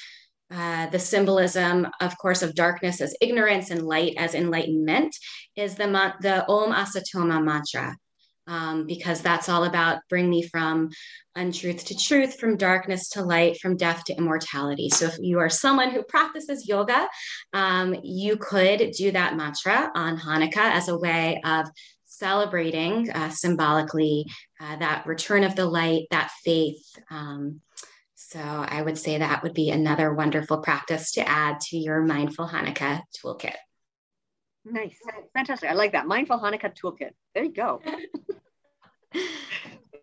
uh, 0.53 0.89
the 0.89 0.99
symbolism, 0.99 1.87
of 2.01 2.19
course, 2.19 2.43
of 2.43 2.55
darkness 2.55 3.01
as 3.01 3.17
ignorance 3.21 3.71
and 3.71 3.83
light 3.83 4.15
as 4.19 4.35
enlightenment, 4.35 5.15
is 5.57 5.77
the 5.77 6.15
the 6.21 6.47
Om 6.49 6.73
Asatoma 6.73 7.43
mantra, 7.43 7.97
um, 8.47 8.87
because 8.87 9.21
that's 9.21 9.49
all 9.49 9.65
about 9.65 10.01
bring 10.09 10.29
me 10.29 10.43
from 10.43 10.91
untruth 11.37 11.85
to 11.87 11.97
truth, 11.97 12.41
from 12.41 12.57
darkness 12.57 13.11
to 13.11 13.23
light, 13.23 13.59
from 13.59 13.77
death 13.77 14.03
to 14.05 14.17
immortality. 14.17 14.89
So 14.89 15.07
if 15.07 15.19
you 15.21 15.39
are 15.39 15.49
someone 15.49 15.91
who 15.91 16.03
practices 16.03 16.69
yoga, 16.69 17.09
um, 17.53 17.95
you 18.03 18.37
could 18.37 18.91
do 18.91 19.13
that 19.13 19.37
mantra 19.37 19.91
on 19.95 20.19
Hanukkah 20.19 20.57
as 20.57 20.89
a 20.89 20.99
way 20.99 21.41
of 21.45 21.71
celebrating 22.21 23.11
uh, 23.11 23.31
symbolically 23.31 24.27
uh, 24.61 24.77
that 24.77 25.07
return 25.07 25.43
of 25.43 25.57
the 25.57 25.67
light, 25.67 26.07
that 26.11 26.31
faith. 26.45 26.85
Um, 27.11 27.61
so 28.15 28.39
I 28.39 28.83
would 28.83 28.99
say 28.99 29.19
that 29.19 29.43
would 29.43 29.55
be 29.55 29.71
another 29.71 30.15
wonderful 30.15 30.59
practice 30.59 31.13
to 31.13 31.27
add 31.29 31.59
to 31.71 31.77
your 31.77 32.03
Mindful 32.03 32.47
Hanukkah 32.47 33.03
toolkit. 33.17 33.57
Nice. 34.65 34.97
Fantastic. 35.35 35.71
I 35.71 35.73
like 35.73 35.93
that. 35.93 36.07
Mindful 36.07 36.39
Hanukkah 36.39 36.77
toolkit. 36.77 37.13
There 37.35 37.45
you 37.45 37.53
go. 37.53 37.83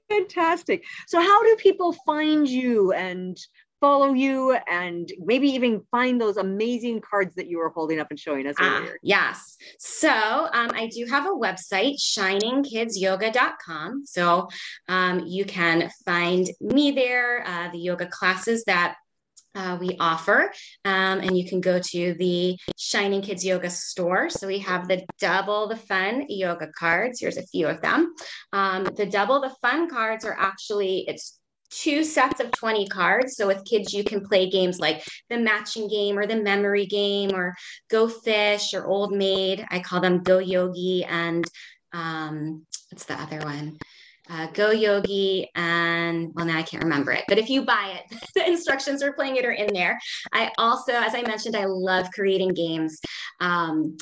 Fantastic. 0.09 0.84
So, 1.07 1.22
how 1.22 1.43
do 1.43 1.55
people 1.57 1.93
find 2.05 2.49
you 2.49 2.91
and 2.91 3.38
follow 3.80 4.13
you 4.13 4.57
and 4.67 5.11
maybe 5.19 5.49
even 5.49 5.82
find 5.91 6.19
those 6.19 6.38
amazing 6.38 7.01
cards 7.01 7.36
that 7.36 7.47
you 7.47 7.59
were 7.59 7.69
holding 7.69 7.99
up 7.99 8.07
and 8.09 8.19
showing 8.19 8.47
us 8.47 8.55
ah, 8.59 8.80
earlier. 8.80 8.97
Yes. 9.03 9.57
So 9.80 10.09
um, 10.09 10.71
I 10.73 10.88
do 10.88 11.05
have 11.05 11.25
a 11.25 11.30
website, 11.30 11.99
shiningkidsyoga.com. 11.99 14.05
So 14.05 14.47
um, 14.88 15.25
you 15.25 15.45
can 15.45 15.89
find 16.05 16.49
me 16.59 16.91
there, 16.91 17.47
uh, 17.47 17.71
the 17.71 17.80
yoga 17.80 18.07
classes 18.07 18.63
that 18.65 18.95
uh, 19.57 19.78
we 19.80 19.97
offer. 19.99 20.51
Um, 20.86 21.19
and 21.19 21.38
you 21.38 21.47
can 21.47 21.61
go 21.61 21.80
to 21.80 22.13
the 22.13 22.57
Shining 22.78 23.21
Kids 23.21 23.43
Yoga 23.43 23.69
store. 23.69 24.30
So 24.30 24.47
we 24.47 24.59
have 24.59 24.88
the 24.88 25.03
Double 25.19 25.67
the 25.67 25.75
Fun 25.75 26.25
yoga 26.30 26.69
cards. 26.78 27.19
Here's 27.19 27.38
a 27.38 27.47
few 27.47 27.67
of 27.67 27.82
them. 27.82 28.13
Um, 28.53 28.86
the 28.95 29.05
Double 29.05 29.41
the 29.41 29.55
Fun 29.61 29.89
cards 29.89 30.25
are 30.25 30.36
actually, 30.38 31.05
it's 31.07 31.39
two 31.70 32.03
sets 32.03 32.39
of 32.39 32.51
20 32.51 32.88
cards. 32.88 33.36
So 33.36 33.47
with 33.47 33.65
kids, 33.65 33.93
you 33.93 34.03
can 34.03 34.26
play 34.26 34.49
games 34.49 34.80
like 34.80 35.03
the 35.30 35.38
matching 35.38 35.88
game 35.88 36.18
or 36.18 36.26
the 36.26 36.41
memory 36.41 36.86
game 36.86 37.32
or 37.34 37.55
Go 37.89 38.07
Fish 38.07 38.74
or 38.74 38.86
Old 38.86 39.13
Maid. 39.13 39.65
I 39.70 39.80
call 39.80 40.01
them 40.01 40.24
Go 40.24 40.39
Yogi 40.39 41.03
and 41.05 41.45
um, 41.93 42.65
what's 42.89 43.05
the 43.05 43.20
other 43.20 43.39
one? 43.39 43.78
Uh, 44.30 44.47
Go 44.47 44.72
Yogi 44.72 45.49
and 45.55 46.32
well 46.34 46.45
now 46.45 46.57
I 46.57 46.63
can't 46.63 46.84
remember 46.84 47.13
it 47.13 47.24
but 47.30 47.38
if 47.38 47.49
you 47.49 47.63
buy 47.63 47.97
it 47.97 48.20
the 48.36 48.45
instructions 48.45 49.01
for 49.01 49.13
playing 49.13 49.38
it 49.38 49.45
are 49.45 49.51
in 49.51 49.74
there 49.74 49.97
I 50.34 50.51
also 50.57 50.91
as 50.91 51.15
I 51.15 51.22
mentioned 51.22 51.55
I 51.55 51.63
love 51.63 52.09
creating 52.13 52.53
games 52.53 52.99
um, 53.39 53.95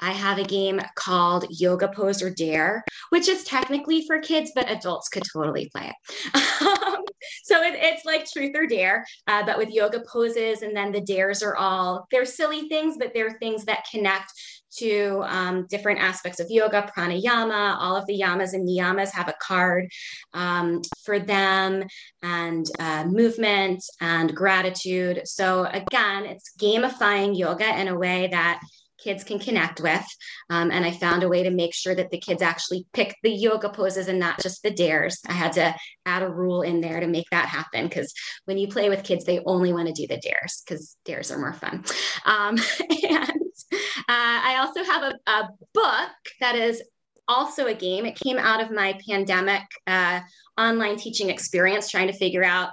I 0.00 0.12
have 0.12 0.38
a 0.38 0.44
game 0.44 0.80
called 0.94 1.46
Yoga 1.50 1.88
Pose 1.88 2.22
or 2.22 2.30
Dare, 2.30 2.84
which 3.10 3.28
is 3.28 3.44
technically 3.44 4.06
for 4.06 4.20
kids, 4.20 4.52
but 4.54 4.70
adults 4.70 5.08
could 5.08 5.24
totally 5.32 5.70
play 5.74 5.92
it. 5.92 6.34
so 7.44 7.62
it, 7.62 7.74
it's 7.76 8.04
like 8.04 8.30
truth 8.30 8.54
or 8.54 8.66
dare, 8.66 9.04
uh, 9.26 9.44
but 9.44 9.58
with 9.58 9.70
yoga 9.70 10.02
poses. 10.10 10.62
And 10.62 10.76
then 10.76 10.92
the 10.92 11.00
dares 11.00 11.42
are 11.42 11.56
all, 11.56 12.06
they're 12.10 12.24
silly 12.24 12.68
things, 12.68 12.96
but 12.98 13.12
they're 13.14 13.38
things 13.38 13.64
that 13.64 13.86
connect 13.90 14.32
to 14.78 15.22
um, 15.26 15.66
different 15.68 16.00
aspects 16.00 16.40
of 16.40 16.50
yoga, 16.50 16.90
pranayama. 16.96 17.76
All 17.78 17.96
of 17.96 18.06
the 18.06 18.20
yamas 18.20 18.52
and 18.52 18.68
niyamas 18.68 19.10
have 19.12 19.28
a 19.28 19.34
card 19.40 19.88
um, 20.34 20.82
for 21.04 21.18
them, 21.18 21.84
and 22.22 22.66
uh, 22.78 23.04
movement 23.04 23.82
and 24.00 24.34
gratitude. 24.34 25.22
So, 25.24 25.64
again, 25.64 26.26
it's 26.26 26.52
gamifying 26.58 27.36
yoga 27.36 27.78
in 27.80 27.88
a 27.88 27.98
way 27.98 28.28
that 28.30 28.60
kids 28.98 29.24
can 29.24 29.38
connect 29.38 29.80
with. 29.80 30.04
Um, 30.50 30.70
and 30.70 30.84
I 30.84 30.90
found 30.90 31.22
a 31.22 31.28
way 31.28 31.42
to 31.42 31.50
make 31.50 31.74
sure 31.74 31.94
that 31.94 32.10
the 32.10 32.18
kids 32.18 32.42
actually 32.42 32.86
pick 32.92 33.16
the 33.22 33.30
yoga 33.30 33.68
poses 33.68 34.08
and 34.08 34.18
not 34.18 34.40
just 34.42 34.62
the 34.62 34.70
dares. 34.70 35.18
I 35.26 35.32
had 35.32 35.52
to 35.54 35.74
add 36.06 36.22
a 36.22 36.28
rule 36.30 36.62
in 36.62 36.80
there 36.80 37.00
to 37.00 37.06
make 37.06 37.28
that 37.30 37.46
happen 37.46 37.86
because 37.86 38.12
when 38.44 38.58
you 38.58 38.68
play 38.68 38.88
with 38.88 39.04
kids, 39.04 39.24
they 39.24 39.40
only 39.46 39.72
want 39.72 39.88
to 39.88 39.94
do 39.94 40.06
the 40.06 40.20
dares 40.20 40.62
because 40.64 40.96
dares 41.04 41.30
are 41.30 41.38
more 41.38 41.54
fun. 41.54 41.84
Um, 42.24 42.58
and 43.08 43.30
uh, 43.72 44.06
I 44.08 44.56
also 44.60 44.84
have 44.84 45.02
a, 45.02 45.30
a 45.30 45.48
book 45.74 46.10
that 46.40 46.54
is 46.54 46.82
also 47.26 47.66
a 47.66 47.74
game. 47.74 48.06
It 48.06 48.18
came 48.18 48.38
out 48.38 48.62
of 48.62 48.70
my 48.70 48.98
pandemic 49.08 49.62
uh, 49.86 50.20
online 50.58 50.96
teaching 50.96 51.30
experience, 51.30 51.90
trying 51.90 52.08
to 52.08 52.16
figure 52.16 52.44
out 52.44 52.70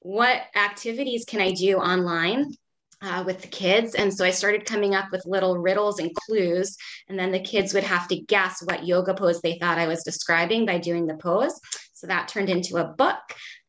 what 0.00 0.42
activities 0.54 1.24
can 1.26 1.40
I 1.40 1.50
do 1.50 1.78
online 1.78 2.54
uh, 3.02 3.22
with 3.26 3.42
the 3.42 3.48
kids. 3.48 3.94
And 3.94 4.12
so 4.12 4.24
I 4.24 4.30
started 4.30 4.64
coming 4.64 4.94
up 4.94 5.06
with 5.12 5.26
little 5.26 5.58
riddles 5.58 5.98
and 5.98 6.14
clues. 6.14 6.76
And 7.08 7.18
then 7.18 7.30
the 7.30 7.40
kids 7.40 7.74
would 7.74 7.84
have 7.84 8.08
to 8.08 8.20
guess 8.20 8.62
what 8.64 8.86
yoga 8.86 9.14
pose 9.14 9.40
they 9.40 9.58
thought 9.58 9.78
I 9.78 9.86
was 9.86 10.02
describing 10.02 10.66
by 10.66 10.78
doing 10.78 11.06
the 11.06 11.14
pose. 11.14 11.58
So 11.92 12.06
that 12.06 12.28
turned 12.28 12.50
into 12.50 12.76
a 12.76 12.84
book 12.84 13.16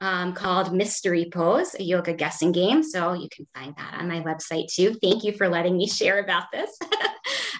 um, 0.01 0.33
called 0.33 0.73
Mystery 0.73 1.29
Pose, 1.31 1.75
a 1.79 1.83
yoga 1.83 2.13
guessing 2.13 2.51
game. 2.51 2.83
So 2.83 3.13
you 3.13 3.29
can 3.29 3.47
find 3.55 3.73
that 3.77 3.95
on 3.99 4.07
my 4.07 4.21
website 4.21 4.67
too. 4.67 4.95
Thank 5.01 5.23
you 5.23 5.31
for 5.33 5.47
letting 5.47 5.77
me 5.77 5.87
share 5.87 6.19
about 6.19 6.45
this. 6.51 6.77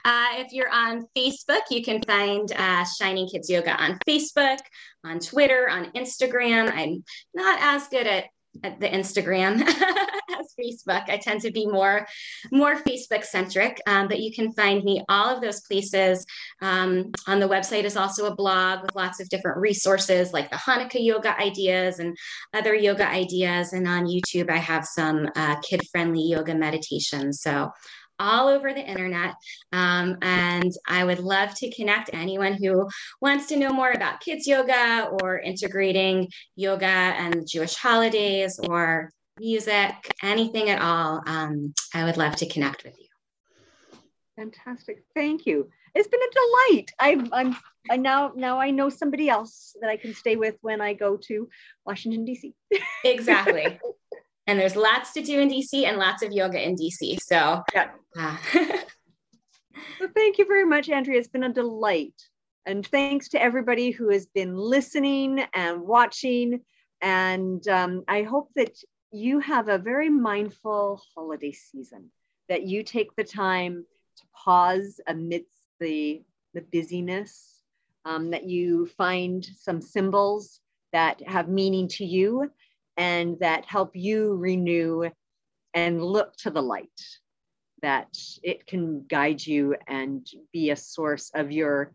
uh, 0.05 0.28
if 0.34 0.51
you're 0.51 0.72
on 0.72 1.05
Facebook, 1.15 1.61
you 1.70 1.84
can 1.84 2.01
find 2.01 2.51
uh, 2.51 2.84
Shining 2.84 3.28
Kids 3.28 3.49
Yoga 3.49 3.82
on 3.82 3.97
Facebook, 4.07 4.59
on 5.05 5.20
Twitter, 5.20 5.70
on 5.70 5.91
Instagram. 5.91 6.72
I'm 6.74 7.03
not 7.34 7.59
as 7.61 7.88
good 7.88 8.07
at 8.07 8.18
at 8.18 8.26
the 8.62 8.89
Instagram 8.89 9.62
as 10.39 10.53
Facebook. 10.60 11.10
I 11.10 11.18
tend 11.18 11.41
to 11.41 11.51
be 11.51 11.66
more 11.66 12.08
more 12.51 12.76
Facebook 12.76 13.24
centric, 13.24 13.82
um, 13.88 14.08
but 14.08 14.20
you 14.20 14.34
can 14.34 14.51
find 14.53 14.84
me 14.84 15.03
all 15.10 15.34
of 15.34 15.41
those 15.41 15.62
places. 15.62 16.26
Um, 16.62 17.12
on 17.28 17.39
the 17.39 17.47
website 17.47 17.84
is 17.84 17.97
also 17.97 18.26
a 18.26 18.36
blog 18.36 18.82
with 18.82 18.95
lots 18.95 19.20
of 19.20 19.30
different 19.30 19.58
resources 19.58 20.34
like 20.34 20.49
the 20.49 20.58
Hanukkah 20.58 21.03
yoga 21.03 21.38
ideas 21.39 21.99
and 21.99 22.18
other 22.53 22.76
yoga 22.76 23.08
ideas. 23.08 23.74
And 23.74 23.88
on 23.88 24.05
YouTube, 24.05 24.49
I 24.49 24.58
have 24.58 24.86
some 24.86 25.30
uh, 25.36 25.60
kid 25.62 25.82
friendly 25.91 26.24
yoga 26.24 26.55
meditations. 26.55 27.41
So 27.41 27.72
all 28.20 28.47
over 28.47 28.74
the 28.74 28.86
internet. 28.86 29.36
Um, 29.72 30.18
and 30.22 30.72
I 30.88 31.03
would 31.03 31.20
love 31.20 31.53
to 31.55 31.74
connect 31.76 32.09
anyone 32.13 32.53
who 32.53 32.88
wants 33.22 33.47
to 33.47 33.57
know 33.57 33.70
more 33.70 33.91
about 33.91 34.22
kids 34.22 34.47
yoga 34.47 35.09
or 35.22 35.39
integrating 35.39 36.30
yoga 36.55 36.86
and 36.86 37.47
Jewish 37.47 37.76
holidays 37.76 38.59
or 38.68 39.11
music, 39.39 40.13
anything 40.24 40.70
at 40.70 40.82
all. 40.82 41.22
Um, 41.26 41.74
I 41.93 42.03
would 42.05 42.18
love 42.18 42.36
to 42.38 42.47
connect 42.47 42.84
with 42.84 42.97
you. 42.99 43.07
Fantastic. 44.36 45.03
Thank 45.15 45.45
you. 45.45 45.70
It's 45.95 46.07
been 46.07 46.20
a 46.22 46.76
delight. 46.76 46.91
I'm 46.99 47.34
I'm 47.34 47.57
I 47.89 47.97
now 47.97 48.32
now 48.36 48.59
I 48.59 48.70
know 48.70 48.89
somebody 48.89 49.30
else 49.30 49.76
that 49.82 49.89
I 49.89 49.97
can 49.97 50.13
stay 50.13 50.36
with 50.36 50.55
when 50.61 50.80
I 50.80 50.93
go 50.93 51.18
to 51.28 51.49
Washington 51.86 52.26
DC. 52.26 52.53
exactly. 53.03 53.80
And 54.48 54.58
there's 54.58 54.76
lots 54.78 55.12
to 55.14 55.22
do 55.22 55.39
in 55.39 55.50
DC 55.50 55.86
and 55.86 55.98
lots 55.98 56.24
of 56.24 56.32
yoga 56.32 56.66
in 56.66 56.76
DC. 56.76 57.20
So 57.22 57.62
yeah. 57.74 57.91
Uh. 58.18 58.38
well, 60.00 60.10
thank 60.16 60.38
you 60.38 60.45
very 60.45 60.66
much, 60.66 60.89
Andrea. 60.89 61.20
It's 61.20 61.28
been 61.28 61.43
a 61.43 61.54
delight. 61.54 62.14
And 62.66 62.86
thanks 62.88 63.30
to 63.30 63.41
everybody 63.41 63.91
who 63.91 64.10
has 64.10 64.26
been 64.26 64.56
listening 64.56 65.45
and 65.54 65.82
watching. 65.82 66.62
And 67.02 67.66
um, 67.68 68.04
I 68.08 68.24
hope 68.24 68.50
that 68.56 68.76
you 69.12 69.39
have 69.39 69.70
a 69.70 69.78
very 69.78 70.10
mindful 70.10 71.02
holiday 71.16 71.52
season, 71.52 72.10
that 72.50 72.64
you 72.64 72.84
take 72.84 73.16
the 73.16 73.24
time 73.24 73.86
to 74.18 74.24
pause 74.34 75.00
amidst 75.08 75.64
the, 75.80 76.24
the 76.54 76.62
busyness, 76.62 77.62
um, 78.06 78.32
that 78.32 78.45
you 78.45 78.88
find 78.98 79.45
some 79.45 79.82
symbols 79.82 80.60
that 80.93 81.22
have 81.28 81.50
meaning 81.50 81.88
to 81.89 82.06
you 82.06 82.50
and 82.98 83.39
that 83.39 83.66
help 83.66 83.95
you 83.95 84.36
renew 84.36 85.10
and 85.74 86.04
look 86.04 86.36
to 86.38 86.50
the 86.50 86.62
light, 86.62 86.89
that 87.82 88.18
it 88.43 88.66
can 88.66 89.06
guide 89.08 89.45
you 89.45 89.76
and 89.88 90.28
be 90.52 90.72
a 90.72 90.76
source 90.76 91.32
of 91.36 91.52
your 91.52 91.93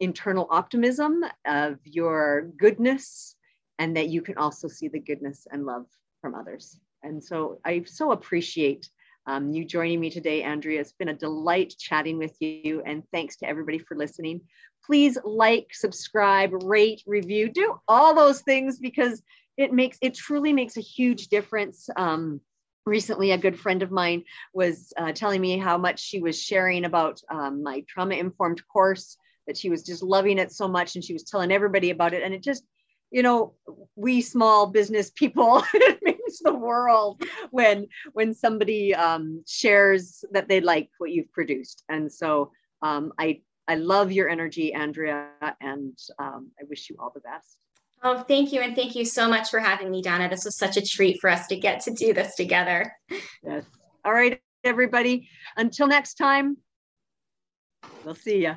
internal 0.00 0.46
optimism, 0.50 1.24
of 1.46 1.78
your 1.84 2.50
goodness, 2.58 3.36
and 3.78 3.96
that 3.96 4.08
you 4.08 4.20
can 4.20 4.36
also 4.36 4.68
see 4.68 4.88
the 4.88 4.98
goodness 4.98 5.46
and 5.50 5.64
love 5.64 5.86
from 6.20 6.34
others. 6.34 6.78
And 7.02 7.22
so 7.22 7.60
I 7.64 7.84
so 7.86 8.12
appreciate 8.12 8.88
um, 9.26 9.52
you 9.52 9.64
joining 9.64 10.00
me 10.00 10.10
today, 10.10 10.42
Andrea. 10.42 10.80
It's 10.80 10.92
been 10.92 11.08
a 11.08 11.14
delight 11.14 11.74
chatting 11.78 12.18
with 12.18 12.36
you. 12.40 12.82
And 12.84 13.04
thanks 13.12 13.36
to 13.36 13.48
everybody 13.48 13.78
for 13.78 13.96
listening. 13.96 14.40
Please 14.84 15.16
like, 15.24 15.68
subscribe, 15.72 16.50
rate, 16.64 17.02
review, 17.06 17.48
do 17.48 17.76
all 17.86 18.14
those 18.14 18.40
things 18.42 18.78
because 18.78 19.22
it 19.56 19.72
makes 19.72 19.98
it 20.00 20.14
truly 20.14 20.52
makes 20.52 20.76
a 20.76 20.80
huge 20.80 21.28
difference. 21.28 21.88
Um, 21.96 22.40
recently, 22.86 23.30
a 23.30 23.38
good 23.38 23.58
friend 23.58 23.82
of 23.82 23.90
mine 23.90 24.24
was 24.54 24.92
uh, 24.96 25.12
telling 25.12 25.40
me 25.40 25.58
how 25.58 25.78
much 25.78 26.00
she 26.00 26.20
was 26.20 26.40
sharing 26.40 26.84
about 26.84 27.20
um, 27.30 27.62
my 27.62 27.84
trauma 27.88 28.14
informed 28.14 28.62
course, 28.66 29.16
that 29.46 29.56
she 29.56 29.70
was 29.70 29.82
just 29.82 30.02
loving 30.02 30.38
it 30.38 30.52
so 30.52 30.68
much. 30.68 30.94
And 30.94 31.04
she 31.04 31.12
was 31.12 31.24
telling 31.24 31.52
everybody 31.52 31.90
about 31.90 32.14
it. 32.14 32.22
And 32.22 32.34
it 32.34 32.42
just, 32.42 32.64
you 33.10 33.22
know, 33.22 33.54
we 33.94 34.20
small 34.20 34.66
business 34.66 35.10
people, 35.10 35.62
it 35.74 36.02
means 36.02 36.40
the 36.40 36.54
world 36.54 37.22
when 37.50 37.88
when 38.14 38.34
somebody 38.34 38.94
um, 38.94 39.44
shares 39.46 40.24
that 40.32 40.48
they 40.48 40.60
like 40.60 40.90
what 40.98 41.10
you've 41.10 41.32
produced. 41.32 41.84
And 41.88 42.10
so 42.12 42.52
um, 42.80 43.12
I 43.18 43.42
I 43.68 43.76
love 43.76 44.10
your 44.10 44.28
energy, 44.28 44.74
Andrea, 44.74 45.28
and 45.60 45.96
um, 46.18 46.50
I 46.60 46.64
wish 46.68 46.90
you 46.90 46.96
all 46.98 47.12
the 47.14 47.20
best. 47.20 47.61
Oh, 48.04 48.22
thank 48.22 48.52
you. 48.52 48.60
And 48.60 48.74
thank 48.74 48.96
you 48.96 49.04
so 49.04 49.28
much 49.28 49.50
for 49.50 49.60
having 49.60 49.90
me, 49.90 50.02
Donna. 50.02 50.28
This 50.28 50.44
was 50.44 50.56
such 50.56 50.76
a 50.76 50.82
treat 50.82 51.20
for 51.20 51.30
us 51.30 51.46
to 51.46 51.56
get 51.56 51.80
to 51.82 51.92
do 51.92 52.12
this 52.12 52.34
together. 52.34 52.92
Yes. 53.44 53.64
All 54.04 54.12
right, 54.12 54.40
everybody. 54.64 55.28
Until 55.56 55.86
next 55.86 56.14
time, 56.14 56.56
we'll 58.04 58.16
see 58.16 58.42
you. 58.42 58.56